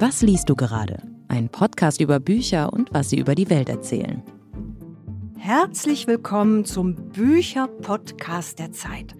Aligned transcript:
Was 0.00 0.22
liest 0.22 0.48
du 0.48 0.56
gerade? 0.56 1.02
Ein 1.28 1.48
Podcast 1.48 2.00
über 2.00 2.18
Bücher 2.18 2.72
und 2.72 2.92
was 2.94 3.10
sie 3.10 3.18
über 3.18 3.34
die 3.34 3.50
Welt 3.50 3.68
erzählen. 3.68 4.22
Herzlich 5.36 6.06
willkommen 6.06 6.64
zum 6.64 6.94
Bücherpodcast 6.94 8.58
der 8.58 8.72
Zeit. 8.72 9.14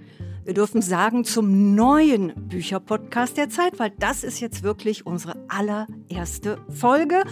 Wir 0.45 0.55
dürfen 0.55 0.81
sagen 0.81 1.25
zum 1.25 1.75
neuen 1.75 2.33
Bücherpodcast 2.49 3.37
der 3.37 3.49
Zeit, 3.49 3.79
weil 3.79 3.91
das 3.99 4.25
ist 4.25 4.41
jetzt 4.41 4.63
wirklich 4.63 5.05
unsere 5.05 5.37
allererste 5.49 6.59
Folge. 6.69 7.23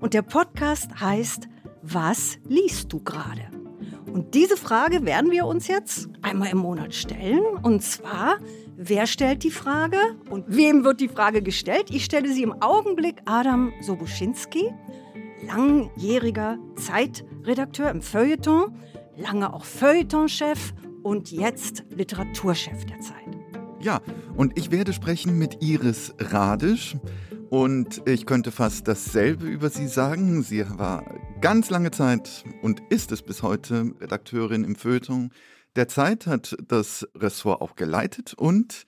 Und 0.00 0.14
der 0.14 0.22
Podcast 0.22 1.00
heißt 1.00 1.48
Was 1.82 2.38
liest 2.48 2.92
du 2.92 3.00
gerade? 3.00 3.42
Und 4.12 4.34
diese 4.34 4.56
Frage 4.56 5.04
werden 5.04 5.30
wir 5.30 5.46
uns 5.46 5.68
jetzt 5.68 6.08
einmal 6.20 6.50
im 6.50 6.58
Monat 6.58 6.94
stellen. 6.94 7.42
Und 7.62 7.82
zwar, 7.82 8.38
wer 8.76 9.06
stellt 9.06 9.42
die 9.42 9.50
Frage 9.50 9.96
und 10.30 10.44
wem 10.48 10.84
wird 10.84 11.00
die 11.00 11.08
Frage 11.08 11.42
gestellt? 11.42 11.86
Ich 11.90 12.04
stelle 12.04 12.32
sie 12.32 12.42
im 12.42 12.60
Augenblick 12.62 13.16
Adam 13.24 13.72
Sobuschinski, 13.80 14.70
langjähriger 15.46 16.58
Zeitredakteur 16.76 17.90
im 17.90 18.02
Feuilleton, 18.02 18.76
lange 19.16 19.52
auch 19.52 19.64
Feuilletonchef 19.64 20.74
und 21.02 21.32
jetzt 21.32 21.84
Literaturchef 21.90 22.84
der 22.84 23.00
Zeit. 23.00 23.21
Ja, 23.82 24.00
und 24.36 24.56
ich 24.56 24.70
werde 24.70 24.92
sprechen 24.92 25.38
mit 25.38 25.60
Iris 25.60 26.14
Radisch. 26.18 26.96
Und 27.50 28.00
ich 28.06 28.26
könnte 28.26 28.52
fast 28.52 28.86
dasselbe 28.86 29.46
über 29.46 29.70
sie 29.70 29.88
sagen. 29.88 30.42
Sie 30.44 30.64
war 30.78 31.04
ganz 31.40 31.68
lange 31.68 31.90
Zeit 31.90 32.44
und 32.62 32.80
ist 32.90 33.10
es 33.10 33.22
bis 33.22 33.42
heute 33.42 33.92
Redakteurin 34.00 34.62
im 34.62 34.76
Feuilleton 34.76 35.32
der 35.74 35.88
Zeit, 35.88 36.28
hat 36.28 36.56
das 36.66 37.08
Ressort 37.16 37.60
auch 37.60 37.74
geleitet 37.74 38.34
und 38.34 38.86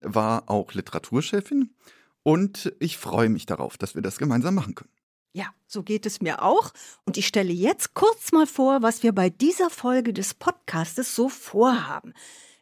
war 0.00 0.48
auch 0.48 0.72
Literaturchefin. 0.72 1.74
Und 2.22 2.72
ich 2.78 2.96
freue 2.96 3.30
mich 3.30 3.44
darauf, 3.44 3.76
dass 3.76 3.96
wir 3.96 4.02
das 4.02 4.18
gemeinsam 4.18 4.54
machen 4.54 4.76
können. 4.76 4.92
Ja, 5.32 5.46
so 5.66 5.82
geht 5.82 6.06
es 6.06 6.22
mir 6.22 6.42
auch. 6.42 6.72
Und 7.04 7.16
ich 7.16 7.26
stelle 7.26 7.52
jetzt 7.52 7.94
kurz 7.94 8.30
mal 8.30 8.46
vor, 8.46 8.82
was 8.82 9.02
wir 9.02 9.12
bei 9.12 9.30
dieser 9.30 9.68
Folge 9.68 10.12
des 10.12 10.32
Podcastes 10.32 11.14
so 11.14 11.28
vorhaben. 11.28 12.14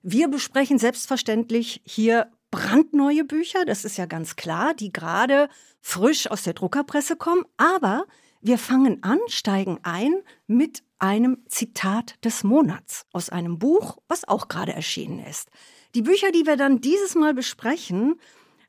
Wir 0.09 0.29
besprechen 0.29 0.79
selbstverständlich 0.79 1.83
hier 1.85 2.31
brandneue 2.53 3.25
Bücher, 3.25 3.65
das 3.65 3.85
ist 3.85 3.97
ja 3.97 4.07
ganz 4.07 4.37
klar, 4.37 4.73
die 4.73 4.93
gerade 4.93 5.48
frisch 5.81 6.31
aus 6.31 6.45
der 6.45 6.53
Druckerpresse 6.53 7.17
kommen. 7.17 7.45
Aber 7.57 8.05
wir 8.41 8.57
fangen 8.57 9.03
an, 9.03 9.19
steigen 9.27 9.81
ein 9.83 10.15
mit 10.47 10.85
einem 11.01 11.39
Zitat 11.48 12.25
des 12.25 12.45
Monats 12.45 13.05
aus 13.13 13.31
einem 13.31 13.59
Buch, 13.59 13.98
was 14.07 14.29
auch 14.29 14.47
gerade 14.47 14.73
erschienen 14.73 15.19
ist. 15.19 15.48
Die 15.97 16.03
Bücher, 16.03 16.31
die 16.31 16.47
wir 16.47 16.57
dann 16.57 16.81
dieses 16.81 17.17
Mal 17.17 17.35
besprechen, 17.35 18.20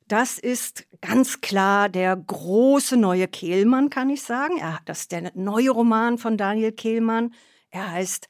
das 0.07 0.39
ist 0.39 0.87
ganz 1.01 1.41
klar 1.41 1.87
der 1.87 2.15
große 2.15 2.97
neue 2.97 3.27
Kehlmann, 3.27 3.91
kann 3.91 4.09
ich 4.09 4.23
sagen. 4.23 4.57
Er, 4.57 4.79
das 4.85 5.01
ist 5.01 5.11
der 5.11 5.31
neue 5.35 5.69
Roman 5.69 6.17
von 6.17 6.35
Daniel 6.35 6.71
Kehlmann. 6.71 7.31
Er 7.69 7.91
heißt 7.91 8.27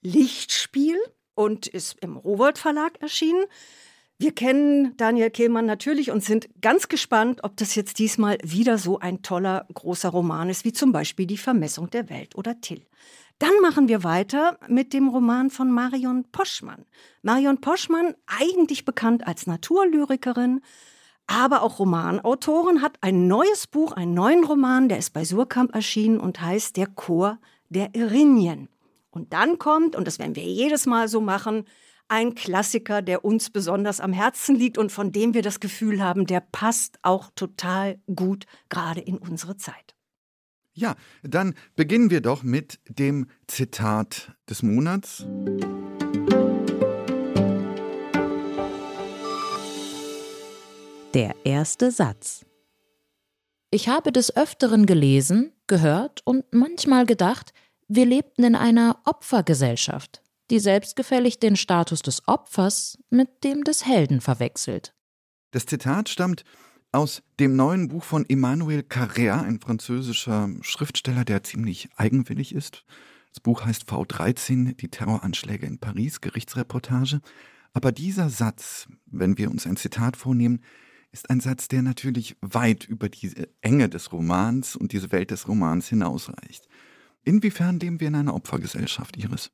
Lichtspiel 0.00 0.98
und 1.34 1.66
ist 1.66 1.96
im 2.00 2.16
Rowold 2.16 2.58
Verlag 2.58 3.00
erschienen. 3.00 3.44
Wir 4.18 4.32
kennen 4.32 4.96
Daniel 4.96 5.30
Kehlmann 5.30 5.66
natürlich 5.66 6.12
und 6.12 6.22
sind 6.22 6.48
ganz 6.60 6.86
gespannt, 6.86 7.40
ob 7.42 7.56
das 7.56 7.74
jetzt 7.74 7.98
diesmal 7.98 8.38
wieder 8.44 8.78
so 8.78 9.00
ein 9.00 9.22
toller, 9.22 9.66
großer 9.74 10.10
Roman 10.10 10.48
ist, 10.48 10.64
wie 10.64 10.72
zum 10.72 10.92
Beispiel 10.92 11.26
Die 11.26 11.38
Vermessung 11.38 11.90
der 11.90 12.08
Welt 12.08 12.36
oder 12.36 12.60
Till. 12.60 12.86
Dann 13.40 13.50
machen 13.60 13.88
wir 13.88 14.04
weiter 14.04 14.58
mit 14.68 14.92
dem 14.92 15.08
Roman 15.08 15.50
von 15.50 15.72
Marion 15.72 16.24
Poschmann. 16.30 16.84
Marion 17.22 17.60
Poschmann, 17.60 18.14
eigentlich 18.26 18.84
bekannt 18.84 19.26
als 19.26 19.48
Naturlyrikerin, 19.48 20.60
aber 21.26 21.62
auch 21.62 21.80
Romanautorin, 21.80 22.82
hat 22.82 22.98
ein 23.00 23.26
neues 23.26 23.66
Buch, 23.66 23.90
einen 23.90 24.14
neuen 24.14 24.44
Roman, 24.44 24.88
der 24.88 24.98
ist 24.98 25.12
bei 25.12 25.24
Surkamp 25.24 25.74
erschienen 25.74 26.20
und 26.20 26.40
heißt 26.40 26.76
Der 26.76 26.86
Chor 26.86 27.38
der 27.70 27.96
Erinien. 27.96 28.68
Und 29.12 29.34
dann 29.34 29.58
kommt, 29.58 29.94
und 29.94 30.06
das 30.06 30.18
werden 30.18 30.36
wir 30.36 30.42
jedes 30.42 30.86
Mal 30.86 31.06
so 31.06 31.20
machen, 31.20 31.66
ein 32.08 32.34
Klassiker, 32.34 33.02
der 33.02 33.24
uns 33.26 33.50
besonders 33.50 34.00
am 34.00 34.12
Herzen 34.14 34.56
liegt 34.56 34.78
und 34.78 34.90
von 34.90 35.12
dem 35.12 35.34
wir 35.34 35.42
das 35.42 35.60
Gefühl 35.60 36.02
haben, 36.02 36.26
der 36.26 36.40
passt 36.40 36.98
auch 37.02 37.30
total 37.36 38.00
gut 38.14 38.46
gerade 38.70 39.00
in 39.00 39.18
unsere 39.18 39.56
Zeit. 39.58 39.94
Ja, 40.72 40.94
dann 41.22 41.54
beginnen 41.76 42.10
wir 42.10 42.22
doch 42.22 42.42
mit 42.42 42.80
dem 42.88 43.26
Zitat 43.46 44.32
des 44.48 44.62
Monats. 44.62 45.26
Der 51.12 51.34
erste 51.44 51.90
Satz. 51.90 52.46
Ich 53.70 53.88
habe 53.88 54.10
des 54.10 54.34
Öfteren 54.34 54.86
gelesen, 54.86 55.52
gehört 55.66 56.22
und 56.24 56.44
manchmal 56.52 57.04
gedacht, 57.04 57.52
wir 57.94 58.06
lebten 58.06 58.44
in 58.44 58.54
einer 58.54 59.00
Opfergesellschaft 59.04 60.22
die 60.52 60.60
selbstgefällig 60.60 61.38
den 61.38 61.56
Status 61.56 62.02
des 62.02 62.28
Opfers 62.28 62.98
mit 63.08 63.42
dem 63.42 63.64
des 63.64 63.86
Helden 63.86 64.20
verwechselt. 64.20 64.94
Das 65.50 65.64
Zitat 65.64 66.10
stammt 66.10 66.44
aus 66.92 67.22
dem 67.40 67.56
neuen 67.56 67.88
Buch 67.88 68.04
von 68.04 68.28
Emmanuel 68.28 68.80
Carrère, 68.80 69.42
ein 69.42 69.60
französischer 69.60 70.50
Schriftsteller, 70.60 71.24
der 71.24 71.42
ziemlich 71.42 71.88
eigenwillig 71.96 72.54
ist. 72.54 72.84
Das 73.30 73.40
Buch 73.40 73.64
heißt 73.64 73.84
V13, 73.84 74.76
die 74.76 74.90
Terroranschläge 74.90 75.64
in 75.64 75.78
Paris, 75.78 76.20
Gerichtsreportage. 76.20 77.22
Aber 77.72 77.90
dieser 77.90 78.28
Satz, 78.28 78.88
wenn 79.06 79.38
wir 79.38 79.50
uns 79.50 79.66
ein 79.66 79.78
Zitat 79.78 80.18
vornehmen, 80.18 80.62
ist 81.12 81.30
ein 81.30 81.40
Satz, 81.40 81.68
der 81.68 81.80
natürlich 81.80 82.36
weit 82.42 82.84
über 82.84 83.08
die 83.08 83.32
Enge 83.62 83.88
des 83.88 84.12
Romans 84.12 84.76
und 84.76 84.92
diese 84.92 85.12
Welt 85.12 85.30
des 85.30 85.48
Romans 85.48 85.88
hinausreicht. 85.88 86.68
Inwiefern 87.24 87.78
leben 87.78 88.00
wir 88.00 88.08
in 88.08 88.14
einer 88.14 88.34
Opfergesellschaft, 88.34 89.16
Iris? 89.16 89.50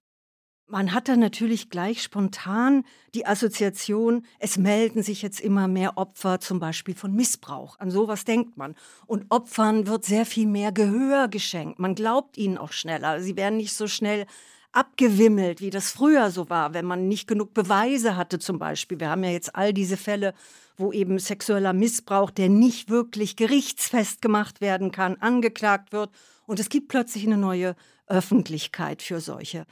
Man 0.70 0.92
hat 0.92 1.08
dann 1.08 1.20
natürlich 1.20 1.70
gleich 1.70 2.02
spontan 2.02 2.84
die 3.14 3.24
Assoziation, 3.24 4.26
es 4.38 4.58
melden 4.58 5.02
sich 5.02 5.22
jetzt 5.22 5.40
immer 5.40 5.66
mehr 5.66 5.96
Opfer 5.96 6.40
zum 6.40 6.60
Beispiel 6.60 6.94
von 6.94 7.14
Missbrauch. 7.14 7.78
An 7.78 7.90
sowas 7.90 8.26
denkt 8.26 8.58
man. 8.58 8.74
Und 9.06 9.24
Opfern 9.30 9.86
wird 9.86 10.04
sehr 10.04 10.26
viel 10.26 10.46
mehr 10.46 10.70
Gehör 10.70 11.28
geschenkt. 11.28 11.78
Man 11.78 11.94
glaubt 11.94 12.36
ihnen 12.36 12.58
auch 12.58 12.72
schneller. 12.72 13.22
Sie 13.22 13.34
werden 13.34 13.56
nicht 13.56 13.72
so 13.72 13.86
schnell 13.86 14.26
abgewimmelt, 14.72 15.62
wie 15.62 15.70
das 15.70 15.90
früher 15.90 16.30
so 16.30 16.50
war, 16.50 16.74
wenn 16.74 16.84
man 16.84 17.08
nicht 17.08 17.26
genug 17.26 17.54
Beweise 17.54 18.16
hatte 18.16 18.38
zum 18.38 18.58
Beispiel. 18.58 19.00
Wir 19.00 19.08
haben 19.08 19.24
ja 19.24 19.30
jetzt 19.30 19.56
all 19.56 19.72
diese 19.72 19.96
Fälle, 19.96 20.34
wo 20.76 20.92
eben 20.92 21.18
sexueller 21.18 21.72
Missbrauch, 21.72 22.30
der 22.30 22.50
nicht 22.50 22.90
wirklich 22.90 23.36
gerichtsfest 23.36 24.20
gemacht 24.20 24.60
werden 24.60 24.92
kann, 24.92 25.16
angeklagt 25.16 25.92
wird. 25.92 26.10
Und 26.48 26.58
es 26.58 26.70
gibt 26.70 26.88
plötzlich 26.88 27.26
eine 27.26 27.36
neue 27.36 27.76
Öffentlichkeit 28.06 29.02
für 29.02 29.20
solche 29.20 29.66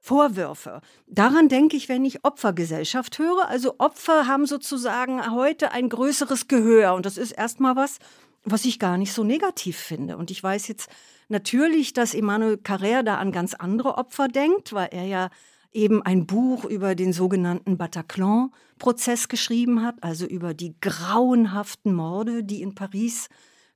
Vorwürfe. 0.00 0.80
Daran 1.06 1.50
denke 1.50 1.76
ich, 1.76 1.90
wenn 1.90 2.06
ich 2.06 2.24
Opfergesellschaft 2.24 3.18
höre. 3.18 3.48
Also 3.48 3.74
Opfer 3.76 4.26
haben 4.26 4.46
sozusagen 4.46 5.30
heute 5.30 5.72
ein 5.72 5.90
größeres 5.90 6.48
Gehör 6.48 6.94
und 6.94 7.04
das 7.04 7.18
ist 7.18 7.32
erstmal 7.32 7.76
was, 7.76 7.98
was 8.44 8.64
ich 8.64 8.78
gar 8.78 8.96
nicht 8.96 9.12
so 9.12 9.24
negativ 9.24 9.76
finde. 9.76 10.16
Und 10.16 10.30
ich 10.30 10.42
weiß 10.42 10.68
jetzt 10.68 10.88
natürlich, 11.28 11.92
dass 11.92 12.14
Emmanuel 12.14 12.54
Carrère 12.54 13.02
da 13.02 13.18
an 13.18 13.30
ganz 13.30 13.52
andere 13.52 13.98
Opfer 13.98 14.26
denkt, 14.26 14.72
weil 14.72 14.88
er 14.90 15.04
ja 15.04 15.28
eben 15.70 16.02
ein 16.02 16.26
Buch 16.26 16.64
über 16.64 16.94
den 16.94 17.12
sogenannten 17.12 17.76
Bataclan-Prozess 17.76 19.28
geschrieben 19.28 19.84
hat, 19.84 19.96
also 20.00 20.24
über 20.24 20.54
die 20.54 20.76
grauenhaften 20.80 21.94
Morde, 21.94 22.42
die 22.42 22.62
in 22.62 22.74
Paris 22.74 23.28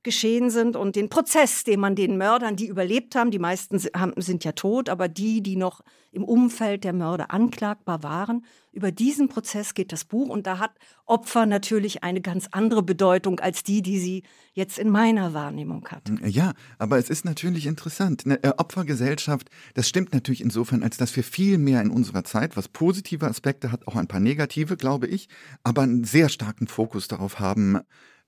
geschehen 0.07 0.49
sind 0.49 0.77
und 0.77 0.95
den 0.95 1.09
Prozess, 1.09 1.65
den 1.65 1.81
man 1.81 1.93
den 1.93 2.17
Mördern, 2.17 2.55
die 2.55 2.67
überlebt 2.67 3.13
haben, 3.13 3.29
die 3.29 3.39
meisten 3.39 3.77
sind 3.77 4.45
ja 4.45 4.53
tot, 4.53 4.87
aber 4.87 5.09
die, 5.09 5.43
die 5.43 5.57
noch 5.57 5.81
im 6.13 6.23
Umfeld 6.23 6.85
der 6.85 6.93
Mörder 6.93 7.31
anklagbar 7.31 8.03
waren, 8.03 8.45
über 8.71 8.93
diesen 8.93 9.27
Prozess 9.27 9.73
geht 9.73 9.91
das 9.91 10.05
Buch 10.05 10.29
und 10.29 10.47
da 10.47 10.59
hat 10.59 10.71
Opfer 11.05 11.45
natürlich 11.45 12.03
eine 12.03 12.21
ganz 12.21 12.47
andere 12.51 12.83
Bedeutung 12.83 13.41
als 13.41 13.63
die, 13.63 13.81
die 13.81 13.99
sie 13.99 14.23
jetzt 14.53 14.79
in 14.79 14.89
meiner 14.89 15.33
Wahrnehmung 15.33 15.85
hat. 15.89 16.09
Ja, 16.23 16.53
aber 16.77 16.97
es 16.97 17.09
ist 17.09 17.25
natürlich 17.25 17.65
interessant. 17.65 18.23
Eine 18.23 18.41
äh, 18.41 18.53
Opfergesellschaft, 18.55 19.49
das 19.73 19.89
stimmt 19.89 20.13
natürlich 20.13 20.39
insofern, 20.39 20.83
als 20.83 20.95
dass 20.95 21.13
wir 21.17 21.25
viel 21.25 21.57
mehr 21.57 21.81
in 21.81 21.89
unserer 21.89 22.23
Zeit, 22.23 22.55
was 22.55 22.69
positive 22.69 23.27
Aspekte 23.27 23.73
hat, 23.73 23.85
auch 23.87 23.97
ein 23.97 24.07
paar 24.07 24.21
negative, 24.21 24.77
glaube 24.77 25.07
ich, 25.07 25.27
aber 25.63 25.81
einen 25.81 26.05
sehr 26.05 26.29
starken 26.29 26.67
Fokus 26.67 27.09
darauf 27.09 27.41
haben, 27.41 27.81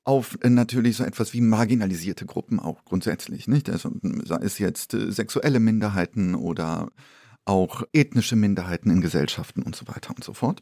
auf 0.03 0.37
äh, 0.41 0.49
natürlich 0.49 0.97
so 0.97 1.03
etwas 1.03 1.33
wie 1.33 1.41
marginalisierte 1.41 2.25
Gruppen 2.25 2.59
auch 2.59 2.85
grundsätzlich, 2.85 3.47
nicht? 3.47 3.69
Also 3.69 3.91
sei 4.23 4.37
es 4.37 4.57
jetzt 4.59 4.93
äh, 4.93 5.11
sexuelle 5.11 5.59
Minderheiten 5.59 6.35
oder 6.35 6.89
auch 7.45 7.83
ethnische 7.93 8.35
Minderheiten 8.35 8.89
in 8.91 9.01
Gesellschaften 9.01 9.63
und 9.63 9.75
so 9.75 9.87
weiter 9.87 10.13
und 10.15 10.23
so 10.23 10.33
fort. 10.33 10.61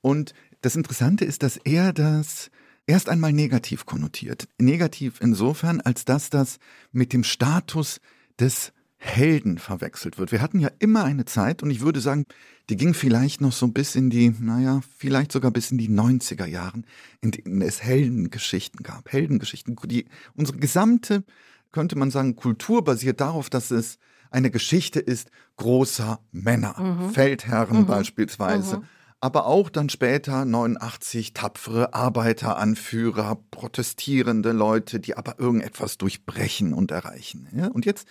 Und 0.00 0.34
das 0.60 0.76
Interessante 0.76 1.24
ist, 1.24 1.42
dass 1.42 1.56
er 1.56 1.92
das 1.92 2.50
erst 2.86 3.08
einmal 3.08 3.32
negativ 3.32 3.86
konnotiert. 3.86 4.48
Negativ 4.58 5.20
insofern, 5.20 5.80
als 5.80 6.04
dass 6.04 6.30
das 6.30 6.58
mit 6.92 7.12
dem 7.12 7.24
Status 7.24 8.00
des 8.38 8.72
Helden 9.06 9.58
verwechselt 9.58 10.18
wird. 10.18 10.32
Wir 10.32 10.42
hatten 10.42 10.60
ja 10.60 10.70
immer 10.78 11.04
eine 11.04 11.24
Zeit, 11.24 11.62
und 11.62 11.70
ich 11.70 11.80
würde 11.80 12.00
sagen, 12.00 12.26
die 12.68 12.76
ging 12.76 12.92
vielleicht 12.92 13.40
noch 13.40 13.52
so 13.52 13.68
bis 13.68 13.94
in 13.94 14.10
die, 14.10 14.34
naja, 14.38 14.80
vielleicht 14.98 15.32
sogar 15.32 15.50
bis 15.50 15.70
in 15.70 15.78
die 15.78 15.88
90er 15.88 16.46
Jahren, 16.46 16.84
in 17.20 17.30
denen 17.30 17.62
es 17.62 17.82
Heldengeschichten 17.82 18.82
gab. 18.82 19.12
Heldengeschichten, 19.12 19.76
die 19.84 20.06
unsere 20.34 20.58
gesamte, 20.58 21.24
könnte 21.72 21.96
man 21.96 22.10
sagen, 22.10 22.36
Kultur 22.36 22.82
basiert 22.82 23.20
darauf, 23.20 23.48
dass 23.48 23.70
es 23.70 23.98
eine 24.30 24.50
Geschichte 24.50 24.98
ist 24.98 25.30
großer 25.56 26.20
Männer, 26.32 26.78
mhm. 26.78 27.10
Feldherren 27.10 27.80
mhm. 27.80 27.86
beispielsweise. 27.86 28.78
Mhm. 28.78 28.84
Aber 29.20 29.46
auch 29.46 29.70
dann 29.70 29.88
später 29.88 30.44
89 30.44 31.32
tapfere 31.32 31.94
Arbeiteranführer, 31.94 33.38
protestierende 33.50 34.52
Leute, 34.52 35.00
die 35.00 35.16
aber 35.16 35.38
irgendetwas 35.38 35.96
durchbrechen 35.96 36.74
und 36.74 36.90
erreichen. 36.90 37.48
Ja? 37.56 37.68
Und 37.68 37.86
jetzt 37.86 38.06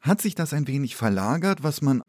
hat 0.00 0.20
sich 0.20 0.34
das 0.34 0.52
ein 0.52 0.66
wenig 0.66 0.96
verlagert, 0.96 1.62
was 1.62 1.82
man 1.82 2.02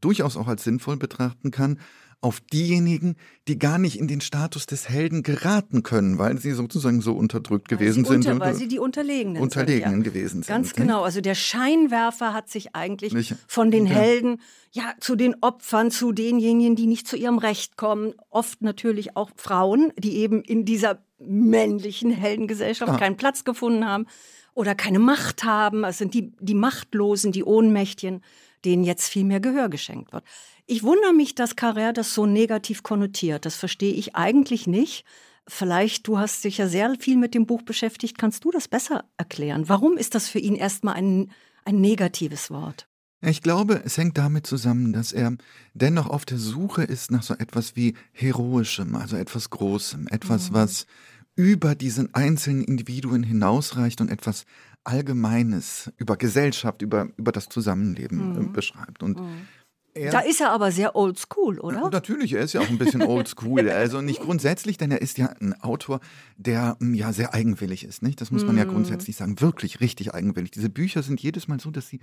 durchaus 0.00 0.36
auch 0.36 0.48
als 0.48 0.64
sinnvoll 0.64 0.96
betrachten 0.96 1.50
kann, 1.50 1.78
auf 2.24 2.40
diejenigen, 2.40 3.16
die 3.48 3.58
gar 3.58 3.78
nicht 3.78 3.98
in 3.98 4.08
den 4.08 4.22
Status 4.22 4.64
des 4.64 4.88
Helden 4.88 5.22
geraten 5.22 5.82
können, 5.82 6.16
weil 6.18 6.38
sie 6.38 6.52
sozusagen 6.52 7.02
so 7.02 7.12
unterdrückt 7.12 7.68
gewesen 7.68 8.06
unter, 8.06 8.22
sind. 8.22 8.40
Weil 8.40 8.54
sie 8.54 8.66
die 8.66 8.78
Unterlegenen, 8.78 9.42
Unterlegenen 9.42 9.96
sind, 9.96 10.06
ja. 10.06 10.10
gewesen 10.10 10.42
sind. 10.42 10.46
Ganz 10.46 10.72
genau. 10.72 11.02
Also 11.02 11.20
der 11.20 11.34
Scheinwerfer 11.34 12.32
hat 12.32 12.48
sich 12.48 12.74
eigentlich 12.74 13.12
nicht, 13.12 13.36
von 13.46 13.70
den 13.70 13.84
okay. 13.84 13.94
Helden 13.94 14.40
ja 14.72 14.94
zu 15.00 15.16
den 15.16 15.36
Opfern, 15.42 15.90
zu 15.90 16.12
denjenigen, 16.12 16.76
die 16.76 16.86
nicht 16.86 17.06
zu 17.06 17.16
ihrem 17.16 17.36
Recht 17.36 17.76
kommen. 17.76 18.14
Oft 18.30 18.62
natürlich 18.62 19.16
auch 19.18 19.30
Frauen, 19.36 19.92
die 19.98 20.16
eben 20.16 20.42
in 20.42 20.64
dieser 20.64 21.04
männlichen 21.18 22.10
Heldengesellschaft 22.10 22.92
ah. 22.92 22.96
keinen 22.96 23.18
Platz 23.18 23.44
gefunden 23.44 23.86
haben 23.86 24.06
oder 24.54 24.74
keine 24.74 24.98
Macht 24.98 25.44
haben. 25.44 25.84
Es 25.84 25.98
sind 25.98 26.14
die, 26.14 26.32
die 26.40 26.54
Machtlosen, 26.54 27.32
die 27.32 27.44
Ohnmächtigen, 27.44 28.22
denen 28.64 28.84
jetzt 28.84 29.08
viel 29.08 29.24
mehr 29.24 29.40
Gehör 29.40 29.68
geschenkt 29.68 30.12
wird. 30.12 30.24
Ich 30.66 30.82
wundere 30.82 31.12
mich, 31.12 31.34
dass 31.34 31.56
Carrère 31.56 31.92
das 31.92 32.14
so 32.14 32.24
negativ 32.24 32.82
konnotiert. 32.82 33.44
Das 33.44 33.56
verstehe 33.56 33.92
ich 33.92 34.16
eigentlich 34.16 34.66
nicht. 34.66 35.04
Vielleicht, 35.46 36.08
du 36.08 36.18
hast 36.18 36.42
dich 36.44 36.56
ja 36.56 36.68
sehr 36.68 36.94
viel 36.98 37.18
mit 37.18 37.34
dem 37.34 37.44
Buch 37.44 37.62
beschäftigt, 37.62 38.16
kannst 38.16 38.44
du 38.46 38.50
das 38.50 38.66
besser 38.66 39.04
erklären? 39.18 39.68
Warum 39.68 39.98
ist 39.98 40.14
das 40.14 40.28
für 40.28 40.38
ihn 40.38 40.54
erstmal 40.54 40.94
ein, 40.94 41.30
ein 41.66 41.82
negatives 41.82 42.50
Wort? 42.50 42.88
Ich 43.20 43.42
glaube, 43.42 43.82
es 43.84 43.96
hängt 43.96 44.18
damit 44.18 44.46
zusammen, 44.46 44.92
dass 44.92 45.12
er 45.12 45.36
dennoch 45.72 46.08
auf 46.08 46.24
der 46.24 46.38
Suche 46.38 46.82
ist 46.82 47.10
nach 47.10 47.22
so 47.22 47.34
etwas 47.34 47.74
wie 47.74 47.94
Heroischem, 48.12 48.96
also 48.96 49.16
etwas 49.16 49.50
Großem, 49.50 50.08
etwas, 50.08 50.50
mhm. 50.50 50.54
was 50.54 50.86
über 51.36 51.74
diesen 51.74 52.14
einzelnen 52.14 52.64
Individuen 52.64 53.22
hinausreicht 53.22 54.00
und 54.00 54.10
etwas 54.10 54.44
Allgemeines 54.84 55.90
über 55.96 56.16
Gesellschaft, 56.16 56.82
über, 56.82 57.08
über 57.16 57.32
das 57.32 57.48
Zusammenleben 57.48 58.36
äh, 58.36 58.40
mhm. 58.40 58.52
beschreibt. 58.52 59.02
Und 59.02 59.18
mhm. 59.18 59.48
Er, 59.96 60.10
da 60.10 60.18
ist 60.18 60.40
er 60.40 60.50
aber 60.50 60.72
sehr 60.72 60.96
oldschool, 60.96 61.60
oder? 61.60 61.88
Natürlich, 61.88 62.32
er 62.32 62.42
ist 62.42 62.52
ja 62.52 62.60
auch 62.60 62.68
ein 62.68 62.78
bisschen 62.78 63.02
oldschool. 63.02 63.70
also 63.70 64.00
nicht 64.00 64.20
grundsätzlich, 64.20 64.76
denn 64.76 64.90
er 64.90 65.00
ist 65.00 65.18
ja 65.18 65.28
ein 65.40 65.54
Autor, 65.60 66.00
der 66.36 66.76
hm, 66.80 66.94
ja 66.94 67.12
sehr 67.12 67.32
eigenwillig 67.32 67.84
ist, 67.84 68.02
nicht? 68.02 68.20
Das 68.20 68.32
muss 68.32 68.44
man 68.44 68.56
mm. 68.56 68.58
ja 68.58 68.64
grundsätzlich 68.64 69.14
sagen. 69.14 69.40
Wirklich 69.40 69.80
richtig 69.80 70.12
eigenwillig. 70.12 70.50
Diese 70.50 70.68
Bücher 70.68 71.04
sind 71.04 71.20
jedes 71.20 71.46
Mal 71.46 71.60
so, 71.60 71.70
dass 71.70 71.86
sie 71.86 72.00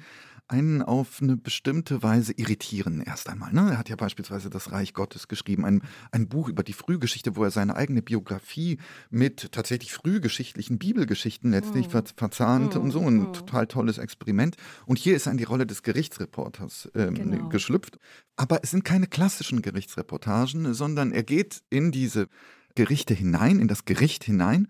einen 0.48 0.82
auf 0.82 1.22
eine 1.22 1.36
bestimmte 1.36 2.02
Weise 2.02 2.32
irritieren, 2.32 3.02
erst 3.02 3.28
einmal. 3.28 3.52
Ne? 3.52 3.72
Er 3.72 3.78
hat 3.78 3.90
ja 3.90 3.98
beispielsweise 3.98 4.50
Das 4.50 4.72
Reich 4.72 4.94
Gottes 4.94 5.28
geschrieben, 5.28 5.66
ein, 5.66 5.82
ein 6.14 6.30
Buch 6.30 6.48
über 6.48 6.64
die 6.64 6.74
Frühgeschichte, 6.74 7.36
wo 7.36 7.44
er 7.44 7.52
seine 7.52 7.76
eigene 7.76 8.02
Biografie 8.02 8.80
mit 9.10 9.52
tatsächlich 9.52 9.92
frühgeschichtlichen 9.92 10.80
Bibelgeschichten 10.80 11.52
letztlich 11.52 11.90
mm. 11.90 11.92
ver 11.92 12.04
verzahnt 12.16 12.76
mm. 12.76 12.80
und 12.80 12.92
so. 12.92 13.02
Ein 13.02 13.34
total 13.34 13.68
tolles 13.68 13.98
Experiment. 13.98 14.56
Und 14.86 14.98
hier 14.98 15.14
ist 15.14 15.26
er 15.26 15.34
in 15.34 15.38
die 15.38 15.44
Rolle 15.44 15.66
des 15.66 15.84
Gerichtsreporters 15.84 16.90
ähm, 16.96 17.16
genau. 17.16 17.50
geschlüpft 17.50 17.81
verknüpft. 17.82 17.98
Aber 18.36 18.60
es 18.64 18.72
sind 18.72 18.84
keine 18.84 19.08
klassischen 19.08 19.62
Gerichtsreportagen, 19.62 20.74
sondern 20.74 21.12
er 21.12 21.24
geht 21.24 21.62
in 21.70 21.92
diese 21.92 22.28
Gerichte 22.76 23.14
hinein, 23.14 23.60
in 23.60 23.68
das 23.68 23.86
Gericht 23.86 24.24
hinein, 24.24 24.68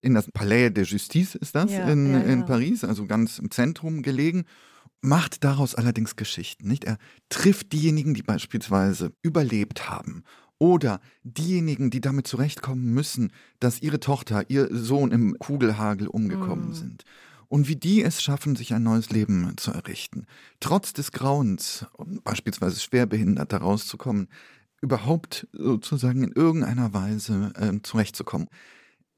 in 0.00 0.14
das 0.14 0.30
Palais 0.30 0.70
de 0.70 0.84
Justice 0.84 1.38
ist 1.38 1.54
das 1.54 1.72
ja, 1.72 1.88
in, 1.88 2.12
ja, 2.12 2.18
ja. 2.18 2.24
in 2.24 2.44
Paris, 2.44 2.84
also 2.84 3.06
ganz 3.06 3.38
im 3.38 3.50
Zentrum 3.50 4.02
gelegen 4.02 4.44
macht 5.00 5.44
daraus 5.44 5.74
allerdings 5.74 6.16
Geschichten, 6.16 6.66
nicht? 6.66 6.84
Er 6.84 6.96
trifft 7.28 7.72
diejenigen, 7.72 8.14
die 8.14 8.22
beispielsweise 8.22 9.12
überlebt 9.22 9.90
haben 9.90 10.24
oder 10.58 11.00
diejenigen, 11.22 11.90
die 11.90 12.00
damit 12.00 12.26
zurechtkommen 12.26 12.94
müssen, 12.94 13.30
dass 13.60 13.82
ihre 13.82 14.00
Tochter, 14.00 14.48
ihr 14.48 14.68
Sohn 14.70 15.12
im 15.12 15.38
Kugelhagel 15.38 16.08
umgekommen 16.08 16.70
mm. 16.70 16.74
sind 16.74 17.04
und 17.48 17.68
wie 17.68 17.76
die 17.76 18.02
es 18.02 18.22
schaffen, 18.22 18.56
sich 18.56 18.74
ein 18.74 18.82
neues 18.82 19.10
Leben 19.10 19.56
zu 19.56 19.70
errichten. 19.70 20.26
Trotz 20.60 20.92
des 20.92 21.12
Grauens, 21.12 21.86
beispielsweise 22.24 22.80
schwerbehinderter 22.80 23.58
rauszukommen, 23.58 24.28
überhaupt 24.80 25.46
sozusagen 25.52 26.22
in 26.22 26.32
irgendeiner 26.32 26.92
Weise 26.92 27.52
äh, 27.56 27.80
zurechtzukommen. 27.82 28.48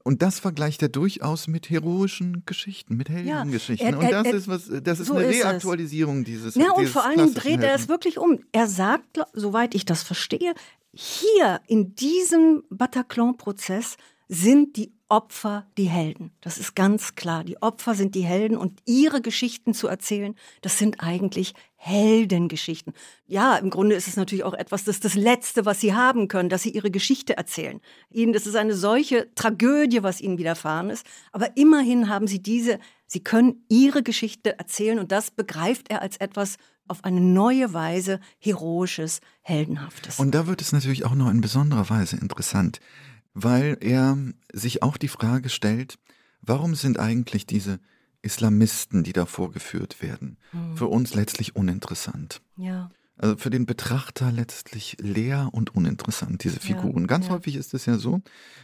Und 0.03 0.21
das 0.21 0.39
vergleicht 0.39 0.81
er 0.81 0.87
durchaus 0.87 1.47
mit 1.47 1.69
heroischen 1.69 2.43
Geschichten, 2.45 2.95
mit 2.95 3.09
Heldengeschichten. 3.09 3.89
Ja, 3.89 3.97
und 3.97 4.09
das 4.09 4.27
ist 4.27 4.47
was, 4.47 4.71
das 4.81 5.01
ist 5.01 5.07
so 5.07 5.15
eine 5.15 5.27
Reaktualisierung 5.27 6.19
ist 6.19 6.27
dieses. 6.27 6.55
Ja, 6.55 6.71
und 6.71 6.87
vor 6.87 7.03
allen 7.03 7.17
Dingen 7.17 7.33
dreht 7.33 7.61
er 7.61 7.75
es 7.75 7.89
wirklich 7.89 8.17
um. 8.17 8.39
Er 8.53 8.67
sagt, 8.67 9.19
soweit 9.33 9.75
ich 9.75 9.83
das 9.83 10.03
verstehe, 10.03 10.53
hier 10.93 11.59
in 11.67 11.93
diesem 11.93 12.63
Bataclan-Prozess 12.69 13.97
sind 14.29 14.77
die 14.77 14.93
Opfer 15.09 15.65
die 15.77 15.85
Helden. 15.85 16.31
Das 16.41 16.57
ist 16.57 16.75
ganz 16.75 17.15
klar. 17.15 17.43
Die 17.43 17.61
Opfer 17.61 17.95
sind 17.95 18.13
die 18.13 18.25
Helden 18.25 18.57
und 18.57 18.81
ihre 18.85 19.21
Geschichten 19.21 19.73
zu 19.73 19.87
erzählen, 19.87 20.35
das 20.61 20.77
sind 20.77 21.01
eigentlich 21.01 21.53
Heldengeschichten. 21.77 22.93
Ja, 23.25 23.55
im 23.55 23.69
Grunde 23.69 23.95
ist 23.95 24.07
es 24.07 24.17
natürlich 24.17 24.43
auch 24.43 24.53
etwas, 24.53 24.83
das 24.83 24.97
ist 24.97 25.05
das 25.05 25.15
Letzte, 25.15 25.65
was 25.65 25.79
sie 25.79 25.93
haben 25.93 26.27
können, 26.27 26.49
dass 26.49 26.63
sie 26.63 26.71
ihre 26.71 26.91
Geschichte 26.91 27.37
erzählen. 27.37 27.79
Ihnen, 28.09 28.33
das 28.33 28.47
ist 28.47 28.55
eine 28.55 28.75
solche 28.75 29.33
Tragödie, 29.35 30.03
was 30.03 30.19
ihnen 30.19 30.37
widerfahren 30.37 30.89
ist. 30.89 31.05
Aber 31.31 31.55
immerhin 31.55 32.09
haben 32.09 32.27
sie 32.27 32.41
diese, 32.41 32.79
sie 33.05 33.23
können 33.23 33.63
ihre 33.69 34.03
Geschichte 34.03 34.59
erzählen 34.59 34.99
und 34.99 35.11
das 35.11 35.31
begreift 35.31 35.89
er 35.89 36.01
als 36.01 36.17
etwas 36.17 36.57
auf 36.89 37.03
eine 37.03 37.21
neue 37.21 37.73
Weise 37.73 38.19
heroisches, 38.39 39.19
heldenhaftes. 39.41 40.19
Und 40.19 40.33
da 40.33 40.47
wird 40.47 40.61
es 40.61 40.71
natürlich 40.71 41.05
auch 41.05 41.15
noch 41.15 41.29
in 41.29 41.41
besonderer 41.41 41.89
Weise 41.89 42.17
interessant 42.17 42.79
weil 43.39 43.77
er 43.81 44.17
sich 44.51 44.81
auch 44.81 44.97
die 44.97 45.07
Frage 45.07 45.49
stellt, 45.49 45.99
warum 46.41 46.73
sind 46.73 46.97
eigentlich 46.97 47.45
diese 47.45 47.79
Islamisten, 48.23 49.03
die 49.03 49.13
da 49.13 49.27
vorgeführt 49.27 50.01
werden, 50.01 50.37
mhm. 50.51 50.75
für 50.75 50.87
uns 50.87 51.13
letztlich 51.13 51.55
uninteressant? 51.55 52.41
Ja. 52.57 52.89
Also 53.19 53.35
für 53.35 53.49
den 53.49 53.65
Betrachter 53.65 54.31
letztlich 54.31 54.97
leer 54.99 55.49
und 55.51 55.75
uninteressant, 55.75 56.43
diese 56.43 56.59
Figuren. 56.59 57.01
Ja, 57.01 57.07
ganz 57.07 57.27
ja. 57.27 57.31
häufig 57.33 57.55
ist 57.55 57.73
es 57.73 57.87
ja 57.87 57.97
so, 57.97 58.21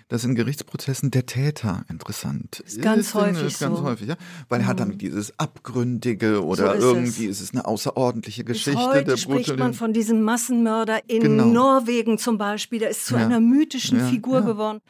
dass 0.10 0.24
in 0.24 0.36
Gerichtsprozessen 0.36 1.10
der 1.10 1.25
Täter 1.25 1.86
interessant 1.89 2.60
ist. 2.60 2.79
Ganz 2.79 3.07
ist 3.07 3.13
häufig. 3.15 3.48
Ist 3.48 3.60
ganz 3.60 3.79
so. 3.79 3.83
häufig, 3.83 4.07
ja. 4.07 4.15
Weil 4.50 4.60
mhm. 4.60 4.65
er 4.65 4.67
hat 4.67 4.79
dann 4.79 4.98
dieses 5.00 5.38
Abgründige 5.39 6.43
oder 6.43 6.79
so 6.79 6.91
ist 6.91 6.95
irgendwie 6.95 7.25
es. 7.25 7.41
ist 7.41 7.50
es 7.50 7.53
eine 7.53 7.65
außerordentliche 7.65 8.43
Geschichte. 8.43 8.77
Bis 8.77 8.88
heute 8.88 9.03
der 9.05 9.17
spricht 9.17 9.57
man 9.57 9.74
von 9.74 9.91
diesem 9.91 10.22
Massenmörder 10.22 11.10
in 11.10 11.22
genau. 11.22 11.45
Norwegen 11.45 12.19
zum 12.19 12.38
Beispiel. 12.38 12.77
Der 12.77 12.91
ist 12.91 13.07
zu 13.07 13.15
ja. 13.15 13.25
einer 13.25 13.39
mythischen 13.39 14.00
Figur 14.07 14.41
geworden. 14.43 14.81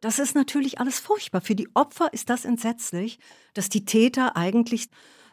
Das 0.00 0.20
ist 0.20 0.36
natürlich 0.36 0.78
alles 0.78 1.00
furchtbar. 1.00 1.40
Für 1.40 1.56
die 1.56 1.68
Opfer 1.74 2.12
ist 2.12 2.30
das 2.30 2.44
entsetzlich, 2.44 3.18
dass 3.54 3.68
die 3.68 3.84
Täter 3.84 4.36
eigentlich, 4.36 4.88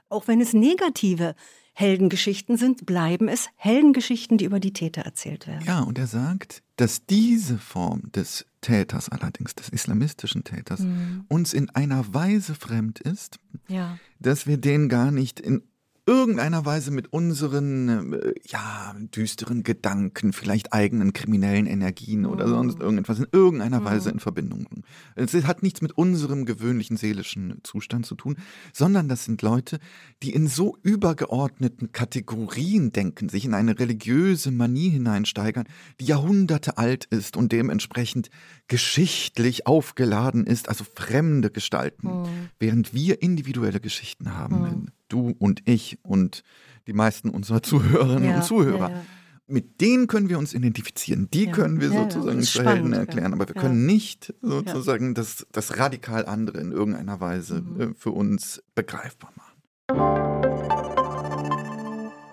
auch 0.10 0.28
wenn 0.28 0.42
es 0.42 0.54
negative 0.54 1.36
Heldengeschichten 1.78 2.56
sind, 2.56 2.86
bleiben 2.86 3.28
es 3.28 3.50
Heldengeschichten, 3.58 4.38
die 4.38 4.46
über 4.46 4.62
die 4.62 4.72
Täter 4.72 5.02
erzählt 5.02 5.46
werden. 5.46 5.66
Ja, 5.66 5.82
und 5.82 6.00
er 6.00 6.08
sagt, 6.08 6.64
dass 6.78 7.06
diese 7.06 7.58
Form 7.58 8.12
des 8.14 8.46
Täters 8.62 9.10
allerdings, 9.10 9.56
des 9.56 9.68
islamistischen 9.70 10.46
Täters, 10.46 10.80
mhm. 10.80 11.26
uns 11.28 11.54
in 11.54 11.70
einer 11.72 12.14
Weise 12.14 12.56
fremd 12.56 13.02
ist, 13.02 13.40
ja. 13.68 14.00
dass 14.20 14.48
wir 14.48 14.58
den 14.58 14.88
gar 14.88 15.12
nicht 15.12 15.42
in 15.42 15.64
irgendeiner 16.08 16.66
Weise 16.66 16.92
mit 16.92 17.12
unseren 17.12 18.14
äh, 18.14 18.34
ja, 18.48 18.96
düsteren 19.16 19.64
Gedanken, 19.64 20.34
vielleicht 20.34 20.72
eigenen 20.72 21.14
kriminellen 21.14 21.66
Energien 21.66 22.26
oder 22.26 22.48
sonst 22.48 22.80
irgendetwas 22.80 23.20
in 23.20 23.28
irgendeiner 23.32 23.80
mhm. 23.80 23.86
Weise 23.86 24.10
in 24.12 24.20
Verbindung. 24.20 24.68
Es 25.16 25.34
hat 25.34 25.64
nichts 25.64 25.82
mit 25.82 25.98
unserem 25.98 26.46
gewöhnlichen 26.46 26.98
seelischen 26.98 27.60
Zustand 27.64 28.06
zu 28.06 28.16
tun, 28.16 28.38
sondern 28.72 29.08
das 29.08 29.26
sind 29.26 29.42
Leute, 29.42 29.80
die 30.22 30.34
in 30.34 30.48
so 30.48 30.78
übergeordneten 30.84 31.92
Kategorien 31.92 32.92
denken, 32.92 33.30
sich 33.30 33.46
in 33.46 33.54
eine 33.54 33.80
religiöse 33.80 34.52
Manie 34.52 34.90
hineinsteigern, 34.90 35.66
die 36.00 36.06
Jahrhunderte 36.06 36.78
alt 36.78 37.06
ist 37.06 37.36
und 37.36 37.52
dementsprechend 37.52 38.30
geschichtlich 38.68 39.66
aufgeladen 39.66 40.46
ist, 40.46 40.70
also 40.70 40.86
fremde 40.96 41.50
Gestalten, 41.50 42.08
mhm. 42.08 42.50
während 42.60 42.94
wir 42.94 43.22
individuelle 43.22 43.80
Geschichten 43.80 44.36
haben. 44.36 44.92
Du 45.08 45.36
und 45.38 45.62
ich 45.68 46.00
und 46.04 46.44
die 46.88 46.94
meisten 46.94 47.30
unserer 47.30 47.62
Zuhörerinnen 47.64 48.30
ja, 48.30 48.36
und 48.38 48.44
Zuhörer. 48.44 48.90
Ja, 48.90 48.96
ja. 48.96 49.06
Mit 49.48 49.80
denen 49.80 50.08
können 50.08 50.28
wir 50.28 50.40
uns 50.40 50.56
identifizieren, 50.56 51.30
die 51.32 51.46
können 51.52 51.80
wir 51.80 51.92
sozusagen 51.92 52.42
zu 52.42 52.64
Helden 52.64 52.94
erklären, 52.94 53.32
aber 53.32 53.48
wir 53.48 53.54
können 53.54 53.86
nicht 53.86 54.34
sozusagen 54.42 55.14
das, 55.14 55.46
das 55.52 55.78
radikal 55.78 56.26
andere 56.26 56.60
in 56.60 56.72
irgendeiner 56.72 57.20
Weise 57.20 57.62
mhm. 57.62 57.82
Äh, 57.82 57.94
für 57.94 58.10
uns 58.10 58.64
begreifbar 58.74 59.32
machen. 59.36 59.52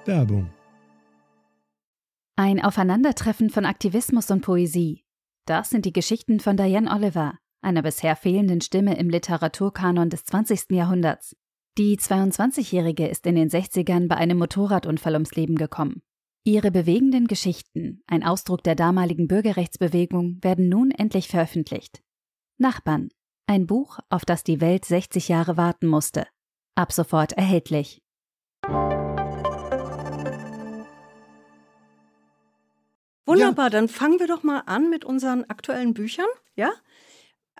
Werbung. 0.06 0.50
Ein 2.36 2.64
Aufeinandertreffen 2.64 3.50
von 3.50 3.66
Aktivismus 3.66 4.30
und 4.30 4.40
Poesie. 4.40 5.04
Das 5.44 5.68
sind 5.68 5.84
die 5.84 5.92
Geschichten 5.92 6.40
von 6.40 6.56
Diane 6.56 6.90
Oliver, 6.90 7.34
einer 7.60 7.82
bisher 7.82 8.16
fehlenden 8.16 8.62
Stimme 8.62 8.96
im 8.96 9.10
Literaturkanon 9.10 10.08
des 10.08 10.24
20. 10.24 10.70
Jahrhunderts. 10.70 11.36
Die 11.78 11.96
22-Jährige 11.96 13.08
ist 13.08 13.26
in 13.26 13.34
den 13.34 13.48
60ern 13.48 14.06
bei 14.06 14.16
einem 14.16 14.36
Motorradunfall 14.36 15.14
ums 15.14 15.34
Leben 15.36 15.56
gekommen. 15.56 16.02
Ihre 16.44 16.70
bewegenden 16.70 17.26
Geschichten, 17.26 18.02
ein 18.06 18.22
Ausdruck 18.22 18.62
der 18.62 18.74
damaligen 18.74 19.26
Bürgerrechtsbewegung, 19.26 20.36
werden 20.42 20.68
nun 20.68 20.90
endlich 20.90 21.28
veröffentlicht. 21.28 22.02
Nachbarn, 22.58 23.08
ein 23.46 23.66
Buch, 23.66 24.00
auf 24.10 24.26
das 24.26 24.44
die 24.44 24.60
Welt 24.60 24.84
60 24.84 25.28
Jahre 25.28 25.56
warten 25.56 25.86
musste. 25.86 26.26
Ab 26.74 26.92
sofort 26.92 27.32
erhältlich. 27.32 28.02
Wunderbar, 33.24 33.70
dann 33.70 33.88
fangen 33.88 34.20
wir 34.20 34.26
doch 34.26 34.42
mal 34.42 34.60
an 34.66 34.90
mit 34.90 35.06
unseren 35.06 35.44
aktuellen 35.44 35.94
Büchern, 35.94 36.26
ja? 36.54 36.70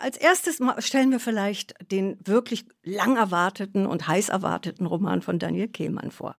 Als 0.03 0.17
erstes 0.17 0.59
stellen 0.79 1.11
wir 1.11 1.21
vielleicht 1.21 1.75
den 1.89 2.17
wirklich 2.25 2.65
lang 2.83 3.15
erwarteten 3.15 3.85
und 3.85 4.05
heiß 4.05 4.27
erwarteten 4.27 4.85
Roman 4.85 5.21
von 5.21 5.39
Daniel 5.39 5.69
Kehlmann 5.69 6.11
vor. 6.11 6.35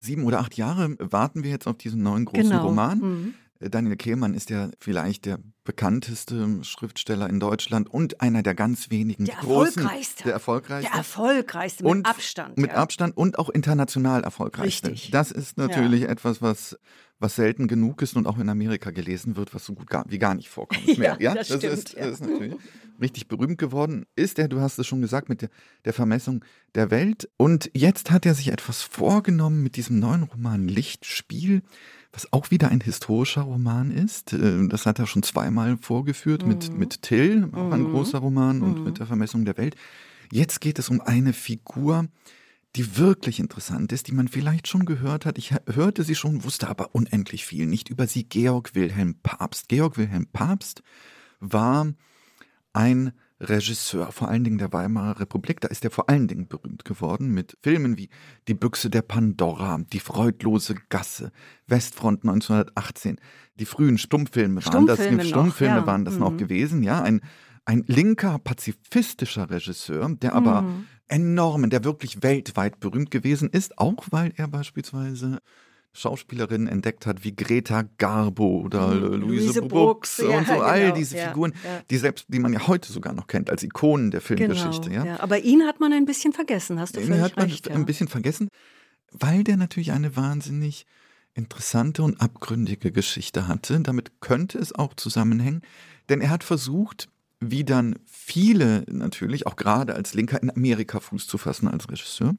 Sieben 0.00 0.24
oder 0.24 0.40
acht 0.40 0.56
Jahre 0.56 0.96
warten 0.98 1.44
wir 1.44 1.50
jetzt 1.52 1.68
auf 1.68 1.78
diesen 1.78 2.02
neuen 2.02 2.24
großen 2.24 2.50
Genau. 2.50 2.66
Roman. 2.66 2.98
Mhm. 2.98 3.34
Daniel 3.60 3.94
Kehlmann 3.96 4.34
ist 4.34 4.50
ja 4.50 4.68
vielleicht 4.80 5.26
der 5.26 5.38
bekannteste 5.62 6.58
Schriftsteller 6.64 7.30
in 7.30 7.38
Deutschland 7.38 7.88
und 7.88 8.20
einer 8.20 8.42
der 8.42 8.56
ganz 8.56 8.90
wenigen 8.90 9.26
Der 9.26 9.36
großen, 9.36 9.82
erfolgreichste. 9.82 10.24
der 10.24 10.32
erfolgreichste. 10.32 10.90
Der 10.90 10.98
erfolgreichste 10.98 11.84
mit 11.84 11.90
Und 11.92 12.06
Abstand. 12.06 12.58
Mit 12.58 12.72
ja. 12.72 12.76
Abstand 12.78 13.16
und 13.16 13.38
auch 13.38 13.48
international 13.48 14.24
erfolgreichste. 14.24 14.90
Richtig. 14.90 15.12
Das 15.12 15.30
ist 15.30 15.56
natürlich 15.56 16.02
etwas, 16.08 16.42
was, 16.42 16.76
was 17.20 17.36
selten 17.36 17.68
genug 17.68 18.02
ist 18.02 18.16
und 18.16 18.26
auch 18.26 18.38
in 18.38 18.48
Amerika 18.48 18.90
gelesen 18.90 19.36
wird, 19.36 19.54
was 19.54 19.64
so 19.64 19.74
gut 19.74 19.88
gar, 19.88 20.04
wie 20.08 20.18
gar 20.18 20.34
nicht 20.34 20.48
vorkommt 20.48 20.84
Ja, 20.86 20.98
mehr. 20.98 21.16
Ja, 21.20 21.34
das 21.34 21.48
das, 21.48 21.58
stimmt, 21.58 21.72
ist, 21.74 21.92
ja. 21.94 22.06
ist 22.06 22.20
natürlich 22.20 22.54
richtig 23.00 23.28
berühmt 23.28 23.58
geworden. 23.58 24.04
Ist 24.16 24.38
er, 24.38 24.48
du 24.48 24.60
hast 24.60 24.78
es 24.78 24.86
schon 24.86 25.00
gesagt, 25.00 25.28
mit 25.28 25.42
der, 25.42 25.48
der 25.84 25.92
Vermessung 25.92 26.44
der 26.74 26.90
Welt. 26.90 27.28
Und 27.36 27.70
jetzt 27.74 28.10
hat 28.10 28.26
er 28.26 28.34
sich 28.34 28.48
etwas 28.52 28.82
vorgenommen 28.82 29.62
mit 29.62 29.76
diesem 29.76 29.98
neuen 29.98 30.24
Roman 30.24 30.68
Lichtspiel, 30.68 31.62
was 32.12 32.32
auch 32.32 32.50
wieder 32.50 32.68
ein 32.70 32.80
historischer 32.80 33.42
Roman 33.42 33.90
ist. 33.90 34.32
Äh, 34.32 34.68
Das 34.68 34.86
hat 34.86 34.98
er 34.98 35.06
schon 35.06 35.22
zweimal 35.22 35.76
vorgeführt 35.80 36.46
mit, 36.46 36.72
Mhm. 36.72 36.78
mit 36.78 37.02
Till, 37.02 37.48
auch 37.52 37.72
ein 37.72 37.82
Mhm. 37.82 37.90
großer 37.90 38.18
Roman, 38.18 38.62
und 38.62 38.78
Mhm. 38.80 38.84
mit 38.84 38.98
der 38.98 39.06
Vermessung 39.06 39.44
der 39.44 39.56
Welt. 39.56 39.74
Jetzt 40.30 40.60
geht 40.60 40.78
es 40.78 40.88
um 40.88 41.00
eine 41.00 41.32
Figur, 41.32 42.06
die 42.76 42.96
wirklich 42.96 43.38
interessant 43.38 43.92
ist, 43.92 44.08
die 44.08 44.12
man 44.12 44.28
vielleicht 44.28 44.66
schon 44.66 44.84
gehört 44.84 45.26
hat. 45.26 45.38
Ich 45.38 45.54
hörte 45.72 46.02
sie 46.02 46.14
schon, 46.16 46.42
wusste 46.44 46.68
aber 46.68 46.94
unendlich 46.94 47.44
viel 47.46 47.66
nicht 47.66 47.88
über 47.88 48.06
sie. 48.06 48.24
Georg 48.24 48.74
Wilhelm 48.74 49.14
Papst. 49.22 49.68
Georg 49.68 49.96
Wilhelm 49.96 50.26
Papst 50.32 50.82
war 51.38 51.92
ein 52.72 53.12
Regisseur, 53.40 54.10
vor 54.12 54.28
allen 54.28 54.44
Dingen 54.44 54.58
der 54.58 54.72
Weimarer 54.72 55.20
Republik. 55.20 55.60
Da 55.60 55.68
ist 55.68 55.84
er 55.84 55.90
vor 55.90 56.08
allen 56.08 56.28
Dingen 56.28 56.48
berühmt 56.48 56.84
geworden 56.84 57.32
mit 57.32 57.56
Filmen 57.62 57.96
wie 57.98 58.08
Die 58.48 58.54
Büchse 58.54 58.90
der 58.90 59.02
Pandora, 59.02 59.80
Die 59.92 60.00
freudlose 60.00 60.74
Gasse, 60.88 61.30
Westfront 61.66 62.22
1918. 62.24 63.20
Die 63.58 63.66
frühen 63.66 63.98
Stummfilme 63.98 64.64
waren 64.64 64.86
das. 64.86 64.96
Stummfilme 64.98 65.22
Die 65.22 65.30
noch, 65.30 65.38
Stummfilme 65.38 65.76
ja. 65.76 65.86
waren 65.86 66.04
das 66.04 66.16
noch 66.16 66.32
Mhm. 66.32 66.38
gewesen, 66.38 66.82
ja. 66.82 67.02
Ein, 67.02 67.20
ein 67.64 67.84
linker, 67.86 68.38
pazifistischer 68.38 69.50
Regisseur, 69.50 70.08
der 70.20 70.34
aber 70.34 70.62
Mhm. 70.62 70.86
enormen, 71.08 71.70
der 71.70 71.84
wirklich 71.84 72.22
weltweit 72.22 72.80
berühmt 72.80 73.10
gewesen 73.10 73.48
ist, 73.50 73.78
auch 73.78 74.06
weil 74.10 74.32
er 74.36 74.48
beispielsweise 74.48 75.38
Schauspielerinnen 75.96 76.66
entdeckt 76.66 77.06
hat 77.06 77.22
wie 77.22 77.36
Greta 77.36 77.84
Garbo 77.98 78.60
oder 78.62 78.88
Mhm. 78.94 79.00
Luise, 79.20 79.46
Luise 79.46 79.60
Brooks 79.62 80.16
Brooks, 80.16 80.18
ja, 80.18 80.38
und 80.38 80.46
so 80.48 80.54
all 80.54 80.80
genau, 80.80 80.94
diese 80.96 81.16
ja, 81.16 81.28
Figuren, 81.28 81.52
ja. 81.64 81.82
die 81.88 81.96
selbst, 81.98 82.26
die 82.28 82.40
man 82.40 82.52
ja 82.52 82.66
heute 82.66 82.92
sogar 82.92 83.12
noch 83.12 83.28
kennt 83.28 83.48
als 83.48 83.62
Ikonen 83.62 84.10
der 84.10 84.20
Filmgeschichte. 84.20 84.90
Genau, 84.90 85.04
ja. 85.04 85.20
Aber 85.20 85.38
ihn 85.38 85.62
hat 85.62 85.78
man 85.78 85.92
ein 85.92 86.04
bisschen 86.04 86.32
vergessen, 86.32 86.80
hast 86.80 86.96
du 86.96 87.00
Den 87.00 87.08
völlig 87.08 87.22
hat 87.22 87.36
man 87.36 87.48
recht. 87.48 87.70
Ein 87.70 87.86
bisschen 87.86 88.08
vergessen, 88.08 88.48
weil 89.12 89.44
der 89.44 89.56
natürlich 89.56 89.92
eine 89.92 90.16
wahnsinnig 90.16 90.84
interessante 91.32 92.02
und 92.02 92.20
abgründige 92.20 92.90
Geschichte 92.90 93.46
hatte. 93.46 93.78
Damit 93.80 94.20
könnte 94.20 94.58
es 94.58 94.74
auch 94.74 94.94
zusammenhängen, 94.94 95.62
denn 96.08 96.20
er 96.20 96.30
hat 96.30 96.42
versucht, 96.44 97.08
wie 97.40 97.64
dann 97.64 97.96
viele 98.06 98.84
natürlich, 98.88 99.46
auch 99.46 99.56
gerade 99.56 99.94
als 99.94 100.14
Linker 100.14 100.42
in 100.42 100.50
Amerika 100.50 101.00
Fuß 101.00 101.26
zu 101.26 101.38
fassen 101.38 101.68
als 101.68 101.88
Regisseur. 101.90 102.34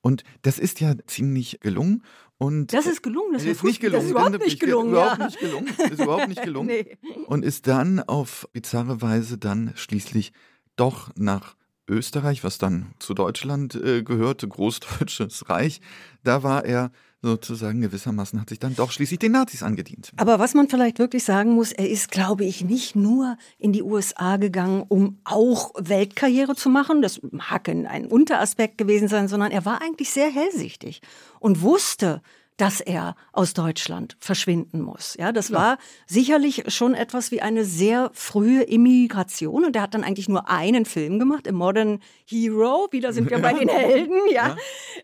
Und 0.00 0.22
das 0.42 0.58
ist 0.58 0.80
ja 0.80 0.94
ziemlich 1.06 1.60
gelungen. 1.60 2.02
Und 2.36 2.72
Das 2.72 2.86
ist 2.86 3.02
gelungen, 3.02 3.32
das 3.32 3.44
ist 3.44 3.62
nicht 3.64 3.82
Das 3.82 3.90
gelungen. 3.90 4.04
ist 4.04 4.10
überhaupt 4.10 4.44
nicht 4.44 4.60
gelungen. 4.60 4.90
Überhaupt 4.90 5.18
ja. 5.18 5.26
nicht 5.26 5.40
gelungen. 5.40 5.68
Ist 5.68 6.00
überhaupt 6.00 6.28
nicht 6.28 6.42
gelungen. 6.44 6.66
nee. 6.66 6.96
Und 7.26 7.44
ist 7.44 7.66
dann 7.68 8.00
auf 8.00 8.48
bizarre 8.52 9.00
Weise 9.00 9.38
dann 9.38 9.72
schließlich 9.76 10.32
doch 10.76 11.10
nach 11.16 11.56
Österreich, 11.88 12.42
was 12.44 12.58
dann 12.58 12.92
zu 12.98 13.14
Deutschland 13.14 13.74
äh, 13.76 14.02
gehörte, 14.02 14.48
Großdeutsches 14.48 15.48
Reich, 15.48 15.80
da 16.22 16.42
war 16.42 16.64
er 16.64 16.90
sozusagen 17.24 17.80
gewissermaßen, 17.80 18.40
hat 18.40 18.50
sich 18.50 18.58
dann 18.58 18.76
doch 18.76 18.92
schließlich 18.92 19.18
den 19.18 19.32
Nazis 19.32 19.62
angedient. 19.62 20.12
Aber 20.16 20.38
was 20.38 20.54
man 20.54 20.68
vielleicht 20.68 20.98
wirklich 20.98 21.24
sagen 21.24 21.52
muss, 21.52 21.72
er 21.72 21.88
ist, 21.88 22.10
glaube 22.10 22.44
ich, 22.44 22.62
nicht 22.64 22.94
nur 22.94 23.38
in 23.58 23.72
die 23.72 23.82
USA 23.82 24.36
gegangen, 24.36 24.84
um 24.88 25.18
auch 25.24 25.72
Weltkarriere 25.78 26.54
zu 26.54 26.68
machen. 26.68 27.02
Das 27.02 27.20
mag 27.30 27.68
ein 27.68 28.06
Unteraspekt 28.06 28.78
gewesen 28.78 29.08
sein, 29.08 29.28
sondern 29.28 29.50
er 29.52 29.64
war 29.64 29.80
eigentlich 29.80 30.10
sehr 30.10 30.30
hellsichtig 30.30 31.00
und 31.40 31.62
wusste, 31.62 32.20
dass 32.56 32.80
er 32.80 33.16
aus 33.32 33.52
Deutschland 33.52 34.16
verschwinden 34.20 34.80
muss. 34.80 35.16
Ja, 35.18 35.32
das 35.32 35.50
war 35.50 35.78
sicherlich 36.06 36.64
schon 36.68 36.94
etwas 36.94 37.32
wie 37.32 37.40
eine 37.42 37.64
sehr 37.64 38.10
frühe 38.14 38.62
Immigration 38.62 39.64
und 39.64 39.74
er 39.74 39.82
hat 39.82 39.94
dann 39.94 40.04
eigentlich 40.04 40.28
nur 40.28 40.48
einen 40.48 40.84
Film 40.84 41.18
gemacht, 41.18 41.48
im 41.48 41.56
Modern 41.56 42.00
Hero. 42.24 42.86
Wieder 42.92 43.12
sind 43.12 43.28
wir 43.28 43.38
bei 43.42 43.54
den 43.54 43.68
Helden, 43.68 44.18
ja. 44.30 44.48
Ja. 44.48 44.56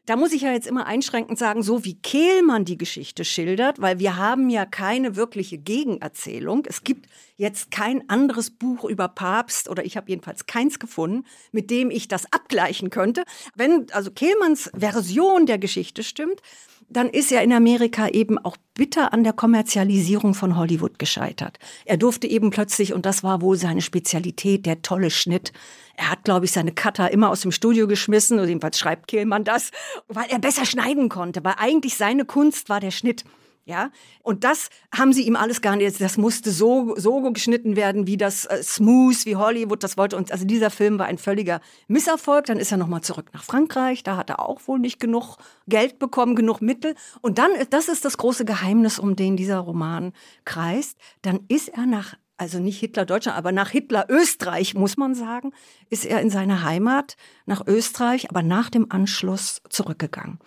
Da 0.06 0.16
muss 0.16 0.32
ich 0.32 0.42
ja 0.42 0.52
jetzt 0.52 0.68
immer 0.68 0.86
einschränkend 0.86 1.38
sagen, 1.38 1.62
so 1.62 1.84
wie 1.84 1.94
Kehlmann 1.94 2.64
die 2.64 2.78
Geschichte 2.78 3.24
schildert, 3.24 3.80
weil 3.80 3.98
wir 3.98 4.16
haben 4.16 4.48
ja 4.48 4.64
keine 4.64 5.16
wirkliche 5.16 5.58
Gegenerzählung. 5.58 6.64
Es 6.66 6.84
gibt 6.84 7.08
jetzt 7.36 7.70
kein 7.70 8.08
anderes 8.08 8.50
Buch 8.50 8.84
über 8.84 9.08
Papst 9.08 9.68
oder 9.68 9.84
ich 9.84 9.96
habe 9.96 10.08
jedenfalls 10.10 10.46
keins 10.46 10.78
gefunden, 10.78 11.26
mit 11.50 11.70
dem 11.70 11.90
ich 11.90 12.06
das 12.06 12.32
abgleichen 12.32 12.90
könnte. 12.90 13.24
Wenn 13.56 13.86
also 13.92 14.10
Kehlmanns 14.10 14.70
Version 14.76 15.46
der 15.46 15.58
Geschichte 15.58 16.04
stimmt, 16.04 16.42
dann 16.90 17.08
ist 17.08 17.30
er 17.32 17.42
in 17.42 17.52
Amerika 17.52 18.08
eben 18.08 18.36
auch 18.38 18.56
bitter 18.74 19.12
an 19.12 19.24
der 19.24 19.32
Kommerzialisierung 19.32 20.34
von 20.34 20.56
Hollywood 20.56 20.98
gescheitert. 20.98 21.58
Er 21.84 21.96
durfte 21.96 22.26
eben 22.26 22.50
plötzlich, 22.50 22.92
und 22.92 23.06
das 23.06 23.22
war 23.22 23.40
wohl 23.40 23.56
seine 23.56 23.80
Spezialität, 23.80 24.66
der 24.66 24.82
tolle 24.82 25.10
Schnitt. 25.10 25.52
Er 25.96 26.10
hat, 26.10 26.24
glaube 26.24 26.46
ich, 26.46 26.52
seine 26.52 26.72
Cutter 26.72 27.10
immer 27.12 27.30
aus 27.30 27.42
dem 27.42 27.52
Studio 27.52 27.86
geschmissen, 27.86 28.38
oder 28.38 28.48
jedenfalls 28.48 28.78
schreibt 28.78 29.06
Kehlmann 29.06 29.44
das, 29.44 29.70
weil 30.08 30.28
er 30.28 30.40
besser 30.40 30.66
schneiden 30.66 31.08
konnte, 31.08 31.44
weil 31.44 31.54
eigentlich 31.58 31.96
seine 31.96 32.24
Kunst 32.24 32.68
war 32.68 32.80
der 32.80 32.90
Schnitt. 32.90 33.24
Ja, 33.70 33.92
und 34.24 34.42
das 34.42 34.68
haben 34.92 35.12
sie 35.12 35.22
ihm 35.22 35.36
alles 35.36 35.60
gar 35.60 35.76
nicht. 35.76 36.00
Das 36.00 36.16
musste 36.16 36.50
so, 36.50 36.96
so 36.96 37.20
geschnitten 37.30 37.76
werden, 37.76 38.08
wie 38.08 38.16
das 38.16 38.44
äh, 38.46 38.64
Smooth, 38.64 39.24
wie 39.26 39.36
Hollywood. 39.36 39.84
Das 39.84 39.96
wollte 39.96 40.16
uns. 40.16 40.32
Also 40.32 40.44
dieser 40.44 40.70
Film 40.70 40.98
war 40.98 41.06
ein 41.06 41.18
völliger 41.18 41.60
Misserfolg. 41.86 42.46
Dann 42.46 42.58
ist 42.58 42.72
er 42.72 42.78
nochmal 42.78 43.02
zurück 43.02 43.30
nach 43.32 43.44
Frankreich. 43.44 44.02
Da 44.02 44.16
hat 44.16 44.28
er 44.28 44.40
auch 44.40 44.60
wohl 44.66 44.80
nicht 44.80 44.98
genug 44.98 45.36
Geld 45.68 46.00
bekommen, 46.00 46.34
genug 46.34 46.60
Mittel. 46.60 46.96
Und 47.20 47.38
dann, 47.38 47.52
das 47.70 47.88
ist 47.88 48.04
das 48.04 48.18
große 48.18 48.44
Geheimnis, 48.44 48.98
um 48.98 49.14
den 49.14 49.36
dieser 49.36 49.60
Roman 49.60 50.14
kreist. 50.44 50.98
Dann 51.22 51.38
ist 51.46 51.68
er 51.68 51.86
nach 51.86 52.16
also 52.36 52.58
nicht 52.58 52.80
Hitler 52.80 53.04
Deutschland, 53.04 53.36
aber 53.38 53.52
nach 53.52 53.68
Hitler 53.68 54.06
Österreich, 54.08 54.74
muss 54.74 54.96
man 54.96 55.14
sagen, 55.14 55.52
ist 55.90 56.06
er 56.06 56.22
in 56.22 56.30
seine 56.30 56.64
Heimat 56.64 57.16
nach 57.44 57.66
Österreich, 57.66 58.30
aber 58.30 58.42
nach 58.42 58.70
dem 58.70 58.90
Anschluss 58.90 59.60
zurückgegangen. 59.68 60.40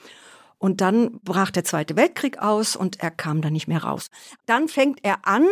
Und 0.63 0.79
dann 0.79 1.19
brach 1.25 1.51
der 1.51 1.65
Zweite 1.65 1.97
Weltkrieg 1.97 2.41
aus 2.41 2.77
und 2.77 3.01
er 3.01 3.11
kam 3.11 3.41
da 3.41 3.49
nicht 3.49 3.67
mehr 3.67 3.83
raus. 3.83 4.09
Dann 4.45 4.69
fängt 4.69 4.99
er 5.03 5.27
an, 5.27 5.45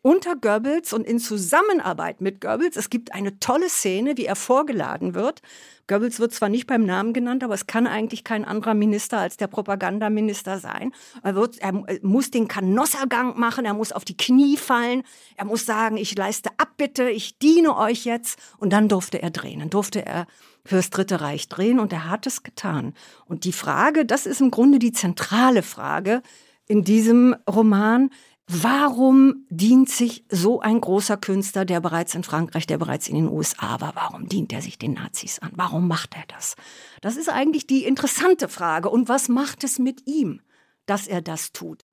unter 0.00 0.36
Goebbels 0.36 0.94
und 0.94 1.06
in 1.06 1.18
Zusammenarbeit 1.18 2.22
mit 2.22 2.40
Goebbels. 2.40 2.78
Es 2.78 2.88
gibt 2.88 3.12
eine 3.12 3.38
tolle 3.40 3.68
Szene, 3.68 4.16
wie 4.16 4.24
er 4.24 4.36
vorgeladen 4.36 5.12
wird. 5.14 5.42
Goebbels 5.86 6.18
wird 6.18 6.32
zwar 6.32 6.48
nicht 6.48 6.66
beim 6.66 6.86
Namen 6.86 7.12
genannt, 7.12 7.44
aber 7.44 7.52
es 7.52 7.66
kann 7.66 7.86
eigentlich 7.86 8.24
kein 8.24 8.46
anderer 8.46 8.72
Minister 8.72 9.18
als 9.18 9.36
der 9.36 9.48
Propagandaminister 9.48 10.58
sein. 10.58 10.94
Er, 11.22 11.34
wird, 11.34 11.58
er 11.58 11.84
muss 12.00 12.30
den 12.30 12.48
Kanossergang 12.48 13.38
machen, 13.38 13.66
er 13.66 13.74
muss 13.74 13.92
auf 13.92 14.06
die 14.06 14.16
Knie 14.16 14.56
fallen, 14.56 15.02
er 15.36 15.44
muss 15.44 15.66
sagen, 15.66 15.98
ich 15.98 16.16
leiste 16.16 16.48
Abbitte, 16.56 17.10
ich 17.10 17.38
diene 17.38 17.76
euch 17.76 18.06
jetzt. 18.06 18.38
Und 18.56 18.72
dann 18.72 18.88
durfte 18.88 19.20
er 19.20 19.28
drehen, 19.28 19.60
dann 19.60 19.68
durfte 19.68 20.06
er 20.06 20.26
fürs 20.68 20.90
Dritte 20.90 21.20
Reich 21.20 21.48
drehen 21.48 21.80
und 21.80 21.92
er 21.92 22.08
hat 22.08 22.26
es 22.26 22.42
getan. 22.42 22.94
Und 23.26 23.44
die 23.44 23.52
Frage, 23.52 24.04
das 24.04 24.26
ist 24.26 24.40
im 24.40 24.50
Grunde 24.50 24.78
die 24.78 24.92
zentrale 24.92 25.62
Frage 25.62 26.22
in 26.66 26.84
diesem 26.84 27.34
Roman, 27.48 28.10
Warum 28.50 29.44
dient 29.50 29.90
sich 29.90 30.24
so 30.30 30.60
ein 30.60 30.80
großer 30.80 31.18
Künstler, 31.18 31.66
der 31.66 31.82
bereits 31.82 32.14
in 32.14 32.22
Frankreich, 32.22 32.66
der 32.66 32.78
bereits 32.78 33.06
in 33.06 33.14
den 33.14 33.28
USA 33.28 33.78
war, 33.82 33.94
warum 33.94 34.26
dient 34.26 34.54
er 34.54 34.62
sich 34.62 34.78
den 34.78 34.94
Nazis 34.94 35.38
an? 35.40 35.50
Warum 35.54 35.86
macht 35.86 36.16
er 36.16 36.24
das? 36.28 36.56
Das 37.02 37.18
ist 37.18 37.28
eigentlich 37.28 37.66
die 37.66 37.84
interessante 37.84 38.48
Frage. 38.48 38.88
Und 38.88 39.10
was 39.10 39.28
macht 39.28 39.64
es 39.64 39.78
mit 39.78 40.06
ihm? 40.06 40.40
dass 40.88 41.06
er 41.06 41.20
das 41.20 41.52
tut. 41.52 41.84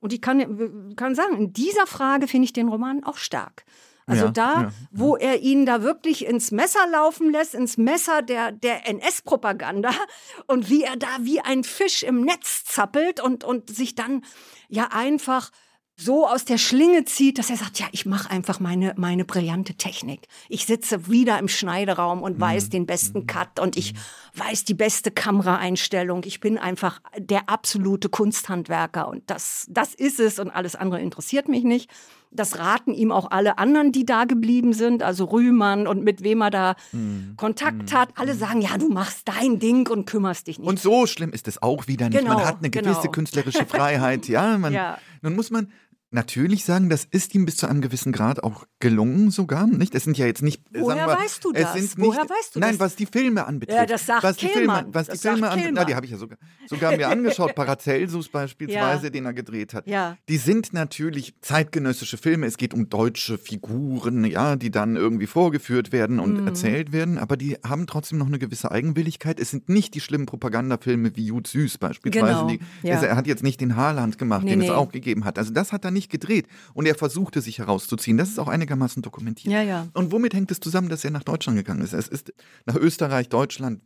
Und 0.00 0.12
ich 0.12 0.20
kann, 0.20 0.94
kann 0.96 1.14
sagen, 1.14 1.36
in 1.36 1.52
dieser 1.52 1.86
Frage 1.86 2.28
finde 2.28 2.44
ich 2.44 2.52
den 2.52 2.68
Roman 2.68 3.04
auch 3.04 3.16
stark. 3.16 3.64
Also 4.12 4.26
Ja, 4.26 4.30
da, 4.30 4.62
ja, 4.62 4.72
wo 4.90 5.16
er 5.16 5.40
ihn 5.40 5.66
da 5.66 5.82
wirklich 5.82 6.26
ins 6.26 6.50
Messer 6.50 6.86
laufen 6.90 7.30
lässt, 7.30 7.54
ins 7.54 7.76
Messer 7.76 8.22
der, 8.22 8.52
der 8.52 8.88
NS-Propaganda 8.88 9.90
und 10.46 10.68
wie 10.68 10.82
er 10.82 10.96
da 10.96 11.08
wie 11.20 11.40
ein 11.40 11.64
Fisch 11.64 12.02
im 12.02 12.22
Netz 12.22 12.64
zappelt 12.64 13.20
und, 13.20 13.44
und 13.44 13.74
sich 13.74 13.94
dann 13.94 14.24
ja 14.68 14.88
einfach 14.92 15.50
so 16.04 16.26
aus 16.26 16.44
der 16.44 16.58
Schlinge 16.58 17.04
zieht, 17.04 17.38
dass 17.38 17.50
er 17.50 17.56
sagt, 17.56 17.78
ja, 17.78 17.86
ich 17.92 18.06
mache 18.06 18.30
einfach 18.30 18.60
meine, 18.60 18.94
meine 18.96 19.24
brillante 19.24 19.74
Technik. 19.74 20.26
Ich 20.48 20.66
sitze 20.66 21.08
wieder 21.08 21.38
im 21.38 21.48
Schneideraum 21.48 22.22
und 22.22 22.40
weiß 22.40 22.68
den 22.70 22.86
besten 22.86 23.26
Cut 23.26 23.60
und 23.60 23.76
ich 23.76 23.94
weiß 24.34 24.64
die 24.64 24.74
beste 24.74 25.10
Kameraeinstellung. 25.10 26.22
Ich 26.24 26.40
bin 26.40 26.58
einfach 26.58 27.00
der 27.18 27.48
absolute 27.48 28.08
Kunsthandwerker 28.08 29.08
und 29.08 29.22
das, 29.28 29.66
das 29.68 29.94
ist 29.94 30.20
es 30.20 30.38
und 30.38 30.50
alles 30.50 30.74
andere 30.74 31.00
interessiert 31.00 31.48
mich 31.48 31.64
nicht. 31.64 31.90
Das 32.34 32.58
raten 32.58 32.94
ihm 32.94 33.12
auch 33.12 33.30
alle 33.30 33.58
anderen, 33.58 33.92
die 33.92 34.06
da 34.06 34.24
geblieben 34.24 34.72
sind, 34.72 35.02
also 35.02 35.26
Rühmann 35.26 35.86
und 35.86 36.02
mit 36.02 36.22
wem 36.22 36.40
er 36.40 36.50
da 36.50 36.76
Kontakt 37.36 37.92
hat. 37.92 38.08
Alle 38.16 38.34
sagen, 38.34 38.62
ja, 38.62 38.78
du 38.78 38.88
machst 38.88 39.28
dein 39.28 39.58
Ding 39.58 39.86
und 39.88 40.06
kümmerst 40.06 40.46
dich 40.46 40.58
nicht. 40.58 40.66
Und 40.66 40.80
so 40.80 41.06
schlimm 41.06 41.32
ist 41.32 41.46
es 41.46 41.62
auch 41.62 41.88
wieder 41.88 42.08
nicht. 42.08 42.18
Genau, 42.18 42.34
man 42.34 42.46
hat 42.46 42.58
eine 42.60 42.70
gewisse 42.70 43.02
genau. 43.02 43.10
künstlerische 43.12 43.66
Freiheit. 43.66 44.28
Ja, 44.32 44.56
man, 44.56 44.72
Ja. 44.72 44.98
nun 45.20 45.34
muss 45.36 45.50
man 45.50 45.70
natürlich 46.14 46.64
sagen, 46.64 46.88
das 46.88 47.04
ist 47.10 47.34
ihm 47.34 47.44
bis 47.44 47.56
zu 47.56 47.66
einem 47.66 47.80
gewissen 47.80 48.12
Grad 48.12 48.42
auch 48.42 48.64
gelungen 48.80 49.30
sogar. 49.30 49.66
Nicht? 49.66 49.94
Es 49.94 50.04
sind 50.04 50.18
ja 50.18 50.26
jetzt 50.26 50.42
nicht. 50.42 50.62
Woher 50.72 51.06
wir, 51.06 51.14
weißt 51.16 51.44
du 51.44 51.52
das? 51.52 51.72
Sind 51.74 51.98
Woher 51.98 52.22
nicht, 52.22 52.30
weißt 52.30 52.56
du 52.56 52.60
Nein, 52.60 52.70
das? 52.72 52.80
was 52.80 52.96
die 52.96 53.06
Filme 53.06 53.46
anbetrifft. 53.46 53.78
Ja, 53.78 53.86
das 53.86 54.06
sagt 54.06 54.22
was 54.22 54.36
die. 54.36 54.48
Filme, 54.48 54.84
was 54.88 55.06
Das 55.08 55.20
die 55.20 55.28
Filme 55.28 55.48
anbetrifft. 55.50 55.74
Na, 55.74 55.84
die 55.84 55.94
habe 55.94 56.06
ich 56.06 56.12
ja 56.12 56.18
sogar, 56.18 56.38
sogar 56.68 56.96
mir 56.96 57.08
angeschaut. 57.08 57.54
Paracelsus 57.54 58.28
beispielsweise, 58.28 59.04
Ja. 59.04 59.10
den 59.10 59.24
er 59.26 59.32
gedreht 59.32 59.74
hat. 59.74 59.86
Ja. 59.86 60.16
Die 60.28 60.36
sind 60.36 60.72
natürlich 60.72 61.34
zeitgenössische 61.40 62.16
Filme. 62.18 62.46
Es 62.46 62.56
geht 62.56 62.74
um 62.74 62.88
deutsche 62.88 63.38
Figuren, 63.38 64.24
ja, 64.24 64.56
die 64.56 64.70
dann 64.70 64.96
irgendwie 64.96 65.26
vorgeführt 65.26 65.92
werden 65.92 66.18
und 66.20 66.40
Mhm. 66.40 66.46
erzählt 66.46 66.92
werden. 66.92 67.18
Aber 67.18 67.36
die 67.36 67.56
haben 67.64 67.86
trotzdem 67.86 68.18
noch 68.18 68.26
eine 68.26 68.38
gewisse 68.38 68.70
Eigenwilligkeit. 68.70 69.38
Es 69.40 69.50
sind 69.50 69.68
nicht 69.68 69.94
die 69.94 70.00
schlimmen 70.00 70.26
Propagandafilme 70.26 71.16
wie 71.16 71.26
Jud 71.26 71.46
Süß 71.46 71.78
beispielsweise. 71.78 72.26
Genau, 72.26 72.48
Die, 72.48 72.60
ja. 72.82 72.94
also 72.94 73.06
er 73.06 73.16
hat 73.16 73.26
jetzt 73.26 73.42
nicht 73.42 73.60
den 73.60 73.76
Haarland 73.76 74.18
gemacht, 74.18 74.44
Nee, 74.44 74.50
den 74.50 74.58
nee. 74.60 74.66
es 74.66 74.70
auch 74.72 74.90
gegeben 74.92 75.24
hat. 75.24 75.38
Also 75.38 75.52
das 75.52 75.72
hat 75.72 75.84
er 75.84 75.90
nicht 75.90 76.01
gedreht. 76.08 76.46
Und 76.74 76.86
er 76.86 76.94
versuchte 76.94 77.40
sich 77.40 77.58
herauszuziehen. 77.58 78.16
Das 78.16 78.28
ist 78.28 78.38
auch 78.38 78.48
einigermaßen 78.48 79.02
dokumentiert. 79.02 79.52
Ja, 79.52 79.62
ja. 79.62 79.88
Und 79.94 80.12
womit 80.12 80.34
hängt 80.34 80.50
es 80.50 80.60
zusammen, 80.60 80.88
dass 80.88 81.04
er 81.04 81.10
nach 81.10 81.24
Deutschland 81.24 81.58
gegangen 81.58 81.82
ist? 81.82 81.92
Es 81.92 82.08
ist 82.08 82.32
nach 82.66 82.76
Österreich, 82.76 83.28
Deutschland. 83.28 83.80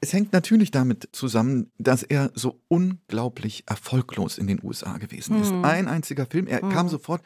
Es 0.00 0.12
hängt 0.12 0.32
natürlich 0.32 0.72
damit 0.72 1.08
zusammen, 1.12 1.70
dass 1.78 2.02
er 2.02 2.32
so 2.34 2.60
unglaublich 2.68 3.62
erfolglos 3.66 4.36
in 4.36 4.48
den 4.48 4.58
USA 4.62 4.98
gewesen 4.98 5.40
ist. 5.40 5.50
Hm. 5.50 5.64
Ein 5.64 5.88
einziger 5.88 6.26
Film, 6.26 6.48
er 6.48 6.60
kam 6.60 6.88
sofort. 6.88 7.22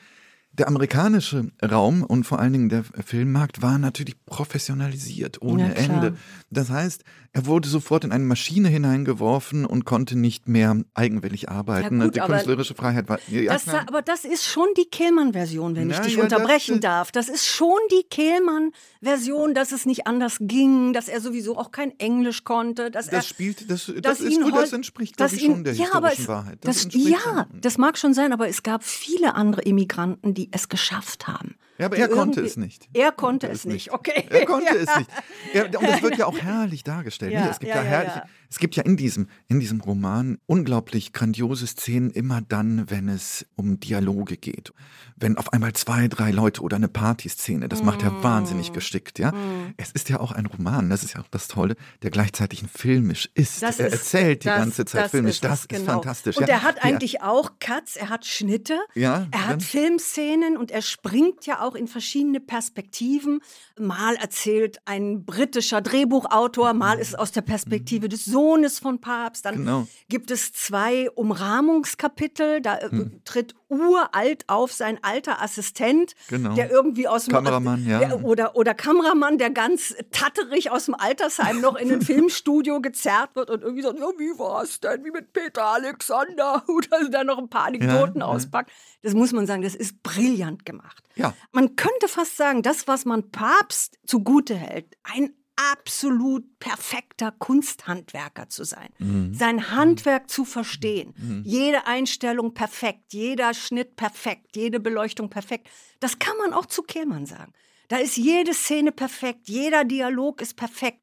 Der 0.59 0.69
amerikanische 0.69 1.51
Raum 1.63 2.03
und 2.03 2.25
vor 2.25 2.39
allen 2.39 2.53
Dingen 2.53 2.69
der 2.71 2.83
Filmmarkt 3.05 3.61
war 3.61 3.79
natürlich 3.79 4.15
professionalisiert 4.25 5.43
ohne 5.43 5.69
Ja. 5.69 5.75
Ende. 5.75 6.17
Das 6.51 6.71
heißt, 6.71 7.05
er 7.33 7.45
wurde 7.45 7.69
sofort 7.69 8.05
in 8.05 8.13
eine 8.13 8.25
Maschine 8.25 8.69
hineingeworfen 8.69 9.67
und 9.67 9.85
konnte 9.85 10.17
nicht 10.19 10.49
mehr 10.49 10.83
eigenwillig 10.95 11.51
arbeiten. 11.51 11.99
Ja 11.99 12.07
gut, 12.07 12.17
die 12.17 12.21
künstlerische 12.21 12.75
Freiheit 12.75 13.11
war. 13.11 13.19
Ja, 13.29 13.53
Das, 13.53 13.69
aber 13.69 14.01
das 14.01 14.25
ist 14.25 14.45
schon 14.47 14.67
die 14.79 14.87
Kehlmann-Version, 14.87 15.77
wenn 15.77 15.91
ich 15.91 15.97
Na 15.99 16.03
dich 16.05 16.17
ja, 16.17 16.23
unterbrechen 16.23 16.77
das, 16.77 16.81
darf. 16.81 17.13
Das 17.13 17.29
ist 17.29 17.45
schon 17.47 17.77
die 17.91 18.05
Kehlmann-Version, 18.09 19.53
dass 19.53 19.73
es 19.73 19.85
nicht 19.85 20.07
anders 20.07 20.39
ging, 20.41 20.95
dass 20.95 21.09
er 21.09 21.21
sowieso 21.21 21.59
auch 21.59 21.71
kein 21.71 21.99
Englisch 21.99 22.45
konnte, 22.45 22.91
dass 22.91 23.09
er 23.09 23.19
das 23.19 23.29
spielt, 23.29 23.71
das, 23.71 23.93
das, 24.01 24.21
ist 24.21 24.41
wohl, 24.43 24.53
das 24.53 24.73
entspricht, 24.73 25.19
glaube 25.19 25.35
ich, 25.35 25.43
ihn- 25.43 25.53
schon 25.53 25.65
der 25.65 25.75
historischen 25.75 26.29
Wahrheit. 26.29 26.59
Das, 26.63 26.89
ja, 26.93 27.47
das 27.61 27.77
mag 27.77 27.99
schon 27.99 28.15
sein, 28.15 28.33
aber 28.33 28.49
es 28.49 28.63
gab 28.63 28.83
viele 28.85 29.35
andere 29.35 29.61
Immigranten, 29.63 30.33
die 30.33 30.46
es 30.51 30.69
geschafft 30.69 31.27
haben. 31.27 31.57
Ja, 31.79 31.87
aber 31.87 31.97
er 31.97 32.09
konnte 32.09 32.41
es 32.41 32.57
nicht. 32.57 32.89
Er 32.95 33.13
konnte 33.13 33.49
es 33.49 33.65
nicht, 33.65 33.93
okay. 33.93 34.27
Er 34.31 34.47
konnte 34.47 34.67
Ja. 34.75 34.81
es 34.81 34.99
nicht. 34.99 35.11
Er, 35.53 35.65
und 35.81 35.87
es 35.89 36.03
wird 36.03 36.17
ja 36.19 36.27
auch 36.27 36.39
herrlich 36.39 36.85
dargestellt. 36.85 37.33
Ja, 37.33 37.45
ne? 37.45 37.51
es 37.51 37.59
gibt 37.59 37.75
ja, 37.75 37.83
ja. 37.83 38.23
es 38.51 38.59
gibt 38.59 38.77
ja 38.77 38.83
in 38.85 38.97
diesem, 38.97 39.29
in 39.49 39.61
diesem 39.61 39.81
Roman 39.81 40.39
unglaublich 40.47 41.13
grandiose 41.13 41.67
Szenen, 41.67 42.11
immer 42.11 42.41
dann, 42.41 42.91
wenn 42.91 43.09
es 43.09 43.47
um 43.57 43.79
Dialoge 43.81 44.37
geht. 44.37 44.73
Wenn 45.19 45.39
auf 45.39 45.53
einmal 45.55 45.73
zwei, 45.73 46.09
drei 46.09 46.31
Leute 46.31 46.61
oder 46.63 46.77
eine 46.77 46.89
Partyszene, 46.89 47.69
das 47.69 47.83
macht 47.83 48.03
Mm. 48.03 48.07
er 48.07 48.23
wahnsinnig 48.23 48.73
geschickt, 48.75 49.19
ja. 49.19 49.33
Es 49.79 49.91
ist 49.93 50.09
ja 50.11 50.21
auch 50.21 50.33
ein 50.33 50.45
Roman, 50.47 50.91
das 50.91 51.03
ist 51.05 51.15
ja 51.15 51.21
auch 51.23 51.29
das 51.31 51.49
Tolle, 51.49 51.75
der 52.03 52.11
gleichzeitig 52.11 52.63
ein 52.63 52.69
filmisch 52.69 53.31
ist. 53.35 53.63
Das 53.63 53.81
er 53.81 53.87
ist- 53.89 53.93
erzählt 53.95 54.45
die 54.45 54.49
das- 54.49 54.59
ganze 54.59 54.85
Zeit 54.85 55.05
das 55.05 55.11
filmisch. 55.13 55.31
ist 55.37 55.45
das 55.45 55.61
ist 55.61 55.69
genau. 55.71 55.93
fantastisch. 55.95 56.37
Und 56.37 56.49
er 56.49 56.63
hat 56.63 56.85
eigentlich 56.85 57.23
auch 57.23 57.53
Cuts, 57.61 57.97
er 57.97 58.11
hat 58.11 58.27
Schnitte, 58.27 58.79
Ja, 58.95 59.27
er 59.31 59.47
hat. 59.49 59.63
Filmszenen 59.63 60.57
und 60.59 60.71
er 60.71 60.83
springt 60.83 61.47
ja 61.47 61.63
auch 61.63 61.66
in 61.75 61.89
verschiedene 61.89 62.41
Perspektiven. 62.41 63.41
Mal 63.79 64.15
erzählt 64.17 64.79
ein 64.85 65.25
britischer 65.25 65.81
Drehbuchautor, 65.81 66.73
mal 66.73 66.99
ist 66.99 67.09
es 67.09 67.15
aus 67.15 67.33
der 67.33 67.43
Perspektive 67.43 68.09
des 68.09 68.25
Sohnes 68.25 68.79
von 68.79 69.01
Papst. 69.01 69.45
Dann 69.45 69.57
Genau. 69.57 69.87
gibt 70.09 70.31
es 70.31 70.53
zwei 70.53 71.11
Umrahmungskapitel, 71.11 72.61
da 72.61 72.79
äh, 72.79 72.91
tritt 73.25 73.55
uralt 73.69 74.45
auf 74.49 74.73
sein 74.73 74.99
alter 75.03 75.43
Assistent, 75.43 76.15
Genau. 76.29 76.55
der 76.55 76.71
irgendwie 76.71 77.09
aus 77.09 77.25
dem 77.25 77.35
Kameramann, 77.35 77.87
ja. 77.87 77.99
der, 77.99 78.25
oder, 78.25 78.57
oder 78.57 78.75
Kameramann, 78.75 79.39
der 79.39 79.51
ganz 79.51 79.95
tatterig 80.13 80.71
aus 80.71 80.87
dem 80.87 80.95
Altersheim 80.95 81.61
noch 81.61 81.77
in 81.77 81.93
ein 81.93 82.01
Filmstudio 82.03 82.81
gezerrt 82.81 83.31
wird 83.35 83.51
und 83.51 83.63
irgendwie 83.63 83.83
sagt, 83.83 83.99
ja, 83.99 84.07
wie 84.19 84.39
war's 84.39 84.81
denn, 84.81 85.05
wie 85.05 85.11
mit 85.11 85.33
Peter 85.33 85.65
Alexander 85.65 86.63
oder 86.69 87.09
da 87.11 87.25
noch 87.25 87.39
ein 87.39 87.49
paar 87.49 87.65
Anekdoten 87.67 88.21
ja. 88.21 88.27
auspackt. 88.27 88.71
Das 89.03 89.15
muss 89.15 89.33
man 89.33 89.47
sagen, 89.47 89.63
das 89.63 89.75
ist 89.75 90.03
brillant 90.03 90.65
gemacht. 90.65 91.05
Ja. 91.17 91.35
Man 91.53 91.77
könnte 91.77 92.09
fast 92.09 92.37
sagen, 92.37 92.63
das, 92.63 92.89
was 92.89 93.05
man 93.05 93.31
Papst 93.31 93.99
zugute 94.07 94.55
hält, 94.55 94.97
ein 95.03 95.33
absolut 95.57 96.59
perfekter 96.59 97.33
Kunsthandwerker 97.33 98.49
zu 98.49 98.65
sein, 98.65 98.89
Mhm. 98.99 99.35
sein 99.35 99.71
Handwerk 99.71 100.29
zu 100.31 100.45
verstehen, 100.45 101.15
jede 101.45 101.87
Einstellung 101.87 102.55
perfekt, 102.55 103.13
jeder 103.13 103.55
Schnitt 103.55 103.97
perfekt, 103.97 104.55
jede 104.57 104.81
Beleuchtung 104.81 105.31
perfekt, 105.31 105.69
das 106.01 106.19
kann 106.19 106.37
man 106.39 106.53
auch 106.53 106.67
zu 106.67 106.83
Kehlmann 106.83 107.27
sagen. 107.27 107.53
Da 107.89 107.97
ist 107.99 108.17
jede 108.17 108.53
Szene 108.53 108.93
perfekt, 108.93 109.49
jeder 109.49 109.85
Dialog 109.85 110.41
ist 110.41 110.57
perfekt. 110.57 111.01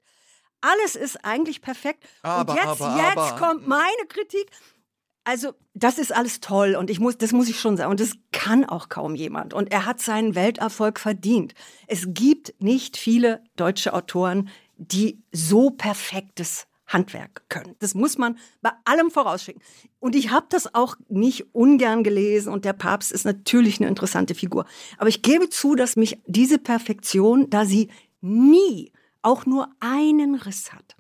Alles 0.62 0.96
ist 0.96 1.26
eigentlich 1.26 1.62
perfekt. 1.62 2.06
Aber, 2.22 2.54
und 2.54 2.58
jetzt, 2.60 2.82
aber, 2.82 2.96
jetzt 2.96 3.18
aber. 3.34 3.48
kommt 3.48 3.68
meine 3.68 4.06
Kritik. 4.08 4.50
Also, 5.26 5.54
das 5.74 5.98
ist 5.98 6.14
alles 6.14 6.42
toll 6.42 6.76
und 6.76 6.90
ich 6.90 7.00
muss, 7.00 7.18
das 7.18 7.32
muss 7.32 7.48
ich 7.48 7.60
schon 7.60 7.78
sagen. 7.78 7.92
Und 7.92 8.00
das 8.00 8.12
kann 8.32 8.66
auch 8.66 8.90
kaum 8.90 9.16
jemand. 9.16 9.54
Und 9.54 9.72
er 9.72 9.86
hat 9.86 10.02
seinen 10.02 10.36
Welterfolg 10.36 11.00
verdient. 11.00 11.54
Es 11.88 12.06
gibt 12.10 12.54
nicht 12.60 12.98
viele 12.98 13.42
deutsche 13.56 13.94
Autoren, 13.94 14.50
die 14.78 15.24
so 15.32 15.70
perfektes 15.70 16.68
Handwerk 16.88 17.44
können. 17.50 17.76
Das 17.80 17.96
muss 17.96 18.18
man 18.18 18.38
bei 18.62 18.72
allem 18.86 19.12
vorausschicken. 19.12 19.62
Und 20.00 20.16
ich 20.16 20.32
habe 20.32 20.46
das 20.50 20.76
auch 20.76 20.96
nicht 21.08 21.54
ungern 21.56 22.04
gelesen 22.04 22.52
und 22.52 22.66
der 22.66 22.74
Papst 22.74 23.12
ist 23.12 23.26
natürlich 23.26 23.80
eine 23.80 23.88
interessante 23.88 24.36
Figur. 24.36 24.66
Aber 24.98 25.10
ich 25.10 25.22
gebe 25.22 25.50
zu, 25.50 25.76
dass 25.76 25.96
mich 25.96 26.22
diese 26.28 26.60
Perfektion, 26.60 27.50
da 27.50 27.66
sie 27.66 27.90
nie 28.22 28.92
auch 29.22 29.46
nur 29.46 29.70
einen 29.80 30.36
Riss 30.36 30.74
hat, 30.74 30.96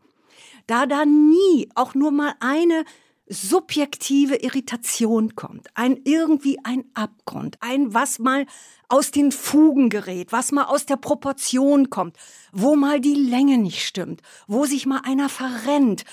da 0.68 0.86
da 0.86 1.06
nie 1.06 1.70
auch 1.76 1.94
nur 1.94 2.12
mal 2.12 2.34
eine 2.40 2.86
subjektive 3.28 4.36
Irritation 4.36 5.36
kommt, 5.36 5.68
ein 5.76 6.02
irgendwie 6.04 6.58
ein 6.64 6.84
Abgrund, 6.94 7.58
ein 7.62 7.94
was 7.94 8.20
mal 8.20 8.46
aus 8.90 9.12
den 9.12 9.32
Fugen 9.32 9.90
gerät, 9.90 10.32
was 10.32 10.52
mal 10.52 10.66
aus 10.66 10.86
der 10.86 10.98
Proportion 10.98 11.90
kommt, 11.90 12.18
wo 12.52 12.76
mal 12.76 13.00
die 13.00 13.16
Länge 13.16 13.58
nicht 13.58 13.86
stimmt, 13.86 14.22
wo 14.48 14.66
sich 14.66 14.86
mal 14.86 15.02
einer 15.04 15.30
verrennt. 15.30 16.04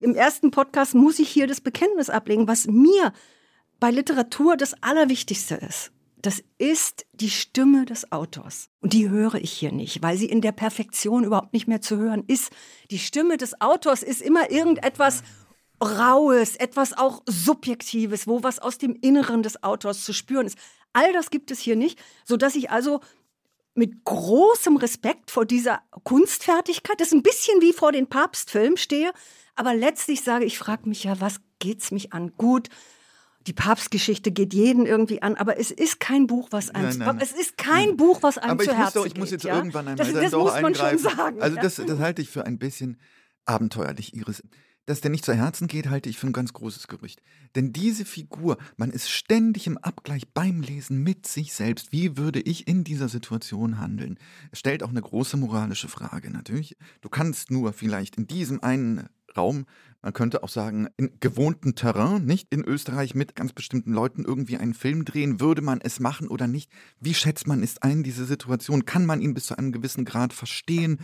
Im 0.00 0.14
ersten 0.14 0.50
Podcast 0.50 0.94
muss 0.94 1.20
ich 1.20 1.28
hier 1.28 1.46
das 1.46 1.60
Bekenntnis 1.60 2.10
ablegen, 2.10 2.48
was 2.48 2.66
mir 2.66 3.12
bei 3.78 3.90
Literatur 3.90 4.56
das 4.56 4.74
Allerwichtigste 4.82 5.54
ist. 5.54 5.92
Das 6.22 6.42
ist 6.58 7.04
die 7.14 7.30
Stimme 7.30 7.84
des 7.84 8.12
Autors. 8.12 8.68
Und 8.80 8.92
die 8.92 9.08
höre 9.08 9.34
ich 9.34 9.52
hier 9.52 9.72
nicht, 9.72 10.02
weil 10.02 10.16
sie 10.16 10.26
in 10.26 10.40
der 10.40 10.52
Perfektion 10.52 11.24
überhaupt 11.24 11.52
nicht 11.52 11.66
mehr 11.66 11.80
zu 11.80 11.96
hören 11.96 12.22
ist. 12.28 12.50
Die 12.92 13.00
Stimme 13.00 13.36
des 13.38 13.60
Autors 13.60 14.04
ist 14.04 14.22
immer 14.22 14.50
irgendetwas 14.50 15.24
Raues, 15.82 16.56
etwas 16.56 16.96
auch 16.96 17.22
Subjektives, 17.26 18.26
wo 18.26 18.42
was 18.42 18.58
aus 18.58 18.78
dem 18.78 18.96
Inneren 19.00 19.42
des 19.42 19.62
Autors 19.62 20.04
zu 20.04 20.12
spüren 20.12 20.46
ist. 20.46 20.58
All 20.92 21.12
das 21.12 21.30
gibt 21.30 21.50
es 21.50 21.58
hier 21.58 21.76
nicht, 21.76 21.98
sodass 22.24 22.54
ich 22.54 22.70
also 22.70 23.00
mit 23.74 24.04
großem 24.04 24.76
Respekt 24.76 25.30
vor 25.30 25.46
dieser 25.46 25.80
Kunstfertigkeit, 26.04 27.00
das 27.00 27.08
ist 27.08 27.14
ein 27.14 27.22
bisschen 27.22 27.60
wie 27.60 27.72
vor 27.72 27.92
den 27.92 28.06
Papstfilmen 28.06 28.76
stehe, 28.76 29.12
aber 29.54 29.74
letztlich 29.74 30.22
sage 30.22 30.44
ich, 30.44 30.58
frage 30.58 30.88
mich 30.88 31.04
ja, 31.04 31.20
was 31.20 31.40
geht's 31.58 31.90
mich 31.90 32.12
an? 32.12 32.32
Gut, 32.36 32.68
die 33.46 33.52
Papstgeschichte 33.52 34.30
geht 34.30 34.54
jeden 34.54 34.86
irgendwie 34.86 35.22
an, 35.22 35.36
aber 35.36 35.58
es 35.58 35.70
ist 35.70 36.00
kein 36.00 36.26
Buch, 36.26 36.48
was 36.50 36.70
einem, 36.70 36.90
Nein, 36.90 36.98
nein, 36.98 37.16
nein. 37.16 37.18
es 37.22 37.32
ist 37.32 37.58
kein 37.58 37.96
Buch, 37.96 38.22
was 38.22 38.38
einem 38.38 38.52
Aber 38.52 38.64
zu 38.64 38.70
ich 38.70 38.76
muss, 38.76 38.84
Herzen 38.84 38.98
doch, 38.98 39.06
ich 39.06 39.16
muss 39.16 39.30
geht, 39.30 39.32
jetzt 39.32 39.44
ja? 39.44 39.56
irgendwann 39.56 39.88
einmal 39.88 40.06
das, 40.06 40.12
das 40.12 40.32
muss 40.32 40.60
man 40.60 40.74
schon 40.74 40.86
eingreifen. 40.86 41.16
sagen. 41.16 41.42
Also 41.42 41.56
das, 41.56 41.76
das 41.76 41.98
halte 41.98 42.22
ich 42.22 42.28
für 42.28 42.46
ein 42.46 42.58
bisschen 42.58 43.00
abenteuerlich, 43.44 44.14
Iris. 44.14 44.42
Dass 44.86 45.00
der 45.00 45.10
nicht 45.10 45.24
zu 45.24 45.34
Herzen 45.34 45.68
geht, 45.68 45.88
halte 45.88 46.08
ich 46.08 46.18
für 46.18 46.26
ein 46.26 46.32
ganz 46.32 46.52
großes 46.52 46.88
Gerücht. 46.88 47.22
Denn 47.54 47.72
diese 47.72 48.04
Figur, 48.04 48.58
man 48.76 48.90
ist 48.90 49.10
ständig 49.10 49.66
im 49.66 49.78
Abgleich 49.78 50.28
beim 50.32 50.60
Lesen 50.60 51.02
mit 51.02 51.26
sich 51.26 51.52
selbst. 51.54 51.92
Wie 51.92 52.16
würde 52.16 52.40
ich 52.40 52.66
in 52.66 52.84
dieser 52.84 53.08
Situation 53.08 53.78
handeln? 53.78 54.18
Es 54.50 54.58
stellt 54.58 54.82
auch 54.82 54.90
eine 54.90 55.02
große 55.02 55.36
moralische 55.36 55.88
Frage 55.88 56.30
natürlich. 56.30 56.76
Du 57.00 57.08
kannst 57.08 57.50
nur 57.50 57.72
vielleicht 57.72 58.16
in 58.16 58.26
diesem 58.26 58.62
einen 58.62 59.08
Raum, 59.36 59.66
man 60.02 60.12
könnte 60.12 60.42
auch 60.42 60.48
sagen, 60.48 60.88
in 60.96 61.18
gewohnten 61.20 61.74
Terrain, 61.74 62.24
nicht 62.24 62.52
in 62.52 62.64
Österreich 62.64 63.14
mit 63.14 63.36
ganz 63.36 63.52
bestimmten 63.52 63.92
Leuten 63.92 64.24
irgendwie 64.24 64.56
einen 64.56 64.74
Film 64.74 65.04
drehen, 65.04 65.40
würde 65.40 65.62
man 65.62 65.80
es 65.80 66.00
machen 66.00 66.28
oder 66.28 66.48
nicht? 66.48 66.70
Wie 67.00 67.14
schätzt 67.14 67.46
man 67.46 67.62
es 67.62 67.80
ein, 67.80 68.02
diese 68.02 68.24
Situation? 68.24 68.84
Kann 68.84 69.06
man 69.06 69.20
ihn 69.20 69.34
bis 69.34 69.46
zu 69.46 69.56
einem 69.56 69.72
gewissen 69.72 70.04
Grad 70.04 70.32
verstehen? 70.32 70.98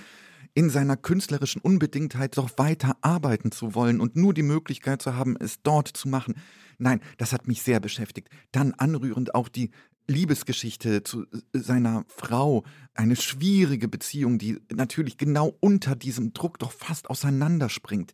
In 0.58 0.70
seiner 0.70 0.96
künstlerischen 0.96 1.62
Unbedingtheit 1.62 2.36
doch 2.36 2.50
weiter 2.58 2.96
arbeiten 3.00 3.52
zu 3.52 3.76
wollen 3.76 4.00
und 4.00 4.16
nur 4.16 4.34
die 4.34 4.42
Möglichkeit 4.42 5.00
zu 5.00 5.14
haben, 5.14 5.36
es 5.38 5.62
dort 5.62 5.86
zu 5.86 6.08
machen. 6.08 6.34
Nein, 6.78 7.00
das 7.16 7.32
hat 7.32 7.46
mich 7.46 7.62
sehr 7.62 7.78
beschäftigt. 7.78 8.28
Dann 8.50 8.74
anrührend 8.74 9.36
auch 9.36 9.48
die 9.48 9.70
Liebesgeschichte 10.08 11.04
zu 11.04 11.26
äh, 11.26 11.38
seiner 11.52 12.04
Frau, 12.08 12.64
eine 12.92 13.14
schwierige 13.14 13.86
Beziehung, 13.86 14.38
die 14.38 14.58
natürlich 14.74 15.16
genau 15.16 15.56
unter 15.60 15.94
diesem 15.94 16.32
Druck 16.32 16.58
doch 16.58 16.72
fast 16.72 17.08
auseinanderspringt, 17.08 18.12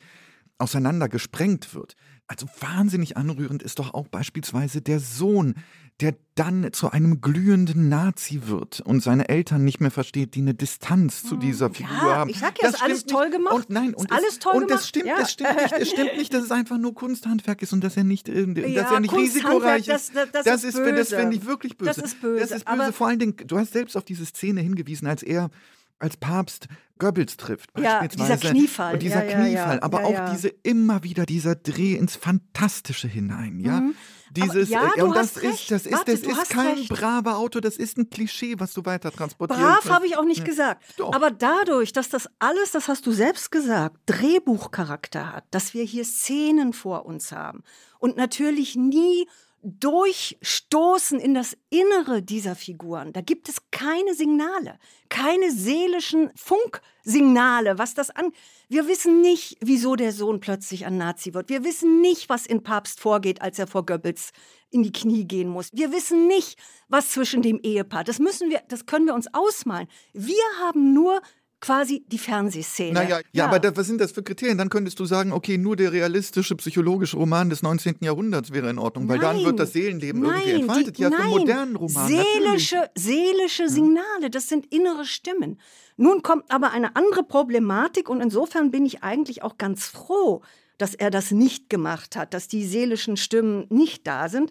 auseinandergesprengt 0.58 1.74
wird. 1.74 1.96
Also 2.26 2.46
wahnsinnig 2.60 3.16
anrührend 3.16 3.62
ist 3.62 3.78
doch 3.78 3.92
auch 3.92 4.08
beispielsweise 4.08 4.80
der 4.80 4.98
Sohn, 4.98 5.54
der 6.00 6.16
dann 6.34 6.72
zu 6.72 6.90
einem 6.90 7.20
glühenden 7.20 7.88
Nazi 7.88 8.46
wird 8.46 8.80
und 8.80 9.00
seine 9.02 9.28
Eltern 9.28 9.62
nicht 9.62 9.78
mehr 9.80 9.90
versteht, 9.92 10.34
die 10.34 10.40
eine 10.40 10.54
Distanz 10.54 11.22
zu 11.22 11.36
dieser 11.36 11.70
Figur 11.70 11.94
ja, 12.08 12.16
haben. 12.16 12.30
Ich 12.30 12.38
sag 12.40 12.60
ja, 12.60 12.68
das 12.70 12.76
ist 12.76 12.82
alles 12.82 13.04
toll 13.04 13.30
gemacht. 13.30 13.54
Und 13.54 13.70
nein, 13.70 13.94
und 13.94 14.10
ist 14.10 14.16
alles 14.16 14.38
toll 14.40 14.54
und 14.54 14.66
gemacht. 14.66 14.80
es 14.82 14.88
stimmt, 14.88 15.06
ja. 15.06 15.18
es 15.20 15.30
stimmt 15.30 15.54
nicht, 15.54 15.72
es 15.72 15.90
stimmt 15.90 16.16
nicht, 16.16 16.34
dass 16.34 16.42
es 16.42 16.50
einfach 16.50 16.78
nur 16.78 16.94
Kunsthandwerk 16.94 17.62
ist 17.62 17.72
und 17.74 17.84
dass 17.84 17.96
er 17.96 18.02
nicht, 18.04 18.28
äh, 18.28 18.46
dass 18.46 18.70
Ja, 18.72 18.94
er 18.94 19.00
nicht 19.00 19.14
risikoreich 19.14 19.86
ist. 19.86 20.16
das- 20.16 20.30
das- 20.32 20.44
das 20.44 20.64
ist 20.64 20.70
ist, 20.70 20.78
das 20.78 20.84
böse. 20.84 21.16
finde 21.16 21.36
ich 21.36 21.46
wirklich 21.46 21.76
böse. 21.76 21.90
Das 21.94 21.98
ist 21.98 22.20
böse, 22.20 22.40
Das 22.40 22.50
ist 22.50 22.64
böse. 22.64 22.80
aber- 22.82 22.92
Vor 22.92 23.06
allen 23.06 23.18
Dingen, 23.20 23.36
du 23.46 23.58
hast 23.58 23.72
selbst 23.74 23.96
auf 23.96 24.04
diese 24.04 24.24
Szene 24.26 24.62
hingewiesen, 24.62 25.06
als 25.06 25.22
er 25.22 25.50
als 25.98 26.16
Papst 26.16 26.68
Goebbels 26.98 27.36
trifft, 27.36 27.70
Ja, 27.78 28.00
beispielsweise. 28.00 28.36
dieser 28.38 28.50
Kniefall. 28.52 28.92
Und 28.94 29.02
dieser 29.02 29.24
Ja, 29.24 29.30
ja. 29.30 29.44
Kniefall, 29.46 29.80
aber 29.80 30.04
auch 30.04 30.30
diese 30.32 30.48
immer 30.48 31.02
wieder 31.02 31.26
dieser 31.26 31.56
Dreh 31.56 31.94
ins 31.94 32.14
Fantastische 32.16 33.08
hinein, 33.08 33.58
ja. 33.60 33.82
Dieses, 34.30 34.68
Mhm. 34.70 34.76
Aber 34.76 34.86
ja, 34.86 34.92
äh, 34.96 35.02
und 35.02 35.14
das 35.16 35.36
ist, 35.36 35.70
das 35.70 35.86
ist, 35.86 35.92
Warte, 35.92 36.12
das 36.12 36.22
du 36.22 36.30
ist 36.30 36.36
hast 36.38 36.50
kein 36.50 36.74
recht. 36.76 36.88
braver 36.88 37.36
Autor, 37.36 37.60
das 37.60 37.76
ist 37.76 37.98
ein 37.98 38.10
Klischee, 38.10 38.54
was 38.58 38.72
du 38.74 38.84
weiter 38.84 39.12
transportierst. 39.12 39.60
Brav 39.60 39.88
habe 39.90 40.06
ich 40.06 40.16
auch 40.16 40.24
nicht 40.24 40.44
gesagt. 40.44 40.82
Doch. 40.96 41.12
Aber 41.12 41.30
dadurch, 41.30 41.92
dass 41.92 42.08
das 42.08 42.28
alles, 42.40 42.72
das 42.72 42.88
hast 42.88 43.06
du 43.06 43.12
selbst 43.12 43.50
gesagt, 43.52 43.96
Drehbuchcharakter 44.06 45.32
hat, 45.32 45.44
dass 45.52 45.74
wir 45.74 45.84
hier 45.84 46.04
Szenen 46.04 46.72
vor 46.72 47.06
uns 47.06 47.32
haben 47.32 47.62
und 47.98 48.16
natürlich 48.16 48.76
nie 48.76 49.26
durchstoßen 49.64 51.18
in 51.18 51.34
das 51.34 51.56
Innere 51.70 52.22
dieser 52.22 52.54
Figuren. 52.54 53.12
Da 53.12 53.22
gibt 53.22 53.48
es 53.48 53.70
keine 53.70 54.14
Signale, 54.14 54.78
keine 55.08 55.50
seelischen 55.50 56.30
Funksignale, 56.36 57.78
was 57.78 57.94
das 57.94 58.10
an. 58.10 58.30
Wir 58.68 58.86
wissen 58.86 59.22
nicht, 59.22 59.56
wieso 59.60 59.96
der 59.96 60.12
Sohn 60.12 60.40
plötzlich 60.40 60.84
ein 60.84 60.98
Nazi 60.98 61.32
wird. 61.32 61.48
Wir 61.48 61.64
wissen 61.64 62.02
nicht, 62.02 62.28
was 62.28 62.46
in 62.46 62.62
Papst 62.62 63.00
vorgeht, 63.00 63.40
als 63.40 63.58
er 63.58 63.66
vor 63.66 63.86
Goebbels 63.86 64.32
in 64.70 64.82
die 64.82 64.92
Knie 64.92 65.24
gehen 65.24 65.48
muss. 65.48 65.70
Wir 65.72 65.92
wissen 65.92 66.26
nicht, 66.26 66.58
was 66.88 67.10
zwischen 67.10 67.40
dem 67.40 67.58
Ehepaar. 67.62 68.04
Das 68.04 68.18
müssen 68.18 68.50
wir, 68.50 68.62
das 68.68 68.84
können 68.84 69.06
wir 69.06 69.14
uns 69.14 69.32
ausmalen. 69.32 69.88
Wir 70.12 70.42
haben 70.60 70.92
nur 70.92 71.22
quasi 71.64 72.04
die 72.08 72.18
Fernsehszene. 72.18 72.92
Naja, 72.92 73.20
ja, 73.32 73.46
aber 73.46 73.58
da, 73.58 73.74
was 73.74 73.86
sind 73.86 73.98
das 74.00 74.12
für 74.12 74.22
Kriterien? 74.22 74.58
Dann 74.58 74.68
könntest 74.68 75.00
du 75.00 75.06
sagen, 75.06 75.32
okay, 75.32 75.56
nur 75.56 75.76
der 75.76 75.92
realistische 75.92 76.54
psychologische 76.56 77.16
Roman 77.16 77.48
des 77.48 77.62
19. 77.62 77.96
Jahrhunderts 78.00 78.52
wäre 78.52 78.68
in 78.68 78.78
Ordnung, 78.78 79.08
weil 79.08 79.18
dann 79.18 79.36
Nein. 79.36 79.46
wird 79.46 79.58
das 79.58 79.72
Seelenleben 79.72 80.22
irgendwie 80.22 80.50
Nein, 80.52 80.60
entfaltet. 80.60 80.98
die- 80.98 81.02
ja, 81.02 81.10
für 81.10 81.16
nein. 81.16 81.30
modernen 81.30 81.76
Roman. 81.76 82.06
Seelische, 82.08 82.90
seelische 82.94 83.68
Signale, 83.70 84.28
das 84.30 84.48
sind 84.48 84.66
innere 84.74 85.06
Stimmen. 85.06 85.58
Nun 85.96 86.22
kommt 86.22 86.50
aber 86.50 86.72
eine 86.72 86.96
andere 86.96 87.22
Problematik 87.22 88.10
und 88.10 88.20
insofern 88.20 88.70
bin 88.70 88.84
ich 88.84 89.02
eigentlich 89.02 89.42
auch 89.42 89.56
ganz 89.56 89.86
froh, 89.86 90.42
dass 90.76 90.94
er 90.94 91.10
das 91.10 91.30
nicht 91.30 91.70
gemacht 91.70 92.14
hat, 92.16 92.34
dass 92.34 92.46
die 92.48 92.64
seelischen 92.66 93.16
Stimmen 93.16 93.64
nicht 93.70 94.06
da 94.06 94.28
sind. 94.28 94.50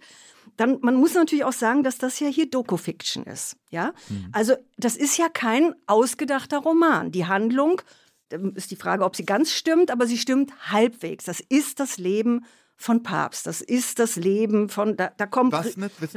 Dann, 0.57 0.79
man 0.81 0.95
muss 0.95 1.13
natürlich 1.13 1.43
auch 1.43 1.53
sagen, 1.53 1.83
dass 1.83 1.97
das 1.97 2.19
ja 2.19 2.27
hier 2.27 2.49
Doku-Fiction 2.49 3.23
ist. 3.25 3.57
Ja? 3.69 3.93
Also, 4.31 4.53
das 4.77 4.95
ist 4.95 5.17
ja 5.17 5.29
kein 5.29 5.73
ausgedachter 5.87 6.59
Roman. 6.59 7.11
Die 7.11 7.25
Handlung, 7.25 7.81
da 8.29 8.37
ist 8.55 8.71
die 8.71 8.75
Frage, 8.75 9.03
ob 9.03 9.15
sie 9.15 9.25
ganz 9.25 9.51
stimmt, 9.51 9.91
aber 9.91 10.07
sie 10.07 10.17
stimmt 10.17 10.71
halbwegs. 10.71 11.25
Das 11.25 11.39
ist 11.39 11.79
das 11.79 11.97
Leben 11.97 12.45
von 12.83 13.01
Papst. 13.01 13.47
Das 13.47 13.61
ist 13.61 13.99
das 13.99 14.17
Leben 14.17 14.67
von, 14.67 14.97
da, 14.97 15.11
da 15.15 15.25
kommt 15.25 15.55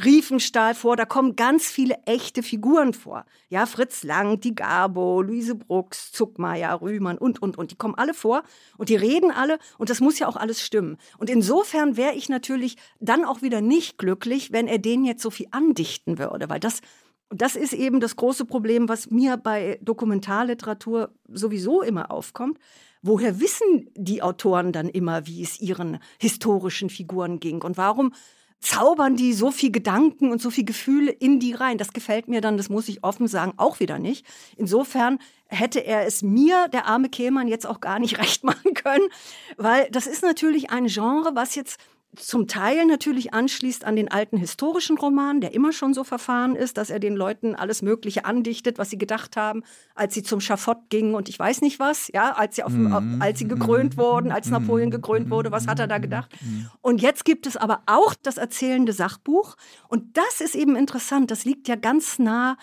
Riefenstahl 0.05 0.75
vor, 0.75 0.97
da 0.97 1.05
kommen 1.05 1.37
ganz 1.37 1.67
viele 1.67 1.95
echte 2.07 2.43
Figuren 2.43 2.93
vor. 2.93 3.25
Ja, 3.49 3.67
Fritz 3.67 4.03
Lang, 4.03 4.41
die 4.41 4.55
Gabo, 4.55 5.23
Luise 5.23 5.55
Brucks, 5.55 6.11
Zuckmeier, 6.11 6.81
Rühmann 6.81 7.19
und, 7.19 7.41
und, 7.41 7.57
und. 7.57 7.71
Die 7.71 7.77
kommen 7.77 7.95
alle 7.95 8.15
vor 8.15 8.43
und 8.79 8.89
die 8.89 8.97
reden 8.97 9.31
alle 9.31 9.59
und 9.79 9.91
das 9.91 10.01
muss 10.01 10.19
ja 10.19 10.27
auch 10.27 10.37
alles 10.37 10.61
stimmen. 10.61 10.97
Und 11.19 11.31
insofern 11.31 11.97
wäre 11.97 12.15
ich 12.15 12.29
natürlich 12.29 12.77
dann 12.99 13.25
auch 13.25 13.43
wieder 13.43 13.61
nicht 13.61 13.97
glücklich, 13.97 14.51
wenn 14.51 14.67
er 14.67 14.79
denen 14.79 15.05
jetzt 15.05 15.23
so 15.23 15.31
viel 15.31 15.47
andichten 15.53 16.19
würde, 16.19 16.49
weil 16.49 16.61
das 16.61 16.81
und 17.29 17.43
das 17.43 17.57
ist 17.57 17.73
eben 17.73 17.99
das 17.99 18.15
große 18.15 18.45
Problem, 18.45 18.89
was 18.89 19.11
mir 19.11 19.37
bei 19.37 19.81
Dokumentarliteratur 19.83 21.11
sowieso 21.29 21.83
immer 21.83 22.13
aufkommt. 22.13 22.59
Woher 23.07 23.39
wissen 23.39 23.89
die 23.95 24.21
Autoren 24.21 24.73
dann 24.73 24.89
immer, 24.89 25.29
wie 25.29 25.41
es 25.41 25.61
ihren 25.61 26.01
historischen 26.19 26.91
Figuren 26.91 27.39
ging? 27.39 27.63
Und 27.63 27.77
warum 27.77 28.13
zaubern 28.59 29.15
die 29.15 29.33
so 29.33 29.53
viel 29.53 29.71
Gedanken 29.71 30.33
und 30.33 30.43
so 30.43 30.51
viel 30.51 30.65
Gefühle 30.65 31.13
in 31.13 31.39
die 31.39 31.53
rein? 31.53 31.79
Das 31.79 31.93
gefällt 31.93 32.27
mir 32.27 32.41
dann, 32.41 32.57
das 32.57 32.69
muss 32.69 32.89
ich 32.89 33.05
offen 33.05 33.29
sagen, 33.29 33.53
auch 33.59 33.79
wieder 33.79 34.01
nicht. 34.01 34.27
Insofern 34.57 35.21
hätte 35.47 35.79
er 35.87 36.05
es 36.05 36.23
mir, 36.23 36.67
der 36.67 36.87
arme 36.87 37.09
Kehlmann, 37.09 37.47
jetzt 37.47 37.65
auch 37.65 37.81
gar 37.81 38.01
nicht 38.01 38.19
recht 38.19 38.43
machen 38.43 38.75
können, 38.75 39.07
weil 39.57 39.89
das 39.93 40.09
ist 40.09 40.23
natürlich 40.23 40.71
ein 40.71 40.87
Genre, 40.87 41.31
was 41.35 41.55
jetzt 41.55 41.79
zum 42.17 42.49
Teil 42.49 42.85
natürlich 42.87 43.33
anschließt 43.33 43.85
an 43.85 43.97
den 43.97 44.11
alten 44.11 44.37
historischen 44.37 44.99
Roman, 44.99 45.41
der 45.41 45.55
immer 45.55 45.73
schon 45.73 45.95
so 45.95 46.05
verfahren 46.05 46.57
ist, 46.57 46.77
dass 46.77 46.91
er 46.91 46.99
den 46.99 47.17
Leuten 47.17 47.55
alles 47.55 47.83
Mögliche 47.83 48.25
andichtet, 48.25 48.79
was 48.79 48.91
sie 48.91 48.99
gedacht 48.99 49.37
haben, 49.37 49.63
als 49.95 50.15
sie 50.15 50.23
zum 50.23 50.41
Schafott 50.41 50.89
gingen 50.89 51.15
und 51.15 51.29
ich 51.29 51.39
weiß 51.39 51.61
nicht 51.61 51.79
was, 51.79 52.09
ja, 52.13 52.33
als 52.33 52.57
sie, 52.57 52.63
auf, 52.63 52.73
auf, 52.73 53.03
als 53.21 53.39
sie 53.39 53.49
gekrönt 53.49 53.97
wurden, 53.97 54.33
als 54.33 54.51
Napoleon 54.51 54.91
gekrönt 54.91 55.31
wurde, 55.31 55.51
was 55.53 55.67
hat 55.67 55.79
er 55.79 55.87
da 55.87 55.99
gedacht? 55.99 56.31
Und 56.81 57.01
jetzt 57.03 57.25
gibt 57.25 57.47
es 57.47 57.57
aber 57.57 57.83
auch 57.87 58.15
das 58.23 58.37
erzählende 58.37 58.93
Sachbuch 58.93 59.57
und 59.89 60.17
das 60.17 60.41
ist 60.41 60.55
eben 60.55 60.77
interessant, 60.77 61.31
das 61.31 61.45
liegt 61.45 61.69
ja 61.69 61.77
ganz 61.77 62.19
nah 62.19 62.57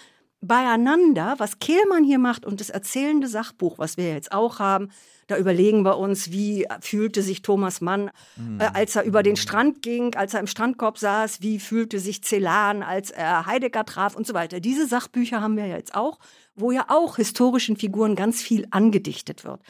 beieinander, 0.44 1.36
was 1.38 1.60
Kehlmann 1.60 2.04
hier 2.04 2.20
macht 2.20 2.46
und 2.46 2.60
das 2.60 2.70
erzählende 2.70 3.28
Sachbuch, 3.28 3.78
was 3.80 3.98
wir 3.98 4.14
jetzt 4.14 4.32
auch 4.32 4.60
haben. 4.60 4.90
Da 5.28 5.38
überlegen 5.38 5.84
wir 5.84 5.98
uns, 5.98 6.32
wie 6.32 6.68
fühlte 6.82 7.22
sich 7.22 7.42
Thomas 7.42 7.80
Mann, 7.80 8.12
äh, 8.60 8.66
als 8.74 8.96
er 8.98 9.04
über 9.04 9.24
den 9.24 9.38
Strand 9.38 9.82
ging, 9.82 10.16
als 10.16 10.34
er 10.34 10.42
im 10.42 10.48
Strandkorb 10.48 10.98
saß, 10.98 11.42
wie 11.42 11.60
fühlte 11.60 12.00
sich 12.00 12.22
Celan, 12.24 12.84
als 12.84 13.10
er 13.10 13.46
Heidegger 13.46 13.86
traf 13.86 14.16
und 14.16 14.28
so 14.28 14.34
weiter. 14.34 14.60
Diese 14.60 14.86
Sachbücher 14.86 15.40
haben 15.40 15.56
wir 15.56 15.68
jetzt 15.68 15.96
auch, 15.96 16.20
wo 16.56 16.72
ja 16.72 16.86
auch 16.90 17.16
historischen 17.16 17.78
Figuren 17.78 18.16
ganz 18.16 18.42
viel 18.42 18.68
angedichtet 18.70 19.46
wird. 19.46 19.62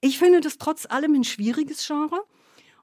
Ich 0.00 0.18
finde 0.18 0.40
das 0.40 0.58
trotz 0.58 0.86
allem 0.86 1.14
ein 1.14 1.24
schwieriges 1.24 1.84
Genre. 1.86 2.20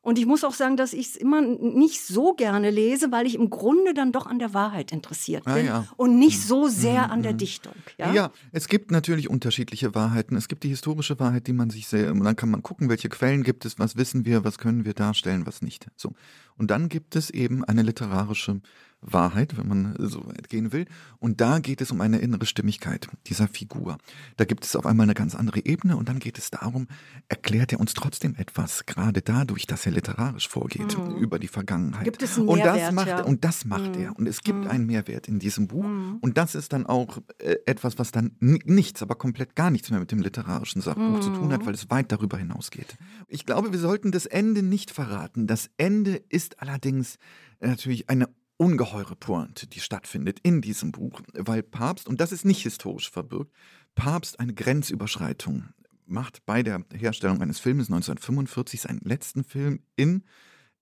Und 0.03 0.17
ich 0.17 0.25
muss 0.25 0.43
auch 0.43 0.53
sagen, 0.53 0.77
dass 0.77 0.93
ich 0.93 1.09
es 1.09 1.15
immer 1.15 1.41
nicht 1.41 2.01
so 2.01 2.33
gerne 2.33 2.71
lese, 2.71 3.11
weil 3.11 3.27
ich 3.27 3.35
im 3.35 3.51
Grunde 3.51 3.93
dann 3.93 4.11
doch 4.11 4.25
an 4.25 4.39
der 4.39 4.53
Wahrheit 4.53 4.91
interessiert 4.91 5.43
Ah, 5.45 5.53
bin 5.53 5.67
ja. 5.67 5.85
und 5.95 6.17
nicht 6.17 6.41
so 6.41 6.67
sehr 6.67 7.11
an 7.11 7.21
der 7.21 7.33
Dichtung. 7.33 7.73
Ja? 7.99 8.11
Ja? 8.11 8.31
es 8.51 8.67
gibt 8.67 8.89
natürlich 8.89 9.29
unterschiedliche 9.29 9.93
Wahrheiten. 9.93 10.35
Es 10.35 10.47
gibt 10.47 10.63
die 10.63 10.69
historische 10.69 11.19
Wahrheit, 11.19 11.45
die 11.45 11.53
man 11.53 11.69
sich 11.69 11.87
sehr, 11.87 12.11
und 12.11 12.23
dann 12.23 12.35
kann 12.35 12.49
man 12.49 12.63
gucken, 12.63 12.89
welche 12.89 13.09
Quellen 13.09 13.43
gibt 13.43 13.63
es, 13.65 13.77
was 13.77 13.95
wissen 13.95 14.25
wir, 14.25 14.43
was 14.43 14.57
können 14.57 14.85
wir 14.85 14.93
darstellen, 14.93 15.45
was 15.45 15.61
nicht. 15.61 15.87
So. 15.95 16.13
Und 16.57 16.71
dann 16.71 16.89
gibt 16.89 17.15
es 17.15 17.29
eben 17.29 17.63
eine 17.63 17.83
literarische 17.83 18.61
Wahrheit, 19.01 19.57
wenn 19.57 19.67
man 19.67 19.95
so 19.97 20.25
weit 20.27 20.47
gehen 20.49 20.71
will. 20.71 20.85
Und 21.17 21.41
da 21.41 21.59
geht 21.59 21.81
es 21.81 21.91
um 21.91 22.01
eine 22.01 22.19
innere 22.19 22.45
Stimmigkeit 22.45 23.07
dieser 23.27 23.47
Figur. 23.47 23.97
Da 24.37 24.45
gibt 24.45 24.63
es 24.63 24.75
auf 24.75 24.85
einmal 24.85 25.05
eine 25.05 25.13
ganz 25.15 25.33
andere 25.35 25.65
Ebene 25.65 25.97
und 25.97 26.07
dann 26.07 26.19
geht 26.19 26.37
es 26.37 26.51
darum, 26.51 26.87
erklärt 27.27 27.73
er 27.73 27.79
uns 27.79 27.93
trotzdem 27.93 28.35
etwas, 28.35 28.85
gerade 28.85 29.21
dadurch, 29.21 29.65
dass 29.65 29.85
er 29.85 29.91
literarisch 29.91 30.47
vorgeht, 30.47 30.95
über 31.19 31.39
die 31.39 31.47
Vergangenheit. 31.47 32.01
Mhm. 32.01 32.05
Gibt 32.05 32.21
es 32.23 32.37
einen 32.37 32.47
und 32.47 32.59
das 32.59 32.75
Mehrwert, 32.75 32.93
macht 32.93 33.07
ja. 33.07 33.21
Mhm. 33.21 33.25
und 33.27 33.43
das 33.43 33.65
macht 33.65 33.95
er. 33.95 34.15
Und 34.17 34.27
es 34.27 34.41
gibt 34.41 34.67
einen 34.67 34.85
Mehrwert 34.85 35.27
in 35.27 35.39
diesem 35.39 35.67
Buch. 35.67 35.85
Und 36.21 36.37
das 36.37 36.53
ist 36.55 36.73
dann 36.73 36.85
auch 36.85 37.17
äh, 37.39 37.55
etwas, 37.65 37.97
was 37.97 38.11
dann 38.11 38.31
ni- 38.39 38.61
nichts, 38.65 39.01
aber 39.01 39.15
komplett 39.15 39.55
gar 39.55 39.71
nichts 39.71 39.89
mehr 39.89 39.99
mit 39.99 40.11
dem 40.11 40.19
literarischen 40.21 40.81
Sachbuch 40.81 41.19
zu 41.21 41.29
tun 41.31 41.47
Mhm. 41.47 41.53
hat, 41.53 41.65
weil 41.65 41.73
es 41.73 41.89
weit 41.89 42.11
darüber 42.11 42.37
hinausgeht. 42.37 42.97
Ich 43.27 43.45
glaube, 43.45 43.71
wir 43.71 43.79
sollten 43.79 44.11
das 44.11 44.25
Ende 44.27 44.61
nicht 44.61 44.91
verraten. 44.91 45.47
Das 45.47 45.69
Ende 45.77 46.21
ist 46.29 46.61
allerdings 46.61 47.17
natürlich 47.59 48.09
eine 48.09 48.27
ungeheure 48.61 49.15
Pointe, 49.15 49.65
die 49.65 49.79
stattfindet 49.79 50.39
in 50.43 50.61
diesem 50.61 50.91
Buch, 50.91 51.21
weil 51.33 51.63
Papst, 51.63 52.07
und 52.07 52.21
das 52.21 52.31
ist 52.31 52.45
nicht 52.45 52.61
historisch 52.61 53.09
verbirgt, 53.09 53.51
Papst 53.95 54.39
eine 54.39 54.53
Grenzüberschreitung 54.53 55.69
macht 56.05 56.45
bei 56.45 56.61
der 56.61 56.85
Herstellung 56.93 57.41
eines 57.41 57.59
Filmes 57.59 57.87
1945 57.87 58.81
seinen 58.81 58.99
letzten 58.99 59.43
Film 59.43 59.79
in 59.95 60.25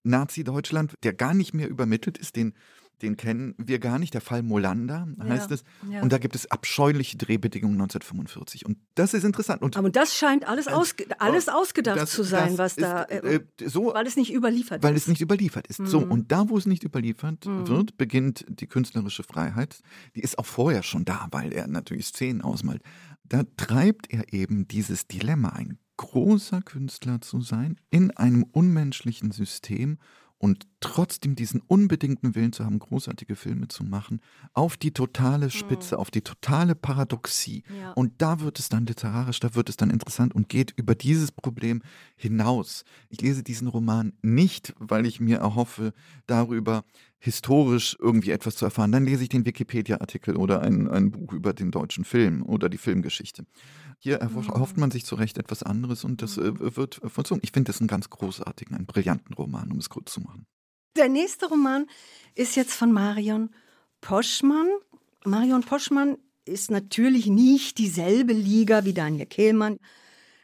Nazi-Deutschland, 0.03 0.93
der 1.03 1.13
gar 1.13 1.33
nicht 1.33 1.53
mehr 1.53 1.69
übermittelt 1.69 2.17
ist, 2.17 2.35
den 2.35 2.53
den 3.01 3.17
kennen 3.17 3.55
wir 3.57 3.79
gar 3.79 3.99
nicht, 3.99 4.13
der 4.13 4.21
Fall 4.21 4.43
Molander 4.43 5.07
heißt 5.21 5.49
ja, 5.49 5.55
es. 5.55 5.63
Ja. 5.89 6.01
Und 6.01 6.11
da 6.11 6.17
gibt 6.17 6.35
es 6.35 6.49
abscheuliche 6.51 7.17
Drehbedingungen 7.17 7.75
1945. 7.75 8.65
Und 8.65 8.77
das 8.95 9.13
ist 9.13 9.23
interessant. 9.23 9.61
Und 9.61 9.77
Aber 9.77 9.89
das 9.89 10.15
scheint 10.15 10.47
alles, 10.47 10.67
ausge 10.67 11.05
alles 11.19 11.49
ausgedacht 11.49 11.97
das, 11.97 12.11
zu 12.11 12.23
sein, 12.23 12.57
was 12.57 12.77
ist, 12.77 12.81
da, 12.81 13.03
äh, 13.03 13.35
äh, 13.35 13.39
so, 13.65 13.93
weil 13.93 14.05
es 14.07 14.15
nicht 14.15 14.33
überliefert 14.33 14.83
weil 14.83 14.91
ist. 14.91 14.93
Weil 14.93 14.95
es 14.95 15.07
nicht 15.07 15.21
überliefert 15.21 15.67
ist. 15.67 15.79
Mhm. 15.79 15.87
So, 15.87 15.99
und 15.99 16.31
da, 16.31 16.49
wo 16.49 16.57
es 16.57 16.65
nicht 16.65 16.83
überliefert 16.83 17.45
mhm. 17.45 17.67
wird, 17.67 17.97
beginnt 17.97 18.45
die 18.49 18.67
künstlerische 18.67 19.23
Freiheit. 19.23 19.81
Die 20.15 20.21
ist 20.21 20.37
auch 20.37 20.45
vorher 20.45 20.83
schon 20.83 21.05
da, 21.05 21.27
weil 21.31 21.53
er 21.53 21.67
natürlich 21.67 22.07
Szenen 22.07 22.41
ausmalt. 22.41 22.81
Da 23.23 23.43
treibt 23.57 24.11
er 24.11 24.33
eben 24.33 24.67
dieses 24.67 25.07
Dilemma, 25.07 25.49
ein 25.49 25.77
großer 25.97 26.61
Künstler 26.61 27.19
zu 27.19 27.41
sein 27.41 27.77
in 27.89 28.11
einem 28.11 28.43
unmenschlichen 28.43 29.31
System 29.31 29.97
und 30.39 30.67
trotzdem 30.79 31.35
diesen 31.35 31.61
unbedingten 31.67 32.33
Willen 32.33 32.53
zu 32.53 32.65
haben, 32.65 32.79
großartige 32.79 33.35
Filme 33.35 33.67
zu 33.67 33.83
machen, 33.83 34.21
auf 34.53 34.77
die 34.77 34.91
totale 34.91 35.49
Spitze, 35.51 35.95
mhm. 35.95 36.01
auf 36.01 36.11
die 36.11 36.21
totale 36.21 36.75
Paradoxie. 36.75 37.63
Ja. 37.77 37.91
Und 37.91 38.13
da 38.21 38.39
wird 38.39 38.57
es 38.57 38.69
dann 38.69 38.85
literarisch, 38.85 39.41
da 39.41 39.53
wird 39.53 39.69
es 39.69 39.75
dann 39.75 39.89
interessant 39.89 40.33
und 40.33 40.47
geht 40.47 40.73
über 40.77 40.95
dieses 40.95 41.31
Problem 41.31 41.81
hinaus. 42.15 42.85
Ich 43.09 43.21
lese 43.21 43.43
diesen 43.43 43.67
Roman 43.67 44.13
nicht, 44.21 44.73
weil 44.79 45.05
ich 45.05 45.19
mir 45.19 45.39
erhoffe, 45.39 45.93
darüber 46.25 46.85
historisch 47.19 47.97
irgendwie 47.99 48.31
etwas 48.31 48.55
zu 48.55 48.63
erfahren. 48.63 48.93
Dann 48.93 49.03
lese 49.03 49.23
ich 49.23 49.29
den 49.29 49.45
Wikipedia-Artikel 49.45 50.37
oder 50.37 50.61
ein, 50.61 50.87
ein 50.87 51.11
Buch 51.11 51.33
über 51.33 51.51
den 51.53 51.69
deutschen 51.69 52.05
Film 52.05 52.43
oder 52.43 52.69
die 52.69 52.77
Filmgeschichte. 52.77 53.45
Hier 54.01 54.17
erhofft 54.17 54.77
mhm. 54.77 54.81
man 54.81 54.91
sich 54.91 55.05
zu 55.05 55.15
Recht 55.15 55.37
etwas 55.37 55.61
anderes 55.61 56.05
und 56.05 56.21
das 56.21 56.37
äh, 56.37 56.51
mhm. 56.51 56.77
wird 56.77 57.01
vollzogen. 57.05 57.41
Ich 57.43 57.51
finde 57.51 57.71
das 57.71 57.81
einen 57.81 57.89
ganz 57.89 58.09
großartigen, 58.09 58.75
einen 58.75 58.85
brillanten 58.85 59.33
Roman, 59.33 59.71
um 59.71 59.77
es 59.77 59.89
kurz 59.89 60.13
zu 60.13 60.21
machen. 60.21 60.45
Der 60.95 61.09
nächste 61.09 61.47
Roman 61.47 61.85
ist 62.33 62.55
jetzt 62.55 62.73
von 62.73 62.93
Marion 62.93 63.49
Poschmann. 64.01 64.67
Marion 65.25 65.61
Poschmann 65.61 66.17
ist 66.45 66.71
natürlich 66.71 67.27
nicht 67.27 67.77
dieselbe 67.77 68.33
Liga 68.33 68.85
wie 68.85 68.93
Daniel 68.93 69.25
Kehlmann. 69.25 69.77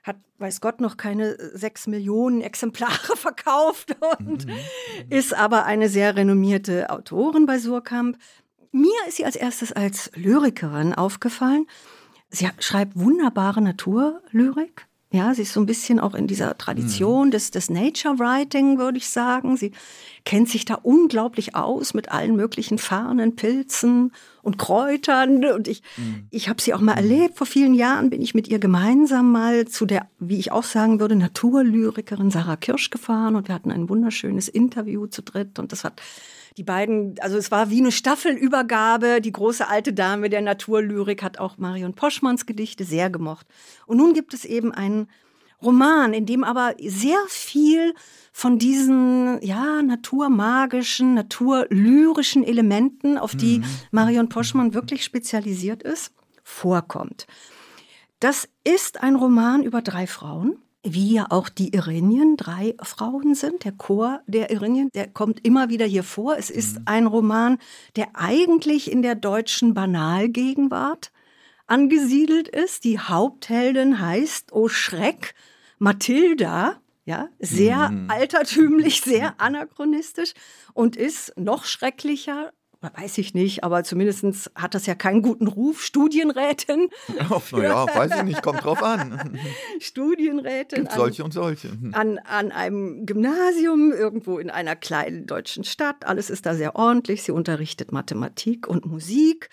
Hat, 0.03 0.17
weiß 0.37 0.59
Gott, 0.59 0.81
noch 0.81 0.97
keine 0.97 1.35
sechs 1.57 1.87
Millionen 1.87 2.41
Exemplare 2.41 3.15
verkauft 3.15 3.95
und 4.19 4.45
mhm. 4.45 4.53
ist 5.09 5.33
aber 5.33 5.63
eine 5.63 5.87
sehr 5.87 6.15
renommierte 6.17 6.89
Autorin 6.89 7.45
bei 7.45 7.57
Surkamp. 7.57 8.17
Mir 8.73 9.07
ist 9.07 9.15
sie 9.15 9.25
als 9.25 9.37
erstes 9.37 9.71
als 9.71 10.11
Lyrikerin 10.15 10.93
aufgefallen. 10.93 11.65
Sie 12.35 12.49
schreibt 12.59 12.97
wunderbare 12.97 13.61
Naturlyrik. 13.61 14.87
Ja, 15.11 15.33
sie 15.33 15.43
ist 15.43 15.53
so 15.53 15.61
ein 15.61 15.65
bisschen 15.65 16.01
auch 16.01 16.13
in 16.13 16.27
dieser 16.27 16.57
Tradition 16.57 17.27
mhm. 17.27 17.31
des, 17.31 17.49
des 17.49 17.69
Nature 17.69 18.19
Writing, 18.19 18.77
würde 18.77 18.97
ich 18.97 19.07
sagen. 19.07 19.55
Sie 19.55 19.71
kennt 20.25 20.49
sich 20.49 20.65
da 20.65 20.73
unglaublich 20.75 21.55
aus 21.55 21.93
mit 21.93 22.11
allen 22.11 22.35
möglichen 22.35 22.77
Farnen, 22.77 23.37
Pilzen 23.37 24.11
und 24.41 24.57
Kräutern. 24.57 25.45
Und 25.45 25.69
ich, 25.69 25.83
mhm. 25.95 26.27
ich 26.31 26.49
habe 26.49 26.61
sie 26.61 26.73
auch 26.73 26.81
mal 26.81 26.95
erlebt. 26.95 27.37
Vor 27.37 27.47
vielen 27.47 27.75
Jahren 27.75 28.09
bin 28.09 28.21
ich 28.21 28.35
mit 28.35 28.49
ihr 28.49 28.59
gemeinsam 28.59 29.31
mal 29.31 29.65
zu 29.65 29.85
der, 29.85 30.09
wie 30.19 30.37
ich 30.37 30.51
auch 30.51 30.63
sagen 30.63 30.99
würde, 30.99 31.15
Naturlyrikerin 31.15 32.31
Sarah 32.31 32.57
Kirsch 32.57 32.89
gefahren 32.89 33.37
und 33.37 33.47
wir 33.47 33.55
hatten 33.55 33.71
ein 33.71 33.87
wunderschönes 33.87 34.49
Interview 34.49 35.07
zu 35.07 35.21
dritt 35.21 35.59
und 35.59 35.71
das 35.71 35.85
hat 35.85 36.01
die 36.57 36.63
beiden, 36.63 37.15
also 37.19 37.37
es 37.37 37.51
war 37.51 37.69
wie 37.69 37.79
eine 37.79 37.91
Staffelübergabe. 37.91 39.19
Die 39.21 39.31
große 39.31 39.67
alte 39.67 39.93
Dame 39.93 40.29
der 40.29 40.41
Naturlyrik 40.41 41.21
hat 41.21 41.37
auch 41.37 41.57
Marion 41.57 41.93
Poschmanns 41.93 42.45
Gedichte 42.45 42.85
sehr 42.85 43.09
gemocht. 43.09 43.45
Und 43.85 43.97
nun 43.97 44.13
gibt 44.13 44.33
es 44.33 44.45
eben 44.45 44.71
einen 44.71 45.07
Roman, 45.61 46.13
in 46.13 46.25
dem 46.25 46.43
aber 46.43 46.75
sehr 46.79 47.19
viel 47.27 47.93
von 48.31 48.59
diesen 48.59 49.41
ja 49.41 49.81
naturmagischen, 49.81 51.13
naturlyrischen 51.13 52.43
Elementen, 52.43 53.17
auf 53.17 53.35
die 53.35 53.59
mhm. 53.59 53.65
Marion 53.91 54.29
Poschmann 54.29 54.73
wirklich 54.73 55.03
spezialisiert 55.03 55.83
ist, 55.83 56.13
vorkommt. 56.43 57.27
Das 58.19 58.47
ist 58.63 59.01
ein 59.01 59.15
Roman 59.15 59.63
über 59.63 59.81
drei 59.81 60.07
Frauen 60.07 60.57
wie 60.85 61.13
ja 61.15 61.27
auch 61.29 61.49
die 61.49 61.73
Irinien 61.73 62.37
drei 62.37 62.75
Frauen 62.81 63.35
sind. 63.35 63.65
Der 63.65 63.71
Chor 63.71 64.21
der 64.27 64.51
Irinien, 64.51 64.89
der 64.93 65.07
kommt 65.07 65.45
immer 65.45 65.69
wieder 65.69 65.85
hier 65.85 66.03
vor. 66.03 66.37
Es 66.37 66.49
ist 66.49 66.79
mhm. 66.79 66.83
ein 66.85 67.07
Roman, 67.07 67.57
der 67.95 68.09
eigentlich 68.13 68.91
in 68.91 69.01
der 69.01 69.15
deutschen 69.15 69.73
Banalgegenwart 69.73 71.11
angesiedelt 71.67 72.47
ist. 72.47 72.83
Die 72.83 72.99
Hauptheldin 72.99 73.99
heißt, 73.99 74.53
oh 74.53 74.67
Schreck, 74.67 75.33
Mathilda. 75.79 76.79
Ja, 77.07 77.29
sehr 77.37 77.91
mhm. 77.91 78.09
altertümlich, 78.09 79.01
sehr 79.05 79.39
anachronistisch 79.39 80.33
und 80.73 80.95
ist 80.95 81.33
noch 81.37 81.65
schrecklicher, 81.65 82.51
weiß 82.93 83.17
ich 83.17 83.33
nicht, 83.33 83.63
aber 83.63 83.83
zumindest 83.83 84.51
hat 84.55 84.75
das 84.75 84.85
ja 84.85 84.95
keinen 84.95 85.21
guten 85.21 85.47
Ruf. 85.47 85.81
Studienrätin. 85.81 86.89
Naja, 87.51 87.85
weiß 87.95 88.11
ich 88.17 88.23
nicht, 88.23 88.41
kommt 88.41 88.63
drauf 88.63 88.83
an. 88.83 89.39
Studienrätin. 89.79 90.83
Gibt 90.83 90.93
solche 90.93 91.23
und 91.23 91.33
solche. 91.33 91.69
Hm. 91.69 91.93
An, 91.93 92.17
an 92.19 92.51
einem 92.51 93.05
Gymnasium 93.05 93.91
irgendwo 93.91 94.39
in 94.39 94.49
einer 94.49 94.75
kleinen 94.75 95.25
deutschen 95.25 95.63
Stadt. 95.63 96.05
Alles 96.05 96.29
ist 96.29 96.45
da 96.45 96.55
sehr 96.55 96.75
ordentlich. 96.75 97.23
Sie 97.23 97.31
unterrichtet 97.31 97.91
Mathematik 97.91 98.67
und 98.67 98.85
Musik. 98.85 99.49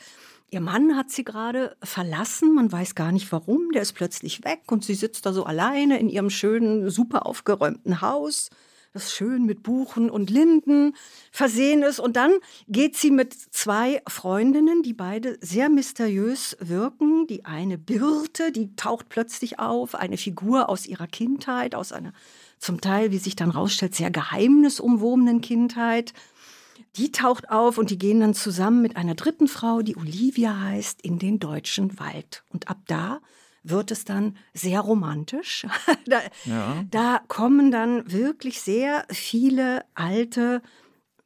Ihr 0.51 0.61
Mann 0.61 0.97
hat 0.97 1.11
sie 1.11 1.25
gerade 1.25 1.77
verlassen, 1.83 2.55
man 2.55 2.71
weiß 2.71 2.95
gar 2.95 3.11
nicht 3.11 3.33
warum, 3.33 3.71
der 3.73 3.81
ist 3.81 3.95
plötzlich 3.95 4.45
weg 4.45 4.61
und 4.71 4.85
sie 4.85 4.93
sitzt 4.93 5.25
da 5.25 5.33
so 5.33 5.45
alleine 5.45 5.99
in 5.99 6.11
ihrem 6.11 6.29
schönen, 6.29 6.91
super 6.91 7.25
aufgeräumten 7.25 8.03
Haus 8.03 8.51
das 8.93 9.13
schön 9.15 9.47
mit 9.47 9.63
Buchen 9.63 10.11
und 10.11 10.29
Linden 10.29 10.95
versehen 11.31 11.83
ist. 11.83 11.99
Und 11.99 12.17
dann 12.17 12.33
geht 12.69 12.97
sie 12.97 13.11
mit 13.11 13.33
zwei 13.33 14.03
Freundinnen, 14.07 14.83
die 14.83 14.93
beide 14.93 15.39
sehr 15.41 15.71
mysteriös 15.71 16.57
wirken. 16.61 17.27
Die 17.27 17.47
eine 17.47 17.79
Birte, 17.79 18.53
die 18.53 18.77
taucht 18.77 19.09
plötzlich 19.09 19.59
auf, 19.59 19.95
eine 19.95 20.19
Figur 20.19 20.69
aus 20.69 20.87
ihrer 20.87 21.07
Kindheit, 21.07 21.75
aus 21.75 21.93
einer 21.93 22.13
zum 22.59 22.81
Teil, 22.81 23.11
wie 23.11 23.19
sich 23.19 23.35
dann 23.35 23.51
rausstellt, 23.51 23.95
sehr 23.95 24.11
geheimnisumwobenen 24.11 25.41
Kindheit. 25.41 26.13
Die 26.97 27.11
taucht 27.11 27.49
auf 27.51 27.79
und 27.79 27.89
die 27.89 27.99
gehen 27.99 28.21
dann 28.21 28.35
zusammen 28.35 28.83
mit 28.83 28.97
einer 28.97 29.15
dritten 29.15 29.49
Frau, 29.49 29.81
die 29.81 29.97
Olivia 29.97 30.61
heißt, 30.61 31.01
in 31.01 31.19
den 31.19 31.39
deutschen 31.39 31.99
Wald. 31.99 32.45
Und 32.51 32.69
ab 32.69 32.79
da 32.87 33.21
wird 33.63 33.91
es 33.91 34.05
dann 34.05 34.37
sehr 34.55 34.81
romantisch. 34.81 35.67
da, 36.07 36.21
ja. 36.45 36.85
da 36.91 37.21
kommen 37.29 37.71
dann 37.71 38.11
wirklich 38.11 38.61
sehr 38.61 39.05
viele 39.11 39.85
alte 39.95 40.63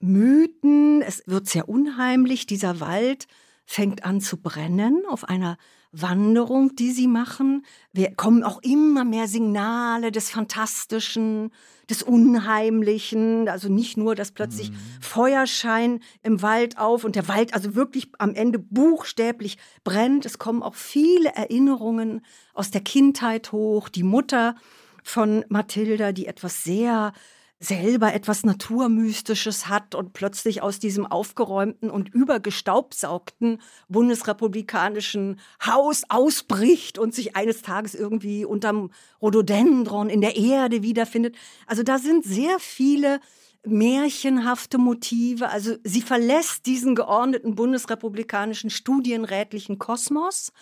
Mythen. 0.00 1.02
Es 1.02 1.22
wird 1.26 1.48
sehr 1.48 1.68
unheimlich. 1.68 2.46
Dieser 2.46 2.80
Wald 2.80 3.26
fängt 3.64 4.04
an 4.04 4.20
zu 4.20 4.36
brennen 4.36 5.02
auf 5.08 5.24
einer 5.24 5.58
Wanderung, 6.00 6.76
die 6.76 6.90
sie 6.90 7.06
machen. 7.06 7.64
Wir 7.92 8.14
kommen 8.14 8.42
auch 8.42 8.62
immer 8.62 9.04
mehr 9.04 9.28
Signale 9.28 10.12
des 10.12 10.30
Fantastischen, 10.30 11.50
des 11.88 12.02
Unheimlichen. 12.02 13.48
Also 13.48 13.68
nicht 13.68 13.96
nur, 13.96 14.14
dass 14.14 14.32
plötzlich 14.32 14.70
mhm. 14.70 14.76
Feuerschein 15.00 16.00
im 16.22 16.42
Wald 16.42 16.78
auf 16.78 17.04
und 17.04 17.16
der 17.16 17.28
Wald 17.28 17.54
also 17.54 17.74
wirklich 17.74 18.10
am 18.18 18.34
Ende 18.34 18.58
buchstäblich 18.58 19.58
brennt. 19.84 20.26
Es 20.26 20.38
kommen 20.38 20.62
auch 20.62 20.74
viele 20.74 21.30
Erinnerungen 21.30 22.22
aus 22.54 22.70
der 22.70 22.82
Kindheit 22.82 23.52
hoch. 23.52 23.88
Die 23.88 24.02
Mutter 24.02 24.54
von 25.02 25.44
Mathilda, 25.48 26.12
die 26.12 26.26
etwas 26.26 26.64
sehr 26.64 27.12
selber 27.58 28.12
etwas 28.12 28.44
Naturmystisches 28.44 29.68
hat 29.68 29.94
und 29.94 30.12
plötzlich 30.12 30.62
aus 30.62 30.78
diesem 30.78 31.06
aufgeräumten 31.06 31.90
und 31.90 32.12
übergestaubsaugten 32.12 33.60
bundesrepublikanischen 33.88 35.40
Haus 35.64 36.02
ausbricht 36.08 36.98
und 36.98 37.14
sich 37.14 37.34
eines 37.34 37.62
Tages 37.62 37.94
irgendwie 37.94 38.44
unterm 38.44 38.90
Rhododendron 39.22 40.10
in 40.10 40.20
der 40.20 40.36
Erde 40.36 40.82
wiederfindet. 40.82 41.36
Also 41.66 41.82
da 41.82 41.98
sind 41.98 42.24
sehr 42.24 42.58
viele 42.58 43.20
märchenhafte 43.64 44.76
Motive. 44.76 45.48
Also 45.48 45.76
sie 45.82 46.02
verlässt 46.02 46.66
diesen 46.66 46.94
geordneten 46.94 47.54
bundesrepublikanischen 47.54 48.70
studienrätlichen 48.70 49.78
Kosmos 49.78 50.52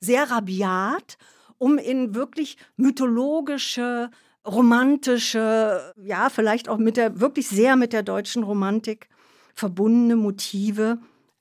sehr 0.00 0.30
rabiat, 0.30 1.16
um 1.58 1.78
in 1.78 2.14
wirklich 2.14 2.56
mythologische 2.76 4.10
romantische, 4.46 5.94
ja, 6.02 6.28
vielleicht 6.30 6.68
auch 6.68 6.78
mit 6.78 6.96
der, 6.96 7.20
wirklich 7.20 7.48
sehr 7.48 7.76
mit 7.76 7.92
der 7.92 8.02
deutschen 8.02 8.42
Romantik 8.42 9.08
verbundene 9.54 10.16
Motive 10.16 10.98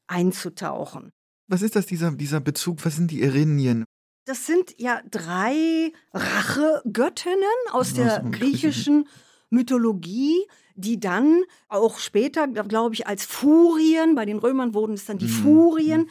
einzutauchen. 0.07 1.11
Was 1.47 1.61
ist 1.61 1.75
das, 1.75 1.85
dieser, 1.85 2.11
dieser 2.11 2.39
Bezug? 2.39 2.85
Was 2.85 2.95
sind 2.95 3.11
die 3.11 3.23
Erinien? 3.23 3.85
Das 4.25 4.45
sind 4.45 4.75
ja 4.77 5.01
drei 5.09 5.91
Rachegöttinnen 6.13 7.41
aus 7.71 7.93
der 7.93 8.23
griechischen 8.31 9.07
Mythologie, 9.49 10.45
die 10.75 10.99
dann 10.99 11.43
auch 11.67 11.97
später, 11.97 12.47
glaube 12.47 12.95
ich, 12.95 13.07
als 13.07 13.25
Furien, 13.25 14.15
bei 14.15 14.25
den 14.25 14.37
Römern 14.37 14.73
wurden 14.73 14.93
es 14.93 15.05
dann 15.05 15.17
die 15.17 15.25
mhm. 15.25 15.43
Furien, 15.43 16.09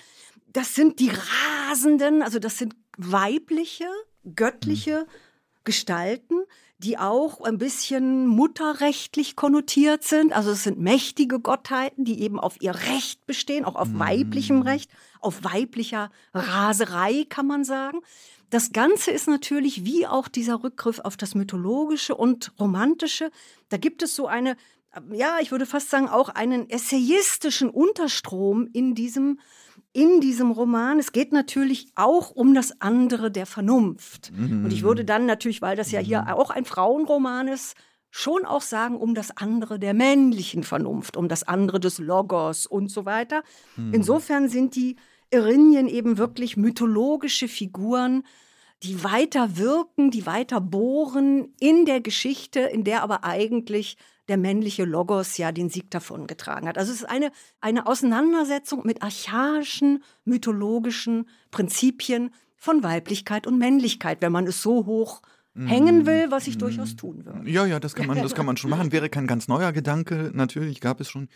das 0.52 0.74
sind 0.74 0.98
die 0.98 1.10
Rasenden, 1.68 2.22
also 2.22 2.38
das 2.40 2.58
sind 2.58 2.74
weibliche, 2.98 3.86
göttliche 4.34 5.06
mhm 5.06 5.30
Gestalten, 5.64 6.42
die 6.82 6.96
auch 6.96 7.42
ein 7.42 7.58
bisschen 7.58 8.26
mutterrechtlich 8.26 9.36
konnotiert 9.36 10.02
sind. 10.02 10.32
Also 10.32 10.50
es 10.50 10.64
sind 10.64 10.78
mächtige 10.78 11.38
Gottheiten, 11.38 12.04
die 12.06 12.22
eben 12.22 12.40
auf 12.40 12.56
ihr 12.60 12.74
Recht 12.74 13.26
bestehen, 13.26 13.66
auch 13.66 13.76
auf 13.76 13.88
mm. 13.88 13.98
weiblichem 13.98 14.62
Recht, 14.62 14.90
auf 15.20 15.44
weiblicher 15.44 16.10
Raserei 16.32 17.26
kann 17.28 17.46
man 17.46 17.64
sagen. 17.64 18.00
Das 18.48 18.72
Ganze 18.72 19.10
ist 19.10 19.28
natürlich 19.28 19.84
wie 19.84 20.06
auch 20.06 20.26
dieser 20.26 20.64
Rückgriff 20.64 21.00
auf 21.00 21.18
das 21.18 21.34
Mythologische 21.34 22.14
und 22.14 22.52
Romantische. 22.58 23.30
Da 23.68 23.76
gibt 23.76 24.02
es 24.02 24.16
so 24.16 24.26
eine, 24.26 24.56
ja, 25.12 25.38
ich 25.40 25.50
würde 25.50 25.66
fast 25.66 25.90
sagen, 25.90 26.08
auch 26.08 26.28
einen 26.28 26.68
essayistischen 26.68 27.70
Unterstrom 27.70 28.68
in 28.72 28.94
diesem 28.94 29.38
in 29.92 30.20
diesem 30.20 30.52
Roman. 30.52 30.98
Es 30.98 31.12
geht 31.12 31.32
natürlich 31.32 31.88
auch 31.96 32.30
um 32.30 32.54
das 32.54 32.80
andere 32.80 33.30
der 33.30 33.46
Vernunft. 33.46 34.30
Mhm. 34.32 34.64
Und 34.64 34.72
ich 34.72 34.82
würde 34.82 35.04
dann 35.04 35.26
natürlich, 35.26 35.62
weil 35.62 35.76
das 35.76 35.90
ja 35.90 35.98
hier 35.98 36.22
mhm. 36.22 36.28
auch 36.28 36.50
ein 36.50 36.64
Frauenroman 36.64 37.48
ist, 37.48 37.76
schon 38.10 38.44
auch 38.44 38.62
sagen, 38.62 38.96
um 38.96 39.14
das 39.14 39.36
andere 39.36 39.78
der 39.78 39.94
männlichen 39.94 40.62
Vernunft, 40.62 41.16
um 41.16 41.28
das 41.28 41.42
andere 41.42 41.80
des 41.80 41.98
Logos 41.98 42.66
und 42.66 42.90
so 42.90 43.04
weiter. 43.04 43.42
Mhm. 43.76 43.94
Insofern 43.94 44.48
sind 44.48 44.76
die 44.76 44.96
Erinien 45.30 45.88
eben 45.88 46.18
wirklich 46.18 46.56
mythologische 46.56 47.48
Figuren, 47.48 48.24
die 48.82 49.04
weiter 49.04 49.56
wirken, 49.58 50.10
die 50.10 50.26
weiter 50.26 50.60
bohren 50.60 51.54
in 51.60 51.84
der 51.84 52.00
Geschichte, 52.00 52.60
in 52.60 52.82
der 52.82 53.02
aber 53.02 53.24
eigentlich 53.24 53.96
der 54.30 54.38
männliche 54.38 54.84
Logos 54.84 55.36
ja 55.36 55.52
den 55.52 55.68
Sieg 55.68 55.90
davongetragen 55.90 56.68
hat. 56.68 56.78
Also 56.78 56.92
es 56.92 57.02
ist 57.02 57.08
eine, 57.08 57.30
eine 57.60 57.86
Auseinandersetzung 57.86 58.86
mit 58.86 59.02
archaischen, 59.02 60.02
mythologischen 60.24 61.28
Prinzipien 61.50 62.30
von 62.56 62.82
Weiblichkeit 62.82 63.46
und 63.46 63.58
Männlichkeit, 63.58 64.22
wenn 64.22 64.32
man 64.32 64.46
es 64.46 64.62
so 64.62 64.86
hoch 64.86 65.20
hängen 65.56 66.06
will, 66.06 66.30
was 66.30 66.46
ich 66.46 66.58
durchaus 66.58 66.96
tun 66.96 67.24
würde. 67.26 67.50
Ja, 67.50 67.66
ja, 67.66 67.80
das 67.80 67.94
kann 67.94 68.06
man, 68.06 68.16
das 68.22 68.34
kann 68.34 68.46
man 68.46 68.56
schon 68.56 68.70
machen. 68.70 68.92
Wäre 68.92 69.08
kein 69.08 69.26
ganz 69.26 69.48
neuer 69.48 69.72
Gedanke. 69.72 70.30
Natürlich 70.32 70.80
gab 70.80 71.00
es 71.00 71.10
schon 71.10 71.28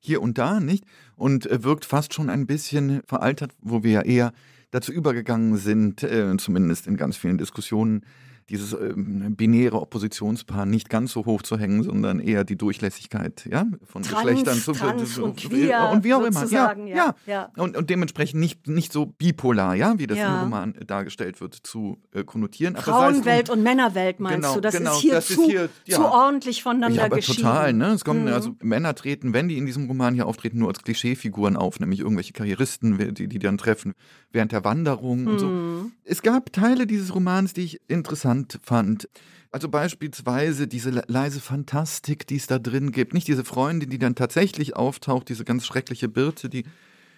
hier 0.00 0.22
und 0.22 0.38
da, 0.38 0.60
nicht? 0.60 0.84
Und 1.14 1.46
äh, 1.46 1.62
wirkt 1.62 1.84
fast 1.84 2.14
schon 2.14 2.30
ein 2.30 2.46
bisschen 2.46 3.02
veraltert, 3.06 3.52
wo 3.60 3.82
wir 3.82 3.92
ja 3.92 4.02
eher 4.02 4.32
dazu 4.70 4.92
übergegangen 4.92 5.56
sind, 5.56 6.02
äh, 6.02 6.36
zumindest 6.38 6.86
in 6.86 6.96
ganz 6.96 7.16
vielen 7.16 7.38
Diskussionen, 7.38 8.04
dieses 8.50 8.72
äh, 8.72 8.92
binäre 8.96 9.80
Oppositionspaar 9.80 10.66
nicht 10.66 10.90
ganz 10.90 11.12
so 11.12 11.24
hoch 11.24 11.42
zu 11.42 11.58
hängen, 11.58 11.82
sondern 11.82 12.20
eher 12.20 12.44
die 12.44 12.56
Durchlässigkeit 12.56 13.46
ja, 13.50 13.66
von 13.84 14.02
Trans, 14.02 14.24
Geschlechtern 14.24 14.58
zu 14.58 14.72
Trans 14.72 15.18
und, 15.18 15.36
queer 15.36 15.90
und 15.92 16.04
wie 16.04 16.14
auch 16.14 16.24
immer. 16.24 16.46
Ja, 16.46 16.74
ja, 16.76 17.14
ja. 17.26 17.50
Und, 17.56 17.76
und 17.76 17.90
dementsprechend 17.90 18.40
nicht, 18.40 18.68
nicht 18.68 18.92
so 18.92 19.06
bipolar, 19.06 19.74
ja, 19.74 19.98
wie 19.98 20.06
das 20.06 20.18
ja. 20.18 20.34
im 20.34 20.40
Roman 20.44 20.74
dargestellt 20.86 21.40
wird, 21.40 21.54
zu 21.54 21.98
äh, 22.12 22.24
konnotieren. 22.24 22.76
Frauenwelt 22.76 23.50
und 23.50 23.62
Männerwelt 23.62 24.20
meinst 24.20 24.36
genau, 24.36 24.54
du? 24.54 24.60
Das 24.60 24.76
genau, 24.76 24.92
ist 24.92 25.00
hier, 25.00 25.14
das 25.14 25.26
zu, 25.26 25.42
ist 25.42 25.50
hier 25.50 25.68
ja. 25.86 25.96
zu 25.96 26.04
ordentlich 26.04 26.62
voneinander 26.62 26.98
ja, 26.98 27.04
aber 27.06 27.16
geschieden. 27.16 27.42
Total, 27.42 27.72
ne? 27.72 27.92
Es 27.92 28.04
kommen, 28.04 28.20
Mhm. 28.24 28.32
also 28.32 28.56
Männer 28.62 28.94
treten, 28.94 29.32
wenn 29.32 29.48
die 29.48 29.58
in 29.58 29.66
diesem 29.66 29.86
Roman 29.86 30.14
hier 30.14 30.26
auftreten, 30.26 30.58
nur 30.58 30.68
als 30.68 30.82
Klischeefiguren 30.82 31.56
auf, 31.56 31.80
nämlich 31.80 32.00
irgendwelche 32.00 32.32
Karrieristen, 32.32 33.14
die 33.14 33.28
die 33.28 33.38
dann 33.38 33.58
treffen 33.58 33.94
während 34.32 34.52
der 34.52 34.64
Wanderung 34.64 35.26
und 35.26 35.38
so. 35.38 35.46
Mhm. 35.46 35.92
Es 36.04 36.22
gab 36.22 36.52
Teile 36.52 36.86
dieses 36.86 37.14
Romans, 37.14 37.52
die 37.52 37.62
ich 37.62 37.80
interessant 37.88 38.39
fand. 38.62 39.08
Also 39.52 39.68
beispielsweise 39.68 40.68
diese 40.68 40.90
le- 40.90 41.04
leise 41.08 41.40
Fantastik, 41.40 42.26
die 42.26 42.36
es 42.36 42.46
da 42.46 42.58
drin 42.58 42.92
gibt. 42.92 43.14
Nicht 43.14 43.26
diese 43.26 43.44
Freundin, 43.44 43.90
die 43.90 43.98
dann 43.98 44.14
tatsächlich 44.14 44.76
auftaucht, 44.76 45.28
diese 45.28 45.44
ganz 45.44 45.66
schreckliche 45.66 46.08
Birte, 46.08 46.48
die 46.48 46.64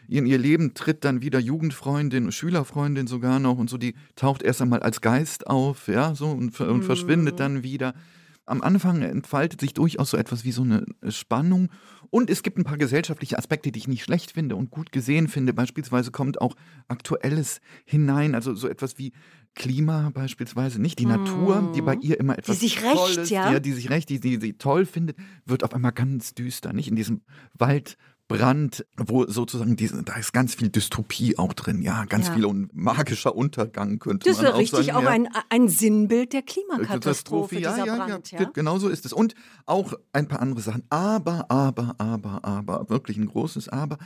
in 0.09 0.27
ihr 0.27 0.39
Leben 0.39 0.75
tritt, 0.75 1.05
dann 1.05 1.23
wieder 1.23 1.39
Jugendfreundin, 1.39 2.33
Schülerfreundin 2.33 3.07
sogar 3.07 3.39
noch 3.39 3.59
und 3.59 3.71
so, 3.71 3.79
die 3.79 3.95
taucht 4.17 4.43
erst 4.43 4.61
einmal 4.61 4.81
als 4.81 5.01
Geist 5.01 5.47
auf, 5.47 5.89
ja, 5.89 6.15
so 6.15 6.31
und, 6.31 6.59
und 6.61 6.83
verschwindet 6.83 7.39
dann 7.39 7.63
wieder. 7.63 7.95
Am 8.45 8.63
Anfang 8.63 9.03
entfaltet 9.03 9.61
sich 9.61 9.73
durchaus 9.73 10.11
so 10.11 10.17
etwas 10.17 10.45
wie 10.45 10.51
so 10.53 10.63
eine 10.63 10.85
Spannung. 11.09 11.71
Und 12.11 12.29
es 12.29 12.43
gibt 12.43 12.59
ein 12.59 12.65
paar 12.65 12.77
gesellschaftliche 12.77 13.39
Aspekte, 13.39 13.71
die 13.71 13.79
ich 13.79 13.89
nicht 13.89 14.03
schlecht 14.03 14.33
finde 14.33 14.57
und 14.57 14.71
gut 14.71 14.91
gesehen 14.91 15.29
finde. 15.29 15.55
Beispielsweise 15.55 16.11
kommt 16.11 16.41
auch 16.41 16.57
Aktuelles 16.89 17.61
hinein, 17.87 18.35
also 18.35 18.55
so 18.55 18.69
etwas 18.69 18.99
wie 18.99 19.13
Klima 19.55 20.11
beispielsweise, 20.15 20.81
nicht 20.81 20.99
die 20.99 21.07
Natur, 21.07 21.73
die 21.75 21.83
bei 21.83 21.95
ihr 21.97 22.19
immer 22.19 22.39
etwas 22.39 22.59
sich 22.61 22.83
rächt, 22.83 22.97
Tolles, 22.97 23.31
ja? 23.31 23.61
die 23.61 23.73
sich 23.73 23.91
recht, 23.91 24.09
die, 24.09 24.19
die 24.19 24.39
sie 24.41 24.55
toll 24.55 24.87
findet, 24.87 25.17
wird 25.45 25.63
auf 25.65 25.75
einmal 25.75 25.93
ganz 25.93 26.35
düster, 26.35 26.73
nicht 26.73 26.89
in 26.89 26.97
diesem 26.97 27.21
Waldbrand, 27.53 28.87
wo 28.97 29.27
sozusagen 29.27 29.77
diese, 29.77 30.03
da 30.03 30.15
ist 30.17 30.33
ganz 30.33 30.55
viel 30.55 30.71
Dystopie 30.71 31.37
auch 31.39 31.53
drin, 31.53 31.83
ja, 31.83 32.07
ganz 32.07 32.29
Ja. 32.29 32.35
viel 32.35 32.47
un 32.47 32.71
magischer 32.73 33.35
Untergang 33.37 33.99
könnte 33.99 34.29
Das 34.29 34.41
man 34.41 34.53
auch 34.53 34.59
richtig 34.59 34.87
sagen. 34.87 34.97
auch 34.99 35.03
ja. 35.03 35.11
ein, 35.11 35.29
ein 35.51 35.69
Sinnbild 35.69 36.33
der 36.33 36.43
Klimakatastrophe, 36.43 37.59
ja, 37.59 37.73
dieser 37.75 37.87
ja, 37.87 37.97
Brand. 37.97 38.31
ja, 38.31 38.41
Ja, 38.43 38.51
genau 38.55 38.79
so 38.79 38.89
ist 38.89 39.05
es. 39.05 39.13
Und 39.13 39.35
auch 39.67 39.93
ein 40.13 40.29
paar 40.29 40.41
andere 40.41 40.63
Sachen. 40.63 40.85
Aber, 40.89 41.51
aber, 41.51 41.95
aber, 41.99 42.45
aber, 42.45 42.89
wirklich 42.89 43.19
ein 43.19 43.27
großes 43.27 43.69
Aber. 43.69 43.99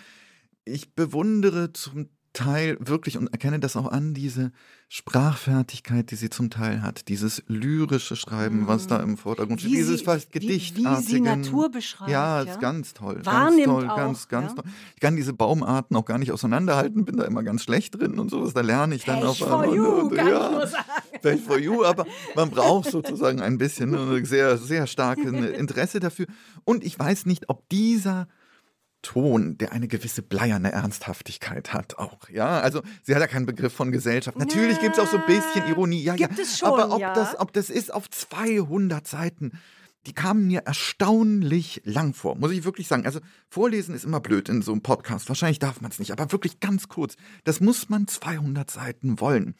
Ich 0.64 0.94
bewundere 0.94 1.72
zum 1.72 2.08
Teil 2.36 2.76
wirklich 2.80 3.16
und 3.18 3.28
erkenne 3.32 3.58
das 3.58 3.76
auch 3.76 3.90
an, 3.90 4.12
diese 4.14 4.52
Sprachfertigkeit, 4.88 6.10
die 6.10 6.16
sie 6.16 6.28
zum 6.30 6.50
Teil 6.50 6.82
hat, 6.82 7.08
dieses 7.08 7.42
lyrische 7.48 8.14
Schreiben, 8.16 8.68
was 8.68 8.86
da 8.86 8.98
im 8.98 9.16
Vordergrund 9.16 9.60
steht, 9.60 9.72
Mhm. 9.72 9.76
Dieses 9.76 10.02
fast 10.02 10.34
wie- 10.34 10.48
wie 10.48 11.02
sie. 11.02 11.20
Natur 11.20 11.70
beschreibt, 11.70 12.10
Ja, 12.10 12.42
ja. 12.42 12.50
ist 12.52 12.60
ganz 12.60 12.92
toll. 12.92 13.20
Wahrnimmt 13.24 13.64
ganz 13.64 13.80
toll, 13.80 13.88
auch, 13.88 13.96
ganz, 13.96 14.28
ganz 14.28 14.50
ja. 14.50 14.62
toll. 14.62 14.70
Ich 14.94 15.00
kann 15.00 15.16
diese 15.16 15.32
Baumarten 15.32 15.96
auch 15.96 16.04
gar 16.04 16.18
nicht 16.18 16.30
auseinanderhalten, 16.30 17.04
bin 17.04 17.16
da 17.16 17.24
immer 17.24 17.42
ganz 17.42 17.62
schlecht 17.62 17.98
drin 17.98 18.18
und 18.18 18.30
sowas. 18.30 18.52
Da 18.52 18.60
lerne 18.60 18.94
ich 18.94 19.04
dann 19.04 19.20
Pech 19.20 19.28
auf 19.28 19.38
for 19.38 19.74
you, 19.74 19.84
Und, 19.86 20.14
kann 20.14 20.26
ich 20.26 20.32
ja, 20.34 20.50
nur 20.50 20.66
sagen. 20.66 20.84
Pech 21.22 21.40
for 21.40 21.58
you, 21.58 21.84
aber 21.84 22.04
man 22.34 22.50
braucht 22.50 22.90
sozusagen 22.90 23.40
ein 23.40 23.56
bisschen 23.58 23.94
ein 23.94 24.24
sehr, 24.26 24.58
sehr 24.58 24.86
starkes 24.86 25.32
Interesse 25.58 26.00
dafür. 26.00 26.26
Und 26.64 26.84
ich 26.84 26.98
weiß 26.98 27.24
nicht, 27.26 27.48
ob 27.48 27.68
dieser 27.70 28.28
Ton, 29.06 29.56
der 29.56 29.70
eine 29.70 29.86
gewisse 29.86 30.20
bleierne 30.20 30.72
Ernsthaftigkeit 30.72 31.72
hat, 31.72 31.96
auch. 31.96 32.28
Ja, 32.28 32.58
also 32.58 32.82
sie 33.04 33.14
hat 33.14 33.20
ja 33.20 33.28
keinen 33.28 33.46
Begriff 33.46 33.72
von 33.72 33.92
Gesellschaft. 33.92 34.36
Natürlich 34.36 34.80
gibt 34.80 34.98
es 34.98 34.98
auch 34.98 35.06
so 35.06 35.18
ein 35.18 35.26
bisschen 35.26 35.64
Ironie. 35.68 36.02
Ja, 36.02 36.16
Gibt 36.16 36.36
ja. 36.36 36.42
es 36.42 36.58
schon, 36.58 36.68
aber 36.68 36.92
ob 36.92 37.00
ja. 37.00 37.14
das, 37.14 37.38
ob 37.38 37.52
das 37.52 37.70
ist 37.70 37.94
auf 37.94 38.10
200 38.10 39.06
Seiten. 39.06 39.52
Die 40.06 40.12
kamen 40.12 40.48
mir 40.48 40.62
erstaunlich 40.66 41.82
lang 41.84 42.14
vor, 42.14 42.34
muss 42.34 42.50
ich 42.50 42.64
wirklich 42.64 42.88
sagen. 42.88 43.06
Also 43.06 43.20
vorlesen 43.48 43.94
ist 43.94 44.04
immer 44.04 44.18
blöd 44.18 44.48
in 44.48 44.60
so 44.60 44.72
einem 44.72 44.82
Podcast. 44.82 45.28
Wahrscheinlich 45.28 45.60
darf 45.60 45.80
man 45.80 45.92
es 45.92 46.00
nicht, 46.00 46.10
aber 46.10 46.32
wirklich 46.32 46.58
ganz 46.58 46.88
kurz. 46.88 47.14
Das 47.44 47.60
muss 47.60 47.88
man 47.88 48.08
200 48.08 48.68
Seiten 48.68 49.20
wollen. 49.20 49.54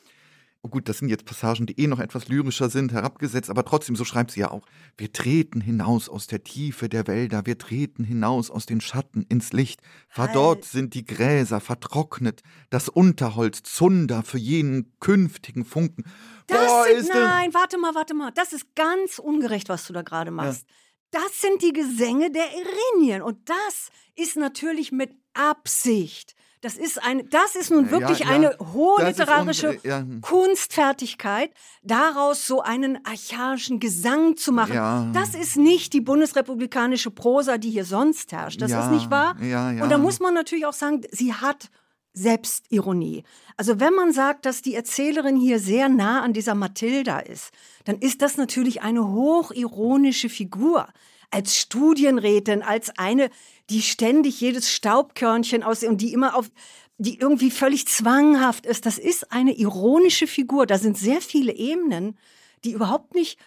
Oh 0.62 0.68
gut, 0.68 0.88
das 0.88 0.98
sind 0.98 1.08
jetzt 1.08 1.24
Passagen, 1.24 1.66
die 1.66 1.78
eh 1.80 1.86
noch 1.86 2.00
etwas 2.00 2.28
lyrischer 2.28 2.68
sind, 2.68 2.92
herabgesetzt, 2.92 3.50
aber 3.50 3.64
trotzdem, 3.64 3.94
so 3.94 4.04
schreibt 4.04 4.32
sie 4.32 4.40
ja 4.40 4.50
auch. 4.50 4.66
Wir 4.96 5.12
treten 5.12 5.60
hinaus 5.60 6.08
aus 6.08 6.26
der 6.26 6.42
Tiefe 6.42 6.88
der 6.88 7.06
Wälder, 7.06 7.46
wir 7.46 7.56
treten 7.56 8.02
hinaus 8.02 8.50
aus 8.50 8.66
den 8.66 8.80
Schatten 8.80 9.22
ins 9.28 9.52
Licht. 9.52 9.80
Verdorrt 10.08 10.62
Halt. 10.62 10.64
sind 10.64 10.94
die 10.94 11.04
Gräser 11.04 11.60
vertrocknet, 11.60 12.42
das 12.70 12.88
Unterholz 12.88 13.62
Zunder 13.62 14.22
für 14.22 14.38
jenen 14.38 14.92
künftigen 14.98 15.64
Funken. 15.64 16.04
Das 16.46 16.66
Boah, 16.66 16.84
sind, 16.96 17.08
nein, 17.10 17.54
warte 17.54 17.78
mal, 17.78 17.94
warte 17.94 18.14
mal. 18.14 18.32
Das 18.32 18.52
ist 18.52 18.74
ganz 18.74 19.18
ungerecht, 19.18 19.68
was 19.68 19.86
du 19.86 19.92
da 19.92 20.02
gerade 20.02 20.30
machst. 20.30 20.66
Das 21.10 21.40
sind 21.40 21.62
die 21.62 21.72
Gesänge 21.72 22.30
der 22.30 22.44
Erinien. 22.44 23.22
Und 23.22 23.48
das 23.48 23.88
ist 24.16 24.36
natürlich 24.36 24.92
mit 24.92 25.14
Absicht. 25.32 26.35
Das 26.66 26.76
ist, 26.76 27.00
eine, 27.00 27.22
das 27.22 27.54
ist 27.54 27.70
nun 27.70 27.84
Ja, 27.84 27.90
wirklich 27.92 28.18
ja, 28.18 28.26
eine 28.26 28.56
hohe 28.72 28.98
das 28.98 29.10
literarische 29.18 29.68
un- 29.68 29.78
äh, 29.84 29.88
ja. 29.88 30.04
Kunstfertigkeit, 30.20 31.52
daraus 31.84 32.44
so 32.44 32.60
einen 32.60 32.98
archaischen 33.06 33.78
Gesang 33.78 34.36
zu 34.36 34.50
machen. 34.50 34.74
Ja. 34.74 35.08
Das 35.12 35.36
ist 35.36 35.56
nicht 35.56 35.92
die 35.92 36.00
bundesrepublikanische 36.00 37.12
Prosa, 37.12 37.56
die 37.58 37.70
hier 37.70 37.84
sonst 37.84 38.32
herrscht. 38.32 38.60
Das 38.60 38.72
Ja, 38.72 38.84
ist 38.84 38.90
nicht 38.90 39.12
wahr. 39.12 39.36
ja, 39.40 39.70
ja. 39.70 39.84
Und 39.84 39.90
da 39.90 39.98
muss 39.98 40.18
man 40.18 40.34
natürlich 40.34 40.66
auch 40.66 40.72
sagen, 40.72 41.02
sie 41.12 41.32
hat 41.34 41.70
Selbstironie. 42.14 43.22
Also 43.56 43.78
wenn 43.78 43.94
man 43.94 44.12
sagt, 44.12 44.44
dass 44.44 44.60
die 44.60 44.74
Erzählerin 44.74 45.36
hier 45.36 45.60
sehr 45.60 45.88
nah 45.88 46.22
an 46.22 46.32
dieser 46.32 46.56
Mathilda 46.56 47.20
ist, 47.20 47.50
dann 47.84 47.98
ist 47.98 48.22
das 48.22 48.36
natürlich 48.38 48.82
eine 48.82 49.06
hochironische 49.06 50.28
Figur. 50.28 50.88
Als 51.30 51.56
Studienrätin, 51.56 52.62
als 52.62 52.90
eine, 52.98 53.30
die 53.70 53.82
ständig 53.82 54.40
jedes 54.40 54.70
Staubkörnchen 54.70 55.62
aus 55.62 55.82
und 55.82 56.00
die 56.00 56.12
immer 56.12 56.36
auf, 56.36 56.50
die 56.98 57.18
irgendwie 57.18 57.50
völlig 57.50 57.86
zwanghaft 57.86 58.66
ist. 58.66 58.86
Das 58.86 58.98
ist 58.98 59.32
eine 59.32 59.56
ironische 59.56 60.26
Figur. 60.26 60.66
Da 60.66 60.78
sind 60.78 60.96
sehr 60.96 61.20
viele 61.20 61.52
Ebenen, 61.52 62.16
die 62.64 62.72
überhaupt 62.72 63.14
nicht 63.14 63.38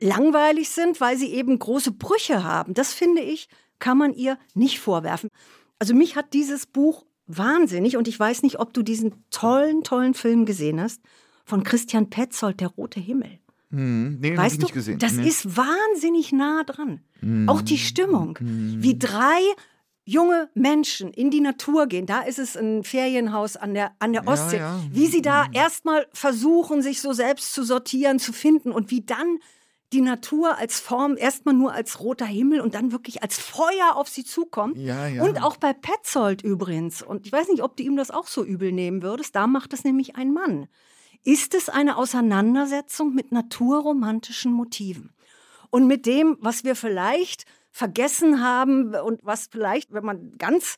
langweilig 0.00 0.70
sind, 0.70 1.00
weil 1.00 1.16
sie 1.16 1.32
eben 1.32 1.58
große 1.58 1.92
Brüche 1.92 2.44
haben. 2.44 2.74
Das 2.74 2.92
finde 2.92 3.22
ich, 3.22 3.48
kann 3.78 3.98
man 3.98 4.14
ihr 4.14 4.38
nicht 4.54 4.80
vorwerfen. 4.80 5.30
Also 5.78 5.94
mich 5.94 6.16
hat 6.16 6.32
dieses 6.34 6.66
Buch 6.66 7.04
wahnsinnig 7.26 7.96
und 7.96 8.08
ich 8.08 8.18
weiß 8.18 8.42
nicht, 8.42 8.58
ob 8.58 8.72
du 8.72 8.82
diesen 8.82 9.24
tollen, 9.30 9.84
tollen 9.84 10.14
Film 10.14 10.46
gesehen 10.46 10.80
hast 10.80 11.00
von 11.44 11.62
Christian 11.62 12.10
Petzold, 12.10 12.60
Der 12.60 12.68
rote 12.68 13.00
Himmel. 13.00 13.38
Hm, 13.70 14.18
nee, 14.20 14.36
Weißt 14.36 14.56
du, 14.56 14.62
nicht 14.62 14.74
gesehen. 14.74 14.98
das 14.98 15.12
nee. 15.14 15.28
ist 15.28 15.56
wahnsinnig 15.56 16.32
nah 16.32 16.64
dran. 16.64 17.00
Auch 17.46 17.62
die 17.62 17.78
Stimmung. 17.78 18.38
Wie 18.40 18.98
drei 18.98 19.40
junge 20.04 20.48
Menschen 20.54 21.12
in 21.12 21.30
die 21.30 21.42
Natur 21.42 21.86
gehen, 21.86 22.06
da 22.06 22.22
ist 22.22 22.38
es 22.38 22.56
ein 22.56 22.82
Ferienhaus 22.82 23.56
an 23.56 23.74
der, 23.74 23.92
an 23.98 24.14
der 24.14 24.26
Ostsee, 24.26 24.56
ja. 24.56 24.72
Mhm. 24.72 24.94
wie 24.94 25.06
sie 25.06 25.20
da 25.20 25.46
erstmal 25.52 26.06
versuchen, 26.14 26.80
sich 26.80 27.02
so 27.02 27.12
selbst 27.12 27.52
zu 27.52 27.62
sortieren, 27.62 28.18
zu 28.18 28.32
finden 28.32 28.72
und 28.72 28.90
wie 28.90 29.02
dann 29.02 29.38
die 29.92 30.00
Natur 30.00 30.56
als 30.56 30.80
Form 30.80 31.16
erstmal 31.18 31.54
nur 31.54 31.72
als 31.72 32.00
roter 32.00 32.26
Himmel 32.26 32.60
und 32.60 32.74
dann 32.74 32.90
wirklich 32.92 33.22
als 33.22 33.38
Feuer 33.38 33.96
auf 33.96 34.08
sie 34.08 34.24
zukommt. 34.24 34.78
Ja, 34.78 35.06
ja. 35.06 35.22
Und 35.22 35.42
auch 35.42 35.56
bei 35.58 35.74
Petzold 35.74 36.42
übrigens. 36.42 37.02
Und 37.02 37.26
ich 37.26 37.32
weiß 37.32 37.48
nicht, 37.48 37.62
ob 37.62 37.76
du 37.76 37.82
ihm 37.82 37.96
das 37.96 38.10
auch 38.10 38.26
so 38.26 38.44
übel 38.44 38.72
nehmen 38.72 39.02
würdest. 39.02 39.34
Da 39.34 39.46
macht 39.46 39.72
es 39.72 39.84
nämlich 39.84 40.16
ein 40.16 40.32
Mann. 40.32 40.68
Ist 41.24 41.54
es 41.54 41.68
eine 41.68 41.96
Auseinandersetzung 41.96 43.14
mit 43.14 43.32
naturromantischen 43.32 44.52
Motiven? 44.52 45.14
Und 45.70 45.86
mit 45.86 46.06
dem, 46.06 46.36
was 46.40 46.64
wir 46.64 46.74
vielleicht 46.74 47.44
vergessen 47.70 48.42
haben 48.42 48.94
und 48.94 49.20
was 49.24 49.48
vielleicht, 49.50 49.92
wenn 49.92 50.04
man 50.04 50.36
ganz 50.38 50.76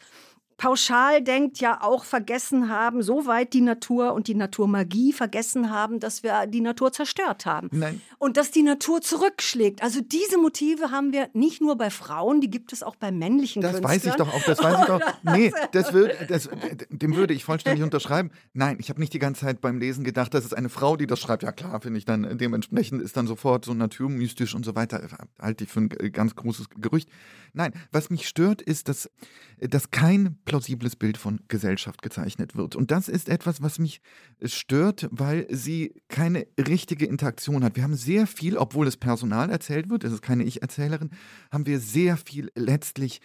pauschal 0.60 1.22
denkt, 1.22 1.58
ja 1.60 1.80
auch 1.80 2.04
vergessen 2.04 2.68
haben, 2.68 3.02
so 3.02 3.24
weit 3.24 3.54
die 3.54 3.62
Natur 3.62 4.12
und 4.12 4.28
die 4.28 4.34
Naturmagie 4.34 5.14
vergessen 5.14 5.70
haben, 5.70 6.00
dass 6.00 6.22
wir 6.22 6.46
die 6.46 6.60
Natur 6.60 6.92
zerstört 6.92 7.46
haben. 7.46 7.70
Nein. 7.72 8.02
Und 8.18 8.36
dass 8.36 8.50
die 8.50 8.62
Natur 8.62 9.00
zurückschlägt. 9.00 9.82
Also 9.82 10.02
diese 10.02 10.36
Motive 10.36 10.90
haben 10.90 11.14
wir 11.14 11.30
nicht 11.32 11.62
nur 11.62 11.78
bei 11.78 11.88
Frauen, 11.88 12.42
die 12.42 12.50
gibt 12.50 12.74
es 12.74 12.82
auch 12.82 12.94
bei 12.94 13.10
männlichen 13.10 13.62
Das 13.62 13.72
Künstlern. 13.72 13.90
weiß 13.90 14.04
ich 14.04 14.14
doch 14.16 14.34
auch, 14.34 14.42
das 14.42 14.62
weiß 14.62 14.80
ich 14.80 14.84
doch. 14.84 15.00
Nee, 15.22 15.50
das 15.72 15.94
würd, 15.94 16.14
das, 16.28 16.50
dem 16.90 17.16
würde 17.16 17.32
ich 17.32 17.42
vollständig 17.44 17.82
unterschreiben. 17.82 18.30
Nein, 18.52 18.76
ich 18.80 18.90
habe 18.90 19.00
nicht 19.00 19.14
die 19.14 19.18
ganze 19.18 19.46
Zeit 19.46 19.62
beim 19.62 19.78
Lesen 19.78 20.04
gedacht, 20.04 20.34
das 20.34 20.44
ist 20.44 20.54
eine 20.54 20.68
Frau, 20.68 20.96
die 20.96 21.06
das 21.06 21.20
schreibt. 21.20 21.42
Ja 21.42 21.52
klar, 21.52 21.80
finde 21.80 21.98
ich 21.98 22.04
dann, 22.04 22.36
dementsprechend 22.36 23.00
ist 23.00 23.16
dann 23.16 23.26
sofort 23.26 23.64
so 23.64 23.72
naturmystisch 23.72 24.54
und 24.54 24.66
so 24.66 24.74
weiter. 24.74 25.08
Halte 25.40 25.64
ich 25.64 25.70
für 25.70 25.80
ein 25.80 25.88
ganz 26.12 26.36
großes 26.36 26.68
Gerücht. 26.76 27.08
Nein, 27.52 27.72
was 27.92 28.10
mich 28.10 28.28
stört, 28.28 28.62
ist, 28.62 28.88
dass, 28.88 29.10
dass 29.58 29.90
kein 29.90 30.38
plausibles 30.44 30.96
Bild 30.96 31.16
von 31.16 31.40
Gesellschaft 31.48 32.02
gezeichnet 32.02 32.56
wird. 32.56 32.76
Und 32.76 32.90
das 32.90 33.08
ist 33.08 33.28
etwas, 33.28 33.62
was 33.62 33.78
mich 33.78 34.00
stört, 34.44 35.08
weil 35.10 35.46
sie 35.50 35.94
keine 36.08 36.46
richtige 36.58 37.06
Interaktion 37.06 37.64
hat. 37.64 37.76
Wir 37.76 37.82
haben 37.82 37.96
sehr 37.96 38.26
viel, 38.26 38.56
obwohl 38.56 38.86
es 38.86 38.96
Personal 38.96 39.50
erzählt 39.50 39.90
wird, 39.90 40.04
es 40.04 40.12
ist 40.12 40.22
keine 40.22 40.44
Ich-Erzählerin, 40.44 41.10
haben 41.50 41.66
wir 41.66 41.80
sehr 41.80 42.16
viel 42.16 42.50
letztlich 42.54 43.20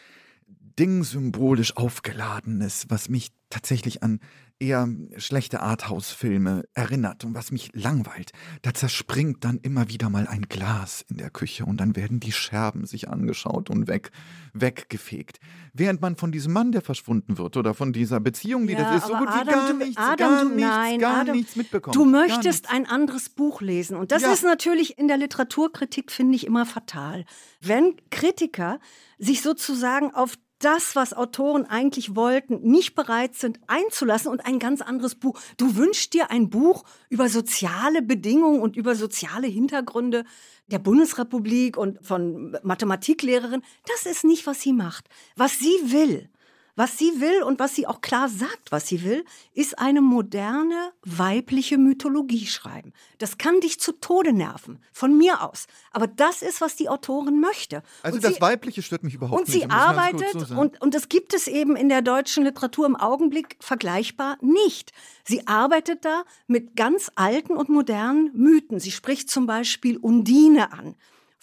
dingsymbolisch 0.78 1.78
aufgeladenes, 1.78 2.86
was 2.90 3.10
mich 3.10 3.32
tatsächlich 3.50 4.04
an 4.04 4.20
eher 4.60 4.88
schlechte 5.18 5.62
Arthouse-Filme 5.62 6.64
erinnert 6.74 7.26
und 7.26 7.36
was 7.36 7.52
mich 7.52 7.72
langweilt. 7.74 8.32
Da 8.62 8.74
zerspringt 8.74 9.44
dann 9.44 9.58
immer 9.60 9.90
wieder 9.90 10.10
mal 10.10 10.28
ein 10.28 10.44
Glas 10.44 11.04
in 11.10 11.18
der 11.18 11.30
Küche 11.30 11.66
und 11.66 11.78
dann 11.78 11.96
werden 11.96 12.20
die 12.20 12.32
Scherben 12.32 12.86
sich 12.86 13.10
angeschaut 13.10 13.70
und 13.70 13.88
weg, 13.88 14.12
weggefegt. 14.54 15.40
Während 15.74 16.02
man 16.02 16.16
von 16.16 16.32
diesem 16.32 16.54
Mann, 16.54 16.72
der 16.72 16.82
verschwunden 16.82 17.38
wird, 17.38 17.58
oder 17.58 17.74
von 17.74 17.92
dieser 17.92 18.20
Beziehung, 18.22 18.66
die 18.68 18.74
Ja, 18.74 18.94
das 18.94 19.04
ist, 19.04 19.08
so 19.08 19.14
gut 19.18 19.28
wie 19.28 19.32
Adam, 19.34 19.54
gar 19.54 19.68
du- 19.68 19.78
nichts, 19.78 19.98
Adam, 19.98 20.18
gar 20.30 20.44
du- 20.44 20.50
nichts, 20.50 20.62
nein, 20.70 21.00
gar 21.00 21.22
Adam, 21.22 21.36
nichts 21.36 21.56
mitbekommen. 21.58 21.94
Du 21.94 22.06
möchtest 22.06 22.70
ein 22.72 22.86
anderes 22.88 23.30
Buch 23.30 23.62
lesen. 23.62 23.98
Und 23.98 24.12
das 24.12 24.22
Ja. 24.22 24.32
ist 24.32 24.44
natürlich 24.44 24.98
in 24.98 25.08
der 25.10 25.18
Literaturkritik, 25.18 26.12
finde 26.12 26.36
ich, 26.36 26.46
immer 26.48 26.66
fatal. 26.66 27.26
Wenn 27.62 27.96
Kritiker 28.10 28.80
sich 29.18 29.42
sozusagen 29.42 30.14
auf 30.14 30.36
das, 30.66 30.96
was 30.96 31.14
Autoren 31.14 31.68
eigentlich 31.68 32.16
wollten, 32.16 32.60
nicht 32.64 32.96
bereit 32.96 33.36
sind 33.36 33.60
einzulassen 33.68 34.32
und 34.32 34.48
ein 34.48 34.58
ganz 34.58 34.82
anderes 34.82 35.14
Buch. 35.14 35.40
Du 35.58 35.76
wünschst 35.76 36.16
dir 36.16 36.32
ein 36.32 36.50
Buch 36.50 36.84
über 37.10 37.30
soziale 37.30 38.02
Bedingungen 38.02 38.62
und 38.62 38.76
über 38.76 38.96
soziale 38.96 39.46
Hintergründe 39.46 40.26
der 40.66 40.80
Bundesrepublik 40.80 41.78
und 41.78 42.04
von 42.04 42.58
Mathematiklehrerin. 42.64 43.62
Das 43.86 44.12
ist 44.12 44.24
nicht, 44.24 44.48
was 44.48 44.62
sie 44.62 44.74
macht. 44.74 45.08
Was 45.36 45.60
sie 45.60 45.78
will, 45.84 46.30
was 46.76 46.98
sie 46.98 47.22
will 47.22 47.44
und 47.44 47.60
was 47.60 47.76
sie 47.76 47.88
auch 47.88 48.02
klar 48.02 48.30
sagt, 48.30 48.72
was 48.72 48.88
sie 48.88 49.04
will, 49.04 49.24
ist 49.54 49.80
eine 49.80 50.02
moderne 50.02 50.92
weibliche 51.04 51.78
Mythologie 51.78 52.46
schreiben. 52.46 52.94
Das 53.18 53.38
kann 53.38 53.62
dich 53.62 53.80
zu 53.80 53.94
Tode 53.94 54.34
nerven, 54.34 54.80
von 54.92 55.18
mir 55.18 55.42
aus. 55.42 55.68
Aber 55.92 56.08
das 56.08 56.42
ist, 56.42 56.62
was 56.62 56.76
die 56.76 56.90
Autorin 56.90 57.40
möchte. 57.40 57.82
Also 58.04 58.18
Und 58.18 58.24
das 58.24 58.36
sie, 58.36 58.42
Weibliche 58.42 58.82
stört 58.82 59.04
mich 59.04 59.16
überhaupt 59.16 59.40
und 59.40 59.48
nicht. 59.48 59.60
sie 59.60 59.64
um 59.64 59.70
das 59.70 59.78
ganz 59.78 60.12
kurz 60.12 60.34
arbeitet, 60.36 60.58
und, 60.58 60.82
und 60.82 60.94
das 60.94 61.10
gibt 61.10 61.34
es 61.34 61.48
eben 61.48 61.76
in 61.76 61.90
der 61.90 62.02
deutschen 62.02 62.44
Literatur 62.44 62.86
im 62.86 62.96
Augenblick 62.96 63.58
vergleichbar 63.60 64.38
nicht. 64.42 64.92
Sie 65.24 65.48
arbeitet 65.48 66.06
da 66.06 66.24
mit 66.48 66.76
ganz 66.76 67.12
alten 67.16 67.54
und 67.56 67.70
modernen 67.70 68.32
Mythen. 68.34 68.80
Sie 68.80 68.92
spricht 68.92 69.30
zum 69.30 69.46
Beispiel 69.46 69.98
Undine 69.98 70.74
an. 70.74 70.96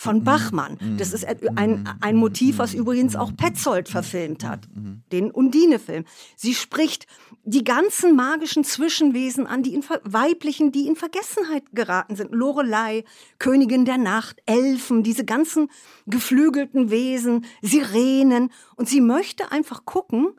Mhm. 0.03 0.09
Von 0.09 0.25
Bachmann. 0.25 0.79
Das 0.99 1.13
ist 1.13 1.25
ein, 1.57 1.89
ein 2.01 2.17
Motiv, 2.17 2.59
was 2.59 2.75
übrigens 2.75 3.15
auch 3.17 3.35
Petzold 3.37 3.89
verfilmt 3.89 4.45
hat. 4.45 4.69
Mhm. 4.75 5.03
Den 5.13 5.31
Undine-Film. 5.31 6.05
Sie 6.37 6.55
spricht 6.55 7.07
die 7.45 7.65
ganzen 7.65 8.17
magischen 8.17 8.65
Zwischenwesen 8.65 9.47
an, 9.47 9.63
die 9.63 9.75
in, 9.75 9.85
weiblichen, 10.05 10.73
die 10.73 10.87
in 10.87 10.97
Vergessenheit 10.97 11.65
geraten 11.73 12.17
sind. 12.17 12.33
Lorelei, 12.33 13.05
Königin 13.39 13.85
der 13.85 13.99
Nacht, 13.99 14.41
Elfen, 14.47 15.03
diese 15.03 15.25
ganzen 15.25 15.69
geflügelten 16.07 16.91
Wesen, 16.91 17.45
Sirenen. 17.63 18.51
Und 18.77 18.89
sie 18.89 19.01
möchte 19.01 19.53
einfach 19.53 19.85
gucken, 19.85 20.35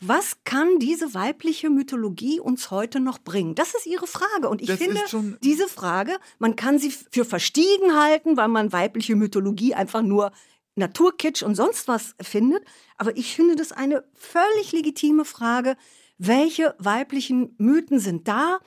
was 0.00 0.36
kann 0.44 0.78
diese 0.78 1.14
weibliche 1.14 1.70
Mythologie 1.70 2.40
uns 2.40 2.70
heute 2.70 3.00
noch 3.00 3.18
bringen? 3.18 3.54
Das 3.54 3.74
ist 3.74 3.86
ihre 3.86 4.06
Frage. 4.06 4.48
Und 4.48 4.60
ich 4.62 4.68
Das 4.68 4.78
finde, 4.78 5.00
diese 5.42 5.68
Frage, 5.68 6.18
man 6.38 6.56
kann 6.56 6.78
sie 6.78 6.90
für 6.90 7.24
verstiegen 7.24 7.96
halten, 7.96 8.36
weil 8.36 8.48
man 8.48 8.72
weibliche 8.72 9.16
Mythologie 9.16 9.74
einfach 9.74 10.02
nur 10.02 10.32
Naturkitsch 10.76 11.42
und 11.42 11.54
sonst 11.56 11.88
was 11.88 12.14
findet. 12.20 12.64
Aber 12.96 13.16
ich 13.16 13.34
finde 13.34 13.56
das 13.56 13.72
eine 13.72 14.04
völlig 14.14 14.72
legitime 14.72 15.24
Frage. 15.24 15.76
Welche 16.18 16.74
weiblichen 16.78 17.54
Mythen 17.58 17.98
sind 17.98 18.28
da? 18.28 18.58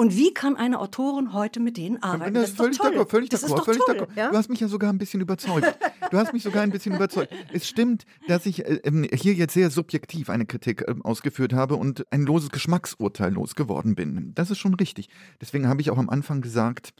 Und 0.00 0.16
wie 0.16 0.32
kann 0.32 0.56
eine 0.56 0.80
Autorin 0.80 1.34
heute 1.34 1.60
mit 1.60 1.76
denen 1.76 2.02
arbeiten? 2.02 2.32
Das 2.32 2.48
ist 2.48 2.58
doch 2.58 2.64
völlig 2.64 2.80
d'accord, 2.80 3.10
völlig 3.10 3.28
das 3.28 3.42
ist 3.42 3.52
d'accord, 3.52 3.64
völlig 3.66 3.82
toll. 3.84 3.96
d'accord. 3.98 4.16
Ja? 4.16 4.30
Du 4.30 4.36
hast 4.38 4.48
mich 4.48 4.58
ja 4.58 4.66
sogar 4.66 4.90
ein 4.90 4.96
bisschen 4.96 5.20
überzeugt. 5.20 5.76
Du 6.10 6.16
hast 6.16 6.32
mich 6.32 6.42
sogar 6.42 6.62
ein 6.62 6.70
bisschen 6.70 6.94
überzeugt. 6.94 7.34
Es 7.52 7.68
stimmt, 7.68 8.06
dass 8.26 8.46
ich 8.46 8.64
äh, 8.64 8.80
ähm, 8.84 9.06
hier 9.12 9.34
jetzt 9.34 9.52
sehr 9.52 9.68
subjektiv 9.68 10.30
eine 10.30 10.46
Kritik 10.46 10.84
ähm, 10.88 11.04
ausgeführt 11.04 11.52
habe 11.52 11.76
und 11.76 12.10
ein 12.10 12.22
loses 12.22 12.48
Geschmacksurteil 12.48 13.30
losgeworden 13.34 13.94
bin. 13.94 14.32
Das 14.34 14.50
ist 14.50 14.56
schon 14.56 14.72
richtig. 14.72 15.10
Deswegen 15.38 15.68
habe 15.68 15.82
ich 15.82 15.90
auch 15.90 15.98
am 15.98 16.08
Anfang 16.08 16.40
gesagt, 16.40 16.94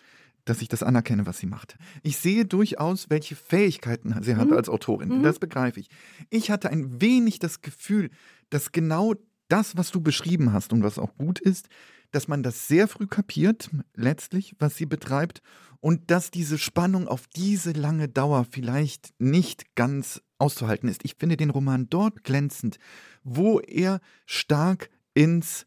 dass 0.44 0.60
ich 0.60 0.68
das 0.68 0.82
anerkenne, 0.82 1.24
was 1.24 1.38
sie 1.38 1.46
macht. 1.46 1.78
Ich 2.02 2.18
sehe 2.18 2.44
durchaus, 2.44 3.08
welche 3.08 3.34
Fähigkeiten 3.34 4.14
sie 4.20 4.36
hat 4.36 4.52
als 4.52 4.68
Autorin. 4.68 5.22
Das 5.22 5.38
begreife 5.38 5.80
ich. 5.80 5.88
Ich 6.28 6.50
hatte 6.50 6.68
ein 6.68 7.00
wenig 7.00 7.38
das 7.38 7.62
Gefühl, 7.62 8.10
dass 8.50 8.72
genau 8.72 9.14
das, 9.48 9.76
was 9.76 9.90
du 9.90 10.00
beschrieben 10.00 10.52
hast 10.52 10.72
und 10.72 10.82
was 10.82 10.98
auch 10.98 11.16
gut 11.16 11.38
ist, 11.38 11.68
dass 12.10 12.28
man 12.28 12.42
das 12.42 12.68
sehr 12.68 12.88
früh 12.88 13.06
kapiert, 13.06 13.70
letztlich, 13.94 14.54
was 14.58 14.76
sie 14.76 14.86
betreibt, 14.86 15.42
und 15.80 16.10
dass 16.10 16.30
diese 16.30 16.58
Spannung 16.58 17.08
auf 17.08 17.26
diese 17.26 17.72
lange 17.72 18.08
Dauer 18.08 18.46
vielleicht 18.50 19.14
nicht 19.18 19.74
ganz 19.74 20.20
auszuhalten 20.38 20.88
ist. 20.88 21.04
Ich 21.04 21.16
finde 21.18 21.36
den 21.36 21.50
Roman 21.50 21.88
dort 21.88 22.22
glänzend, 22.24 22.78
wo 23.24 23.60
er 23.60 24.00
stark 24.26 24.90
ins 25.14 25.66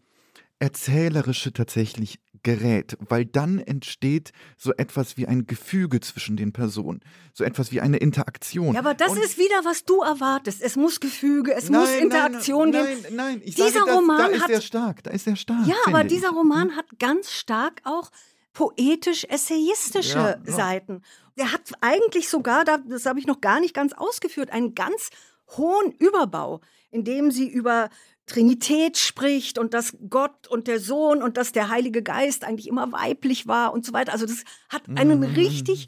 Erzählerische 0.60 1.52
tatsächlich 1.52 2.20
gerät, 2.44 2.98
weil 3.00 3.26
dann 3.26 3.60
entsteht 3.60 4.32
so 4.58 4.74
etwas 4.78 5.18
wie 5.18 5.26
ein 5.28 5.48
Gefüge 5.48 6.00
zwischen 6.02 6.36
den 6.38 6.52
Personen, 6.54 7.00
so 7.34 7.44
etwas 7.44 7.72
wie 7.72 7.80
eine 7.82 7.98
Interaktion. 7.98 8.74
Ja, 8.74 8.80
aber 8.82 8.94
das 8.94 9.14
Und- 9.14 9.20
ist 9.24 9.38
wieder, 9.38 9.64
was 9.64 9.86
du 9.86 10.02
erwartest. 10.02 10.62
Es 10.62 10.76
muss 10.76 11.00
Gefüge, 11.00 11.54
es 11.56 11.70
Nein, 11.70 11.82
muss 11.82 11.90
Interaktion 11.96 12.70
nein, 12.72 12.86
geben. 12.86 13.02
Nein, 13.04 13.16
nein, 13.16 13.42
ich 13.46 13.56
Dieser 13.56 13.72
sage, 13.72 13.86
das, 13.88 13.96
Roman 13.96 14.18
da 14.18 14.26
ist 14.28 14.44
hat- 14.44 14.50
er 14.52 14.62
stark, 14.62 15.04
da 15.04 15.12
ist 15.12 15.26
er 15.28 15.36
stark. 15.36 15.66
Ja, 15.68 15.76
aber 15.88 16.00
finde 16.00 16.14
dieser 16.16 16.30
ich. 16.30 16.36
Roman 16.36 16.76
hat 16.76 16.86
ganz 17.00 17.32
stark 17.32 17.82
auch 17.86 18.12
poetisch-essayistische 18.54 20.18
Ja, 20.18 20.38
ja. 20.46 20.52
Seiten. 20.54 21.02
Der 21.38 21.52
hat 21.52 21.62
eigentlich 21.82 22.30
sogar, 22.30 22.64
da- 22.66 22.78
das 22.78 23.06
habe 23.06 23.20
ich 23.20 23.28
noch 23.28 23.42
gar 23.42 23.60
nicht 23.60 23.74
ganz 23.74 23.94
ausgeführt, 23.94 24.52
einen 24.52 24.76
ganz 24.76 25.10
hohen 25.58 25.92
Überbau, 25.94 26.62
in 26.92 27.04
dem 27.04 27.32
sie 27.32 27.48
über 27.48 27.90
Trinität 28.26 28.98
spricht 28.98 29.58
und 29.58 29.74
dass 29.74 29.96
Gott 30.10 30.48
und 30.48 30.68
der 30.68 30.80
Sohn 30.80 31.22
und 31.22 31.36
dass 31.38 31.52
der 31.52 31.70
Heilige 31.70 32.02
Geist 32.04 32.44
eigentlich 32.46 32.68
immer 32.68 32.92
weiblich 32.92 33.48
war 33.48 33.74
und 33.74 33.86
so 33.86 33.92
weiter. 33.94 34.14
Also 34.14 34.26
das 34.26 34.44
hat 34.70 34.84
einen 34.96 35.20
Mhm. 35.20 35.26
richtig 35.36 35.88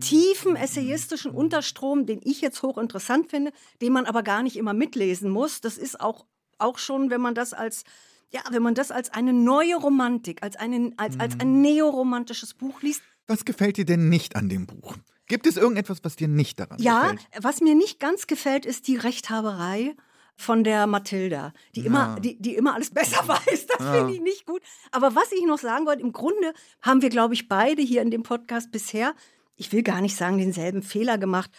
tiefen 0.00 0.56
essayistischen 0.56 1.30
Unterstrom, 1.32 2.06
den 2.06 2.20
ich 2.24 2.40
jetzt 2.40 2.62
hochinteressant 2.62 3.30
finde, 3.30 3.52
den 3.82 3.92
man 3.92 4.06
aber 4.06 4.22
gar 4.22 4.42
nicht 4.42 4.56
immer 4.56 4.72
mitlesen 4.74 5.30
muss. 5.30 5.60
Das 5.60 5.78
ist 5.78 6.00
auch, 6.00 6.24
auch 6.58 6.78
schon, 6.78 7.10
wenn 7.10 7.20
man 7.20 7.34
das 7.34 7.52
als 7.52 7.84
ja, 8.32 8.40
wenn 8.50 8.62
man 8.62 8.74
das 8.74 8.90
als 8.90 9.10
eine 9.10 9.32
neue 9.32 9.76
Romantik, 9.76 10.42
als, 10.42 10.56
einen, 10.56 10.98
als, 10.98 11.18
als 11.20 11.34
Mhm. 11.36 11.40
ein 11.42 11.60
neoromantisches 11.62 12.54
Buch 12.54 12.82
liest, 12.82 13.00
Was 13.28 13.44
gefällt 13.44 13.76
dir 13.76 13.84
denn 13.84 14.08
nicht 14.08 14.34
an 14.34 14.48
dem 14.48 14.66
Buch? 14.66 14.96
Gibt 15.28 15.46
es 15.46 15.56
irgendetwas, 15.56 15.98
was 16.02 16.16
dir 16.16 16.26
nicht 16.28 16.58
daran 16.58 16.78
ja, 16.80 17.02
gefällt? 17.12 17.20
was 17.44 17.60
mir 17.60 17.74
nicht 17.76 18.00
ganz 18.00 18.26
gefällt, 18.26 18.66
ist 18.66 18.88
die 18.88 18.96
Rechthaberei 18.96 19.94
von 20.36 20.64
der 20.64 20.86
Mathilda, 20.86 21.52
die 21.74 21.86
immer, 21.86 22.20
die, 22.20 22.40
die 22.40 22.54
immer 22.56 22.74
alles 22.74 22.90
besser 22.90 23.26
weiß. 23.28 23.66
Das 23.66 23.86
finde 23.90 24.12
ich 24.12 24.20
nicht 24.20 24.46
gut. 24.46 24.62
Aber 24.92 25.14
was 25.14 25.32
ich 25.32 25.44
noch 25.46 25.58
sagen 25.58 25.86
wollte, 25.86 26.02
im 26.02 26.12
Grunde 26.12 26.52
haben 26.82 27.02
wir, 27.02 27.08
glaube 27.08 27.34
ich, 27.34 27.48
beide 27.48 27.82
hier 27.82 28.02
in 28.02 28.10
dem 28.10 28.22
Podcast 28.22 28.70
bisher, 28.70 29.14
ich 29.56 29.72
will 29.72 29.82
gar 29.82 30.00
nicht 30.00 30.16
sagen, 30.16 30.38
denselben 30.38 30.82
Fehler 30.82 31.16
gemacht. 31.18 31.50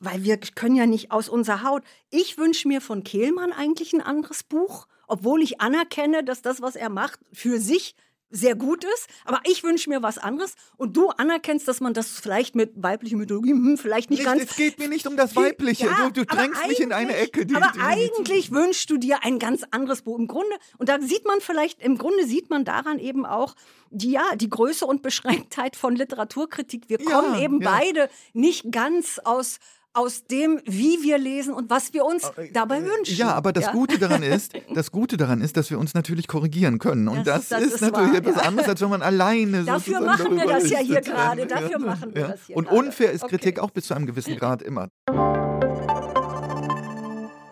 weil 0.00 0.24
wir 0.24 0.36
können 0.38 0.76
ja 0.76 0.86
nicht 0.86 1.12
aus 1.12 1.28
unserer 1.28 1.62
Haut. 1.62 1.82
Ich 2.10 2.36
wünsche 2.36 2.68
mir 2.68 2.80
von 2.80 3.04
Kehlmann 3.04 3.52
eigentlich 3.52 3.92
ein 3.92 4.02
anderes 4.02 4.42
Buch, 4.42 4.86
obwohl 5.06 5.40
ich 5.42 5.60
anerkenne, 5.60 6.24
dass 6.24 6.42
das, 6.42 6.60
was 6.60 6.76
er 6.76 6.88
macht, 6.90 7.20
für 7.32 7.58
sich 7.60 7.94
sehr 8.34 8.56
gut 8.56 8.84
ist, 8.84 9.06
aber 9.24 9.40
ich 9.44 9.62
wünsche 9.62 9.88
mir 9.88 10.02
was 10.02 10.18
anderes 10.18 10.54
und 10.76 10.96
du 10.96 11.08
anerkennst, 11.10 11.68
dass 11.68 11.80
man 11.80 11.94
das 11.94 12.08
vielleicht 12.18 12.56
mit 12.56 12.72
weiblicher 12.74 13.16
Mythologie 13.16 13.52
hm, 13.52 13.78
vielleicht 13.78 14.10
nicht, 14.10 14.20
nicht 14.20 14.26
ganz. 14.26 14.42
Es 14.42 14.56
geht 14.56 14.78
mir 14.78 14.88
nicht 14.88 15.06
um 15.06 15.16
das 15.16 15.36
Weibliche. 15.36 15.86
Ja, 15.86 16.08
du, 16.08 16.24
du 16.24 16.26
drängst 16.26 16.66
mich 16.66 16.80
in 16.80 16.92
eine 16.92 17.16
Ecke. 17.16 17.46
Die, 17.46 17.54
aber 17.54 17.70
die, 17.74 17.80
eigentlich 17.80 18.50
wünschst 18.50 18.90
du 18.90 18.96
dir 18.96 19.22
ein 19.22 19.38
ganz 19.38 19.62
anderes 19.70 20.02
Buch. 20.02 20.18
Im 20.18 20.26
Grunde, 20.26 20.54
und 20.78 20.88
da 20.88 21.00
sieht 21.00 21.24
man 21.24 21.40
vielleicht, 21.40 21.80
im 21.80 21.96
Grunde 21.96 22.26
sieht 22.26 22.50
man 22.50 22.64
daran 22.64 22.98
eben 22.98 23.24
auch 23.24 23.54
die, 23.90 24.10
ja, 24.10 24.34
die 24.34 24.50
Größe 24.50 24.84
und 24.84 25.02
Beschränktheit 25.02 25.76
von 25.76 25.94
Literaturkritik. 25.94 26.88
Wir 26.88 26.98
kommen 26.98 27.34
ja, 27.34 27.42
eben 27.42 27.62
ja. 27.62 27.70
beide 27.70 28.10
nicht 28.32 28.72
ganz 28.72 29.20
aus 29.22 29.60
aus 29.94 30.24
dem, 30.26 30.60
wie 30.66 31.02
wir 31.02 31.18
lesen 31.18 31.54
und 31.54 31.70
was 31.70 31.94
wir 31.94 32.04
uns 32.04 32.24
äh, 32.36 32.50
dabei 32.52 32.78
äh, 32.78 32.84
wünschen. 32.84 33.16
Ja, 33.16 33.32
aber 33.34 33.52
das 33.52 33.66
ja. 33.66 33.72
Gute 33.72 33.98
daran 33.98 34.22
ist, 34.34 34.52
das 34.74 34.90
Gute 34.90 35.16
daran 35.16 35.40
ist, 35.40 35.56
dass 35.56 35.70
wir 35.70 35.78
uns 35.78 35.94
natürlich 35.94 36.28
korrigieren 36.28 36.78
können. 36.78 37.08
Und 37.08 37.26
das, 37.26 37.48
das, 37.48 37.60
das 37.60 37.62
ist, 37.62 37.74
ist, 37.74 37.80
natürlich 37.80 38.10
wahr, 38.10 38.18
etwas 38.18 38.36
ja. 38.36 38.42
anderes, 38.42 38.68
als 38.68 38.80
wenn 38.80 38.90
man 38.90 39.02
alleine 39.02 39.64
Dafür 39.64 40.00
machen 40.00 40.36
wir 40.36 40.46
das 40.46 40.68
ja 40.68 40.78
hier 40.78 41.00
gerade. 41.00 41.46
Dafür 41.46 41.78
machen 41.78 42.14
wir 42.14 42.28
das 42.28 42.46
hier 42.46 42.56
Und 42.56 42.68
grade. 42.68 42.80
unfair 42.80 43.12
ist 43.12 43.22
okay. 43.22 43.36
Kritik 43.36 43.58
auch 43.60 43.70
bis 43.70 43.86
zu 43.86 43.94
einem 43.94 44.06
gewissen 44.06 44.36
Grad 44.36 44.62
immer. 44.62 44.88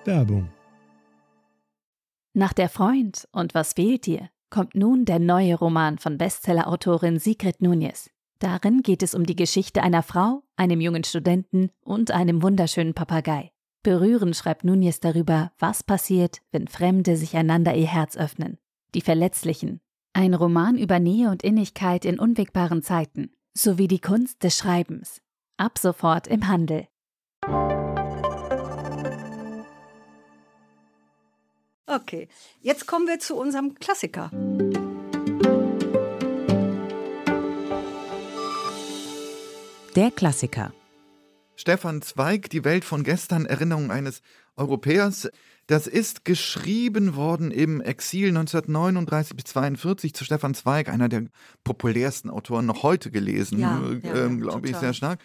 Werbung. 0.05 0.49
Nach 2.34 2.53
der 2.53 2.68
Freund 2.68 3.28
und 3.30 3.55
was 3.55 3.74
fehlt 3.74 4.07
dir 4.07 4.28
kommt 4.53 4.74
nun 4.74 5.07
der 5.07 5.18
neue 5.18 5.57
Roman 5.57 5.99
von 5.99 6.18
Bestsellerautorin 6.18 7.18
Sigrid 7.18 7.57
Núñez. 7.61 8.11
Darin 8.43 8.82
geht 8.82 9.05
es 9.05 9.14
um 9.14 9.24
die 9.24 9.36
Geschichte 9.36 9.84
einer 9.84 10.03
Frau, 10.03 10.43
einem 10.57 10.80
jungen 10.80 11.05
Studenten 11.05 11.70
und 11.80 12.11
einem 12.11 12.43
wunderschönen 12.43 12.93
Papagei. 12.93 13.53
Berührend 13.84 14.34
schreibt 14.34 14.64
Nunez 14.64 14.99
darüber, 14.99 15.53
was 15.61 15.84
passiert, 15.84 16.43
wenn 16.51 16.66
Fremde 16.66 17.16
sich 17.16 17.36
einander 17.36 17.76
ihr 17.76 17.86
Herz 17.86 18.16
öffnen. 18.16 18.59
Die 18.97 19.01
Verletzlichen. 19.01 19.80
Ein 20.12 20.34
Roman 20.34 20.76
über 20.76 20.99
Nähe 20.99 21.30
und 21.30 21.45
Innigkeit 21.45 22.05
in 22.05 22.18
unwegbaren 22.18 22.82
Zeiten, 22.82 23.30
sowie 23.55 23.86
die 23.86 24.01
Kunst 24.01 24.43
des 24.43 24.59
Schreibens. 24.59 25.22
Ab 25.57 25.78
sofort 25.78 26.26
im 26.26 26.49
Handel. 26.49 26.88
Okay, 31.86 32.26
jetzt 32.61 32.88
kommen 32.88 33.07
wir 33.07 33.20
zu 33.20 33.36
unserem 33.36 33.76
Klassiker. 33.76 34.32
Der 39.95 40.11
Klassiker. 40.11 40.72
Stefan 41.55 42.01
Zweig, 42.01 42.49
Die 42.49 42.64
Welt 42.64 42.82
von 42.82 43.05
gestern, 43.05 43.45
Erinnerung 43.45 43.90
eines 43.90 44.22
Europäers. 44.57 45.28
Das 45.66 45.86
ist 45.86 46.24
geschrieben 46.24 47.14
worden 47.14 47.51
im 47.51 47.82
Exil 47.82 48.28
1939 48.28 49.36
bis 49.36 49.55
1942 49.55 50.14
zu 50.14 50.24
Stefan 50.24 50.55
Zweig, 50.55 50.88
einer 50.88 51.11
der 51.11 51.26
populärsten 51.62 52.30
Autoren 52.30 52.64
noch 52.64 52.82
heute 52.82 53.11
gelesen, 53.11 53.59
ja, 53.59 53.82
äh, 53.82 54.01
ja, 54.03 54.26
äh, 54.26 54.36
glaube 54.36 54.70
ich, 54.70 54.76
sehr 54.76 54.95
stark 54.95 55.20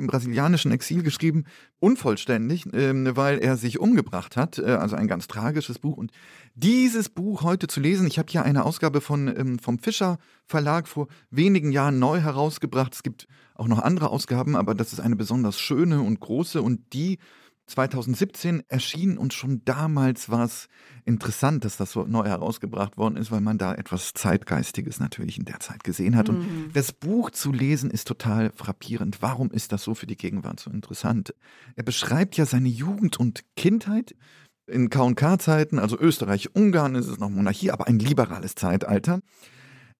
im 0.00 0.08
brasilianischen 0.08 0.72
Exil 0.72 1.02
geschrieben, 1.02 1.44
unvollständig, 1.78 2.66
ähm, 2.72 3.08
weil 3.14 3.38
er 3.38 3.56
sich 3.56 3.78
umgebracht 3.78 4.36
hat. 4.36 4.58
Äh, 4.58 4.72
also 4.72 4.96
ein 4.96 5.06
ganz 5.06 5.28
tragisches 5.28 5.78
Buch. 5.78 5.96
Und 5.96 6.10
dieses 6.54 7.08
Buch 7.08 7.42
heute 7.42 7.68
zu 7.68 7.80
lesen, 7.80 8.06
ich 8.06 8.18
habe 8.18 8.30
hier 8.30 8.42
eine 8.42 8.64
Ausgabe 8.64 9.00
von, 9.00 9.28
ähm, 9.28 9.58
vom 9.58 9.78
Fischer 9.78 10.18
Verlag 10.46 10.88
vor 10.88 11.06
wenigen 11.30 11.70
Jahren 11.70 11.98
neu 11.98 12.20
herausgebracht. 12.20 12.94
Es 12.94 13.02
gibt 13.02 13.28
auch 13.54 13.68
noch 13.68 13.78
andere 13.78 14.10
Ausgaben, 14.10 14.56
aber 14.56 14.74
das 14.74 14.92
ist 14.92 15.00
eine 15.00 15.16
besonders 15.16 15.60
schöne 15.60 16.00
und 16.00 16.18
große 16.18 16.60
und 16.60 16.92
die 16.92 17.18
2017 17.70 18.64
erschien 18.68 19.16
und 19.16 19.32
schon 19.32 19.62
damals 19.64 20.28
war 20.28 20.44
es 20.44 20.68
interessant, 21.04 21.64
dass 21.64 21.76
das 21.76 21.92
so 21.92 22.04
neu 22.04 22.24
herausgebracht 22.24 22.98
worden 22.98 23.16
ist, 23.16 23.30
weil 23.30 23.40
man 23.40 23.58
da 23.58 23.74
etwas 23.74 24.12
Zeitgeistiges 24.12 25.00
natürlich 25.00 25.38
in 25.38 25.44
der 25.44 25.60
Zeit 25.60 25.84
gesehen 25.84 26.16
hat. 26.16 26.28
Mhm. 26.28 26.36
Und 26.36 26.70
das 26.74 26.92
Buch 26.92 27.30
zu 27.30 27.52
lesen 27.52 27.90
ist 27.90 28.06
total 28.06 28.50
frappierend. 28.54 29.22
Warum 29.22 29.50
ist 29.50 29.72
das 29.72 29.84
so 29.84 29.94
für 29.94 30.06
die 30.06 30.16
Gegenwart 30.16 30.60
so 30.60 30.70
interessant? 30.70 31.34
Er 31.76 31.84
beschreibt 31.84 32.36
ja 32.36 32.44
seine 32.44 32.68
Jugend 32.68 33.18
und 33.18 33.44
Kindheit 33.56 34.14
in 34.66 34.90
K&K-Zeiten, 34.90 35.78
also 35.78 35.98
Österreich, 35.98 36.54
Ungarn 36.54 36.94
ist 36.94 37.08
es 37.08 37.18
noch 37.18 37.28
Monarchie, 37.28 37.70
aber 37.70 37.88
ein 37.88 37.98
liberales 37.98 38.54
Zeitalter. 38.54 39.20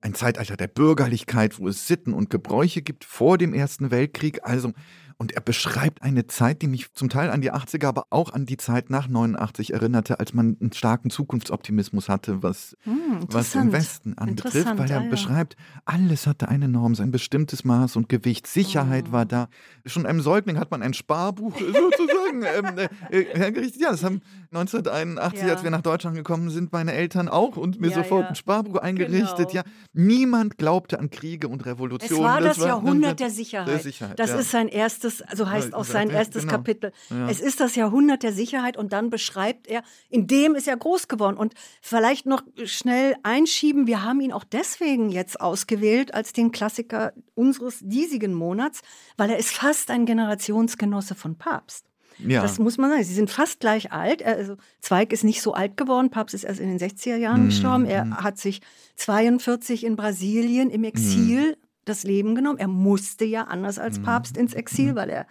Ein 0.00 0.14
Zeitalter 0.14 0.56
der 0.56 0.68
Bürgerlichkeit, 0.68 1.58
wo 1.58 1.68
es 1.68 1.86
Sitten 1.86 2.14
und 2.14 2.30
Gebräuche 2.30 2.80
gibt 2.80 3.04
vor 3.04 3.36
dem 3.36 3.52
Ersten 3.52 3.90
Weltkrieg. 3.90 4.40
Also 4.44 4.72
und 5.20 5.32
er 5.32 5.42
beschreibt 5.42 6.00
eine 6.00 6.26
Zeit, 6.28 6.62
die 6.62 6.66
mich 6.66 6.94
zum 6.94 7.10
Teil 7.10 7.28
an 7.28 7.42
die 7.42 7.52
80er, 7.52 7.86
aber 7.86 8.06
auch 8.08 8.32
an 8.32 8.46
die 8.46 8.56
Zeit 8.56 8.88
nach 8.88 9.06
89 9.06 9.74
erinnerte, 9.74 10.18
als 10.18 10.32
man 10.32 10.56
einen 10.58 10.72
starken 10.72 11.10
Zukunftsoptimismus 11.10 12.08
hatte, 12.08 12.42
was, 12.42 12.74
hm, 12.84 13.26
was 13.28 13.52
den 13.52 13.70
Westen 13.70 14.16
anbetrifft, 14.16 14.78
weil 14.78 14.90
er 14.90 15.02
ja. 15.02 15.10
beschreibt, 15.10 15.58
alles 15.84 16.26
hatte 16.26 16.48
eine 16.48 16.68
Norm, 16.68 16.94
sein 16.94 17.10
bestimmtes 17.10 17.64
Maß 17.64 17.96
und 17.96 18.08
Gewicht, 18.08 18.46
Sicherheit 18.46 19.08
oh. 19.10 19.12
war 19.12 19.26
da. 19.26 19.50
Schon 19.84 20.06
einem 20.06 20.22
Säugling 20.22 20.58
hat 20.58 20.70
man 20.70 20.82
ein 20.82 20.94
Sparbuch 20.94 21.54
sozusagen 21.58 22.19
ähm, 22.30 22.78
äh, 23.10 23.20
äh, 23.20 23.38
hergerichtet. 23.38 23.80
Ja, 23.80 23.90
das 23.90 24.04
haben 24.04 24.22
1981, 24.52 25.42
ja. 25.42 25.54
als 25.54 25.62
wir 25.62 25.70
nach 25.70 25.82
Deutschland 25.82 26.16
gekommen 26.16 26.50
sind, 26.50 26.72
meine 26.72 26.92
Eltern 26.92 27.28
auch 27.28 27.56
und 27.56 27.80
mir 27.80 27.88
ja, 27.88 27.96
sofort 27.96 28.26
ein 28.26 28.34
Sparbuch 28.34 28.76
eingerichtet. 28.76 29.50
Genau. 29.50 29.50
Ja, 29.52 29.62
niemand 29.92 30.58
glaubte 30.58 30.98
an 30.98 31.10
Kriege 31.10 31.48
und 31.48 31.66
Revolutionen. 31.66 32.22
Es 32.22 32.28
war 32.28 32.40
das, 32.40 32.56
das 32.56 32.60
war 32.60 32.66
Jahrhundert 32.68 33.20
der 33.20 33.30
Sicherheit. 33.30 33.68
Der 33.68 33.78
Sicherheit 33.78 34.18
das 34.18 34.30
ist 34.30 34.50
sein 34.50 34.68
erstes 34.68 35.22
also 35.22 35.48
heißt 35.48 35.74
auch 35.74 35.84
sein 35.84 36.10
erstes 36.10 36.42
genau. 36.42 36.54
Kapitel. 36.54 36.92
Ja. 37.10 37.28
Es 37.28 37.40
ist 37.40 37.60
das 37.60 37.76
Jahrhundert 37.76 38.22
der 38.22 38.32
Sicherheit 38.32 38.76
und 38.76 38.92
dann 38.92 39.10
beschreibt 39.10 39.66
er, 39.66 39.82
in 40.08 40.26
dem 40.26 40.54
ist 40.54 40.68
er 40.68 40.76
groß 40.76 41.08
geworden. 41.08 41.36
Und 41.36 41.54
vielleicht 41.80 42.26
noch 42.26 42.42
schnell 42.64 43.16
einschieben, 43.22 43.86
wir 43.86 44.02
haben 44.02 44.20
ihn 44.20 44.32
auch 44.32 44.44
deswegen 44.44 45.10
jetzt 45.10 45.40
ausgewählt 45.40 46.14
als 46.14 46.32
den 46.32 46.52
Klassiker 46.52 47.12
unseres 47.34 47.78
diesigen 47.80 48.34
Monats, 48.34 48.82
weil 49.16 49.30
er 49.30 49.38
ist 49.38 49.50
fast 49.50 49.90
ein 49.90 50.06
Generationsgenosse 50.06 51.14
von 51.14 51.36
Papst. 51.36 51.89
Ja. 52.18 52.42
Das 52.42 52.58
muss 52.58 52.78
man 52.78 52.90
sagen. 52.90 53.04
Sie 53.04 53.14
sind 53.14 53.30
fast 53.30 53.60
gleich 53.60 53.92
alt. 53.92 54.22
Also 54.22 54.56
Zweig 54.80 55.12
ist 55.12 55.24
nicht 55.24 55.42
so 55.42 55.54
alt 55.54 55.76
geworden. 55.76 56.10
Papst 56.10 56.34
ist 56.34 56.44
erst 56.44 56.60
in 56.60 56.76
den 56.76 56.78
60er 56.78 57.16
Jahren 57.16 57.42
mhm. 57.42 57.46
gestorben. 57.46 57.86
Er 57.86 58.04
mhm. 58.04 58.16
hat 58.18 58.38
sich 58.38 58.60
42 58.96 59.84
in 59.84 59.96
Brasilien 59.96 60.70
im 60.70 60.84
Exil 60.84 61.52
mhm 61.52 61.70
das 61.84 62.04
Leben 62.04 62.34
genommen. 62.34 62.58
Er 62.58 62.68
musste 62.68 63.24
ja 63.24 63.44
anders 63.44 63.78
als 63.78 63.98
mhm. 63.98 64.04
Papst 64.04 64.36
ins 64.36 64.54
Exil, 64.54 64.92
mhm. 64.92 64.96
weil 64.96 65.10
er 65.10 65.26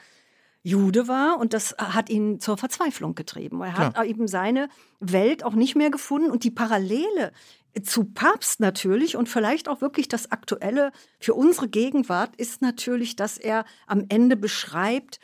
Jude 0.62 1.08
war 1.08 1.40
und 1.40 1.54
das 1.54 1.76
hat 1.78 2.10
ihn 2.10 2.42
zur 2.42 2.58
Verzweiflung 2.58 3.16
getrieben. 3.16 3.62
Er 3.62 3.78
hat 3.78 3.94
Klar. 3.94 4.06
eben 4.06 4.28
seine 4.28 4.68
Welt 5.00 5.44
auch 5.44 5.54
nicht 5.54 5.76
mehr 5.76 5.90
gefunden 5.90 6.30
und 6.30 6.44
die 6.44 6.52
Parallele 6.52 7.32
zu 7.82 8.04
Papst 8.04 8.60
natürlich 8.60 9.16
und 9.16 9.30
vielleicht 9.30 9.70
auch 9.70 9.80
wirklich 9.80 10.10
das 10.10 10.32
Aktuelle 10.32 10.92
für 11.18 11.34
unsere 11.34 11.70
Gegenwart 11.70 12.36
ist 12.36 12.62
natürlich, 12.62 13.16
dass 13.16 13.38
er 13.38 13.64
am 13.88 14.04
Ende 14.10 14.36
beschreibt, 14.36 15.22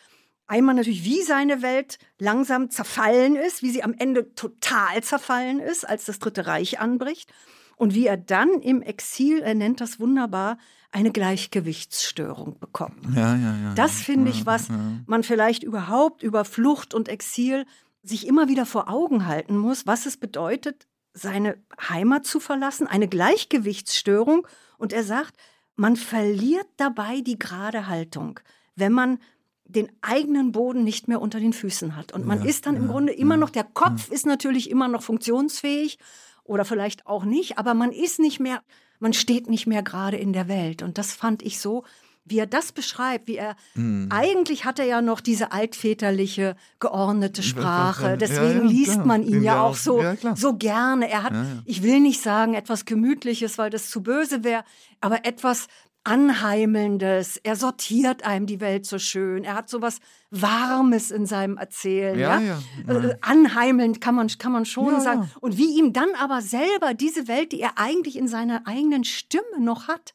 einmal 0.48 0.76
natürlich, 0.76 1.04
wie 1.04 1.22
seine 1.22 1.62
Welt 1.62 1.98
langsam 2.20 2.70
zerfallen 2.70 3.36
ist, 3.36 3.64
wie 3.64 3.72
sie 3.72 3.84
am 3.84 3.94
Ende 3.94 4.34
total 4.36 5.04
zerfallen 5.04 5.60
ist, 5.60 5.88
als 5.88 6.06
das 6.06 6.20
Dritte 6.20 6.48
Reich 6.48 6.80
anbricht 6.80 7.32
und 7.76 7.94
wie 7.94 8.08
er 8.08 8.18
dann 8.18 8.62
im 8.62 8.82
Exil, 8.82 9.42
er 9.42 9.56
nennt 9.56 9.82
das 9.82 10.00
wunderbar, 10.00 10.58
eine 10.92 11.12
Gleichgewichtsstörung 11.12 12.58
bekommt. 12.60 13.06
Ja, 13.16 13.36
ja, 13.36 13.58
ja. 13.58 13.74
Das 13.76 14.02
finde 14.02 14.32
ich, 14.32 14.46
was 14.46 14.70
man 15.06 15.24
vielleicht 15.24 15.64
überhaupt 15.64 16.24
über 16.24 16.46
Flucht 16.46 16.94
und 16.94 17.10
Exil 17.10 17.66
sich 18.02 18.28
immer 18.28 18.48
wieder 18.48 18.66
vor 18.66 18.90
Augen 18.90 19.26
halten 19.26 19.58
muss, 19.58 19.86
was 19.86 20.06
es 20.06 20.16
bedeutet, 20.16 20.88
seine 21.14 21.58
Heimat 21.90 22.26
zu 22.26 22.40
verlassen, 22.40 22.88
eine 22.88 23.08
Gleichgewichtsstörung. 23.08 24.48
Und 24.78 24.94
er 24.94 25.04
sagt, 25.04 25.36
man 25.76 25.98
verliert 25.98 26.68
dabei 26.78 27.22
die 27.22 27.40
gerade 27.40 27.88
Haltung, 27.88 28.40
wenn 28.76 28.94
man 28.94 29.20
den 29.66 29.90
eigenen 30.02 30.52
Boden 30.52 30.84
nicht 30.84 31.08
mehr 31.08 31.22
unter 31.22 31.40
den 31.40 31.54
Füßen 31.54 31.96
hat. 31.96 32.14
Und 32.14 32.26
man 32.26 32.44
ja, 32.44 32.50
ist 32.50 32.66
dann 32.66 32.76
im 32.76 32.88
Grunde 32.88 33.14
immer 33.14 33.36
noch, 33.36 33.50
der 33.50 33.64
Kopf 33.64 34.12
ist 34.12 34.26
natürlich 34.26 34.70
immer 34.70 34.88
noch 34.88 35.02
funktionsfähig 35.02 35.98
oder 36.44 36.66
vielleicht 36.66 37.08
auch 37.08 37.26
nicht, 37.26 37.58
aber 37.58 37.74
man 37.74 37.92
ist 37.92 38.20
nicht 38.20 38.40
mehr, 38.40 38.62
man 39.00 39.14
steht 39.14 39.50
nicht 39.50 39.66
mehr 39.66 39.82
gerade 39.82 40.18
in 40.18 40.34
der 40.34 40.48
Welt. 40.48 40.84
Und 40.84 40.98
das 40.98 41.14
fand 41.14 41.42
ich 41.42 41.60
so, 41.60 41.84
wie 42.26 42.40
er 42.40 42.48
das 42.48 42.72
beschreibt, 42.72 43.28
wie 43.28 43.38
er 43.38 43.56
mhm. 43.76 44.08
eigentlich 44.10 44.66
hat 44.66 44.80
er 44.80 44.86
ja 44.86 45.02
noch 45.02 45.22
diese 45.22 45.52
altväterliche 45.52 46.56
geordnete 46.80 47.44
Sprache. 47.44 48.18
Deswegen 48.18 48.58
ja, 48.60 48.64
ja, 48.64 48.70
liest 48.70 49.06
man 49.06 49.24
ihn 49.24 49.44
ja 49.44 49.62
auch 49.62 49.76
so, 49.76 50.02
ja, 50.02 50.16
so 50.36 50.56
gerne. 50.56 51.10
Er 51.10 51.24
hat, 51.24 51.34
ich 51.66 51.84
will 51.84 52.00
nicht 52.00 52.22
sagen 52.22 52.56
etwas 52.56 52.86
Gemütliches, 52.86 53.60
weil 53.60 53.70
das 53.70 53.90
zu 53.92 54.02
böse 54.02 54.44
wäre, 54.44 54.64
aber 55.02 55.26
etwas 55.26 55.68
Anheimelndes. 56.06 57.38
Er 57.44 57.56
sortiert 57.56 58.24
einem 58.24 58.46
die 58.46 58.60
Welt 58.60 58.86
so 58.86 59.00
schön. 59.00 59.44
Er 59.44 59.56
hat 59.56 59.70
so 59.70 59.82
was 59.82 60.00
Warmes 60.32 61.12
in 61.12 61.26
seinem 61.26 61.58
Erzählen. 61.58 62.18
Ja, 62.18 62.40
ja? 62.40 62.60
ja. 62.88 62.94
Äh, 62.94 63.18
anheimelnd 63.22 64.02
kann 64.02 64.16
man, 64.16 64.28
kann 64.28 64.52
man 64.52 64.66
schon 64.66 65.00
sagen. 65.02 65.30
Und 65.42 65.58
wie 65.58 65.78
ihm 65.78 65.94
dann 65.94 66.10
aber 66.20 66.42
selber 66.42 66.94
diese 66.94 67.28
Welt, 67.28 67.52
die 67.52 67.62
er 67.62 67.74
eigentlich 67.78 68.18
in 68.18 68.28
seiner 68.28 68.64
eigenen 68.68 69.04
Stimme 69.04 69.60
noch 69.60 69.88
hat, 69.88 70.14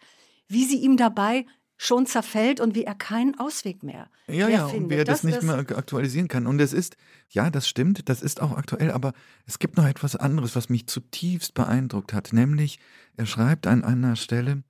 wie 0.48 0.64
sie 0.64 0.78
ihm 0.78 0.96
dabei 0.96 1.46
schon 1.76 2.04
zerfällt 2.04 2.60
und 2.60 2.74
wie 2.74 2.84
er 2.84 2.94
keinen 2.94 3.38
Ausweg 3.38 3.82
mehr, 3.82 4.08
Ja, 4.26 4.46
mehr 4.48 4.50
ja, 4.50 4.64
und 4.66 4.70
findet. 4.72 4.90
wer 4.98 5.04
das, 5.04 5.24
nicht 5.24 5.38
ist- 5.38 5.44
mehr 5.44 5.54
ak- 5.56 5.76
aktualisieren 5.78 6.28
kann. 6.28 6.46
Und 6.46 6.60
es 6.60 6.74
ist, 6.74 6.96
ja, 7.30 7.48
das 7.48 7.66
stimmt, 7.66 8.08
das 8.10 8.20
ist 8.20 8.42
auch 8.42 8.54
aktuell, 8.54 8.90
aber 8.90 9.14
es 9.46 9.58
gibt 9.58 9.78
noch 9.78 9.86
etwas 9.86 10.14
anderes, 10.14 10.54
was 10.54 10.68
mich 10.68 10.86
zutiefst 10.88 11.54
beeindruckt 11.54 12.12
hat. 12.12 12.34
Nämlich, 12.34 12.80
er 13.16 13.24
schreibt 13.24 13.66
an 13.66 13.82
einer 13.82 14.16
Stelle, 14.16 14.62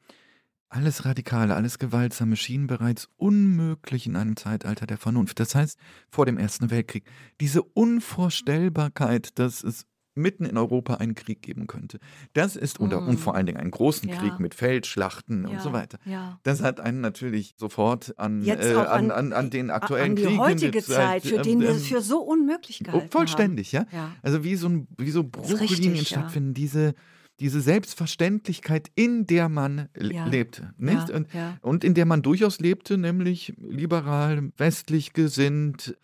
alles 0.71 1.05
Radikale, 1.05 1.55
alles 1.57 1.79
Gewaltsame 1.79 2.37
schien 2.37 2.67
bereits 2.67 3.09
unmöglich 3.17 4.07
in 4.07 4.17
einem 4.17 4.37
Zeitalter 4.37 4.87
der 4.87 4.97
Vernunft. 4.99 5.41
Das 5.41 5.55
heißt, 5.55 5.79
vor 6.09 6.27
dem 6.27 6.39
Ersten 6.39 6.71
Weltkrieg. 6.71 7.05
Diese 7.41 7.63
Unvorstellbarkeit, 7.63 9.39
dass 9.39 9.63
es 9.63 9.87
mitten 10.17 10.45
in 10.45 10.59
Europa 10.59 10.95
einen 10.95 11.15
Krieg 11.15 11.41
geben 11.41 11.67
könnte. 11.67 11.99
Das 12.35 12.57
ist, 12.57 12.81
oder, 12.81 13.01
und 13.01 13.19
vor 13.19 13.37
allen 13.37 13.47
Dingen 13.47 13.59
einen 13.59 13.71
großen 13.71 14.09
Ja. 14.09 14.17
Krieg 14.17 14.39
mit 14.41 14.55
Feldschlachten 14.55 15.45
und 15.47 15.55
Ja, 15.55 15.61
so 15.61 15.73
weiter. 15.73 15.99
Ja. 16.05 16.39
Das 16.43 16.63
hat 16.63 16.81
einen 16.81 17.01
natürlich 17.01 17.55
sofort 17.57 18.19
an, 18.19 18.45
äh, 18.45 18.53
an, 18.75 19.11
an- 19.13 19.33
an, 19.33 19.51
den 19.51 19.71
aktuellen 19.71 20.11
an 20.11 20.17
die 20.17 20.25
Krieg 20.25 20.39
heutige 20.39 20.71
der 20.73 20.83
Zeit, 20.83 21.23
für 21.23 21.37
ähm, 21.37 21.43
den 21.43 21.61
wir 21.61 21.71
ähm, 21.71 21.77
es 21.77 21.87
für 21.87 22.01
so 22.03 22.19
unmöglich 22.23 22.81
gehalten 22.81 23.09
vollständig, 23.11 23.73
ja? 23.73 23.81
haben. 23.81 23.89
Ja. 23.93 24.11
Also 24.23 24.43
wie 24.45 24.57
so, 24.57 24.69
ein, 24.69 24.89
wie 24.99 25.11
so 25.11 25.23
Bruchlinien 25.25 25.93
richtig, 25.93 26.09
stattfinden, 26.09 26.55
diese, 26.55 26.95
diese 27.41 27.61
Selbstverständlichkeit, 27.61 28.91
in 28.95 29.27
der 29.27 29.49
man 29.49 29.89
Ja. 29.99 30.27
lebte. 30.27 30.75
Nicht? 30.79 31.09
Ja, 31.09 31.15
und, 31.17 31.33
ja. 31.35 31.57
und 31.63 31.85
in 31.85 31.95
der 31.95 32.07
man 32.07 32.23
durchaus 32.23 32.61
lebte, 32.61 32.99
nämlich 32.99 33.55
liberal, 33.61 34.53
westlich 34.57 35.13
gesinnt, 35.13 35.97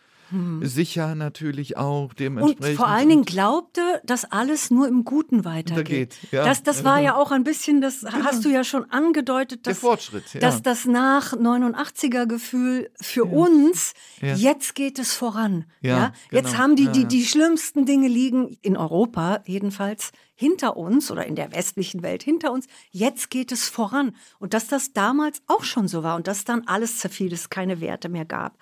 sicher 0.63 1.15
natürlich 1.15 1.77
auch 1.77 2.11
Und 2.11 2.19
dementsprechend. 2.21 2.77
vor 2.77 2.89
allen 2.89 3.09
Dingen 3.09 3.25
glaubte, 3.25 3.81
dass 4.05 4.25
alles 4.31 4.71
nur 4.71 4.89
im 4.89 5.05
Guten 5.05 5.45
weitergeht. 5.45 6.15
Weitergeht, 6.17 6.19
ja. 6.33 6.45
Das, 6.45 6.63
das 6.63 6.85
war 6.85 7.01
ja 7.01 7.15
auch 7.17 7.31
ein 7.31 7.45
bisschen, 7.45 7.81
das 7.81 8.05
hast 8.05 8.45
du 8.45 8.49
ja 8.49 8.65
schon 8.65 8.91
angedeutet, 8.91 9.67
dass. 9.67 9.83
Ja. 9.83 10.41
dass 10.41 10.63
das 10.63 10.85
nach 10.87 11.33
89er 11.33 12.27
Gefühl 12.27 12.91
für 13.01 13.25
uns, 13.25 13.93
Ja. 14.21 14.35
jetzt 14.35 14.75
geht 14.75 14.99
es 14.99 15.15
voran. 15.15 15.65
Ja, 15.81 15.97
Ja, 15.97 16.13
Jetzt 16.31 16.51
genau. 16.53 16.59
haben 16.59 16.77
die, 16.77 16.89
die, 16.89 17.05
die 17.07 17.25
schlimmsten 17.25 17.87
Dinge 17.87 18.09
liegen 18.09 18.57
in 18.63 18.77
Europa 18.77 19.41
jedenfalls 19.47 20.11
hinter 20.35 20.77
uns 20.77 21.11
oder 21.11 21.25
in 21.27 21.35
der 21.35 21.53
westlichen 21.53 22.03
Welt 22.03 22.23
hinter 22.23 22.53
uns. 22.53 22.67
Jetzt 22.91 23.31
geht 23.31 23.53
es 23.53 23.69
voran. 23.69 24.15
Und 24.39 24.53
dass 24.55 24.67
das 24.69 24.93
damals 24.93 25.41
auch 25.47 25.65
schon 25.65 25.89
so 25.89 26.03
war 26.03 26.17
und 26.17 26.27
dass 26.27 26.45
dann 26.45 26.65
alles 26.67 26.99
zerfiel, 26.99 27.33
es 27.33 27.49
keine 27.49 27.81
Werte 27.81 28.09
mehr 28.09 28.25
gab. 28.27 28.59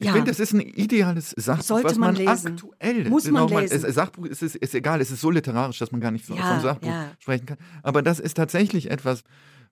Ich 0.00 0.06
Ja. 0.06 0.12
finde, 0.14 0.30
das 0.30 0.40
ist 0.40 0.52
ein 0.54 0.60
ideales 0.60 1.34
Sachbuch, 1.36 1.64
Sollte 1.64 1.88
was 1.90 1.98
man 1.98 2.14
man, 2.14 2.24
lesen. 2.24 2.52
aktuell 2.54 3.08
Muss 3.08 3.24
man 3.30 3.42
nochmal- 3.44 3.62
lesen. 3.64 3.84
Es, 3.84 3.94
Sachbuch 3.94 4.24
ist, 4.26 4.42
ist, 4.42 4.56
ist 4.56 4.74
egal, 4.74 5.00
es 5.00 5.10
ist 5.10 5.20
so 5.20 5.30
literarisch, 5.30 5.78
dass 5.78 5.92
man 5.92 6.00
gar 6.00 6.10
nicht 6.10 6.24
von, 6.24 6.36
Ja, 6.36 6.54
vom 6.54 6.60
Sachbuch 6.62 6.88
ja. 6.88 7.10
sprechen 7.18 7.46
kann. 7.46 7.58
Aber 7.82 8.00
das 8.02 8.18
ist 8.18 8.34
tatsächlich 8.36 8.90
etwas, 8.90 9.22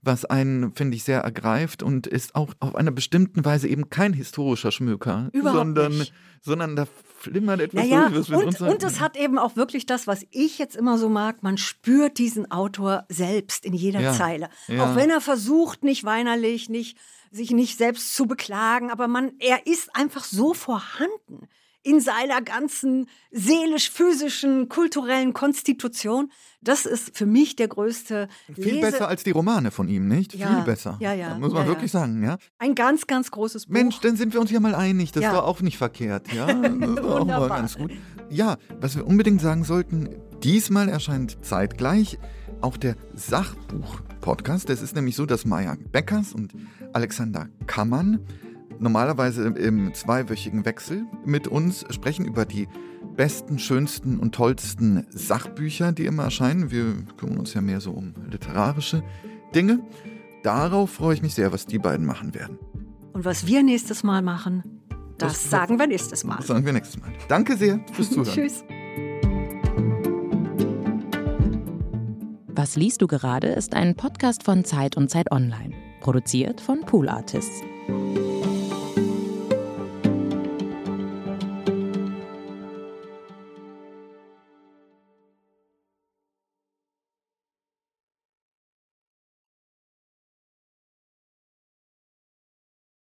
was 0.02 0.24
einen, 0.26 0.74
finde 0.74 0.96
ich, 0.96 1.02
sehr 1.02 1.20
ergreift 1.22 1.82
und 1.82 2.06
ist 2.06 2.34
auch 2.36 2.52
auf 2.60 2.76
einer 2.76 2.92
bestimmten 2.92 3.44
Weise 3.44 3.66
eben 3.68 3.88
kein 3.90 4.12
historischer 4.12 4.70
Schmöker, 4.70 5.28
Überhaupt 5.32 5.58
sondern, 5.58 5.96
nicht. 5.98 6.12
sondern 6.40 6.76
da 6.76 6.86
flimmert 7.18 7.60
etwas 7.60 7.82
Naja, 7.84 8.08
durch, 8.10 8.30
und, 8.32 8.60
und 8.60 8.82
es 8.84 9.00
hat 9.00 9.16
eben 9.16 9.38
auch 9.38 9.56
wirklich 9.56 9.86
das, 9.86 10.06
was 10.06 10.24
ich 10.30 10.58
jetzt 10.58 10.76
immer 10.76 10.98
so 10.98 11.08
mag, 11.08 11.42
man 11.42 11.56
spürt 11.58 12.18
diesen 12.18 12.48
Autor 12.52 13.06
selbst 13.08 13.64
in 13.64 13.72
jeder 13.72 14.00
Ja, 14.00 14.12
Zeile. 14.12 14.50
ja. 14.68 14.84
Auch 14.84 14.94
wenn 14.94 15.10
er 15.10 15.20
versucht, 15.20 15.82
nicht 15.82 16.04
weinerlich, 16.04 16.68
nicht, 16.68 16.96
sich 17.30 17.50
nicht 17.50 17.78
selbst 17.78 18.14
zu 18.14 18.26
beklagen, 18.26 18.90
aber 18.90 19.08
man, 19.08 19.32
er 19.38 19.66
ist 19.66 19.94
einfach 19.94 20.24
so 20.24 20.54
vorhanden 20.54 21.48
in 21.82 22.00
seiner 22.00 22.42
ganzen 22.42 23.08
seelisch-physischen, 23.30 24.68
kulturellen 24.68 25.32
Konstitution. 25.32 26.30
Das 26.60 26.86
ist 26.86 27.16
für 27.16 27.24
mich 27.24 27.56
der 27.56 27.68
größte 27.68 28.28
Viel 28.52 28.64
Lese 28.64 28.80
besser 28.80 29.08
als 29.08 29.24
die 29.24 29.30
Romane 29.30 29.70
von 29.70 29.88
ihm, 29.88 30.08
nicht? 30.08 30.34
Ja, 30.34 30.48
Viel 30.48 30.64
besser. 30.64 30.98
ja, 31.00 31.14
ja, 31.14 31.30
Da 31.30 31.38
muss 31.38 31.52
man 31.52 31.62
ja, 31.62 31.68
wirklich 31.68 31.92
ja. 31.92 32.00
sagen, 32.00 32.22
ja. 32.22 32.36
ein 32.58 32.74
ganz, 32.74 33.06
ganz 33.06 33.30
großes 33.30 33.66
Buch. 33.66 33.72
Mensch, 33.72 34.00
dann 34.00 34.16
sind 34.16 34.34
wir 34.34 34.40
uns 34.40 34.50
ja 34.50 34.60
mal 34.60 34.74
einig. 34.74 35.12
Das 35.12 35.24
war 35.24 35.44
auch 35.44 35.60
nicht 35.60 35.78
verkehrt. 35.78 36.32
Ja, 36.32 36.46
das 36.52 37.02
war 37.02 37.20
auch 37.20 37.24
mal 37.24 37.48
ganz 37.48 37.78
gut. 37.78 37.92
Ja, 38.28 38.58
was 38.80 38.96
wir 38.96 39.06
unbedingt 39.06 39.40
sagen 39.40 39.64
sollten, 39.64 40.10
diesmal 40.42 40.88
erscheint 40.88 41.38
zeitgleich 41.42 42.18
auch 42.60 42.76
der 42.76 42.96
Sachbuch-Podcast. 44.22 44.70
Es 44.70 44.82
ist 44.82 44.94
nämlich 44.94 45.16
so, 45.16 45.26
dass 45.26 45.44
Maja 45.44 45.76
Beckers 45.92 46.32
und 46.32 46.52
Alexander 46.92 47.48
Kammann 47.66 48.20
normalerweise 48.78 49.44
im 49.48 49.92
zweiwöchigen 49.94 50.64
Wechsel 50.64 51.04
mit 51.24 51.48
uns 51.48 51.84
sprechen 51.90 52.24
über 52.26 52.44
die 52.44 52.68
besten, 53.16 53.58
schönsten 53.58 54.18
und 54.18 54.34
tollsten 54.34 55.04
Sachbücher, 55.10 55.92
die 55.92 56.06
immer 56.06 56.24
erscheinen. 56.24 56.70
Wir 56.70 56.94
kümmern 57.16 57.38
uns 57.38 57.54
ja 57.54 57.60
mehr 57.60 57.80
so 57.80 57.90
um 57.92 58.14
literarische 58.30 59.02
Dinge. 59.54 59.80
Darauf 60.42 60.90
freue 60.90 61.14
ich 61.14 61.22
mich 61.22 61.34
sehr, 61.34 61.52
was 61.52 61.66
die 61.66 61.78
beiden 61.78 62.06
machen 62.06 62.34
werden. 62.34 62.58
Und 63.12 63.24
was 63.24 63.46
wir 63.46 63.62
nächstes 63.64 64.04
Mal 64.04 64.22
machen, 64.22 64.62
das, 65.18 65.32
Das- 65.32 65.50
sagen 65.50 65.78
wir 65.78 65.86
nächstes 65.88 66.22
Mal. 66.24 66.36
Das 66.36 66.46
sagen 66.46 66.64
wir 66.64 66.72
nächstes 66.72 67.00
Mal. 67.00 67.10
Danke 67.28 67.56
sehr 67.56 67.80
fürs 67.92 68.10
Zuhören. 68.10 68.28
Tschüss. 68.34 68.62
Was 72.58 72.74
liest 72.74 73.00
du 73.02 73.06
gerade 73.06 73.46
ist 73.46 73.76
ein 73.76 73.94
Podcast 73.94 74.42
von 74.42 74.64
Zeit 74.64 74.96
und 74.96 75.08
Zeit 75.10 75.30
Online, 75.30 75.76
produziert 76.00 76.60
von 76.60 76.80
Pool 76.80 77.08
Artists. 77.08 77.62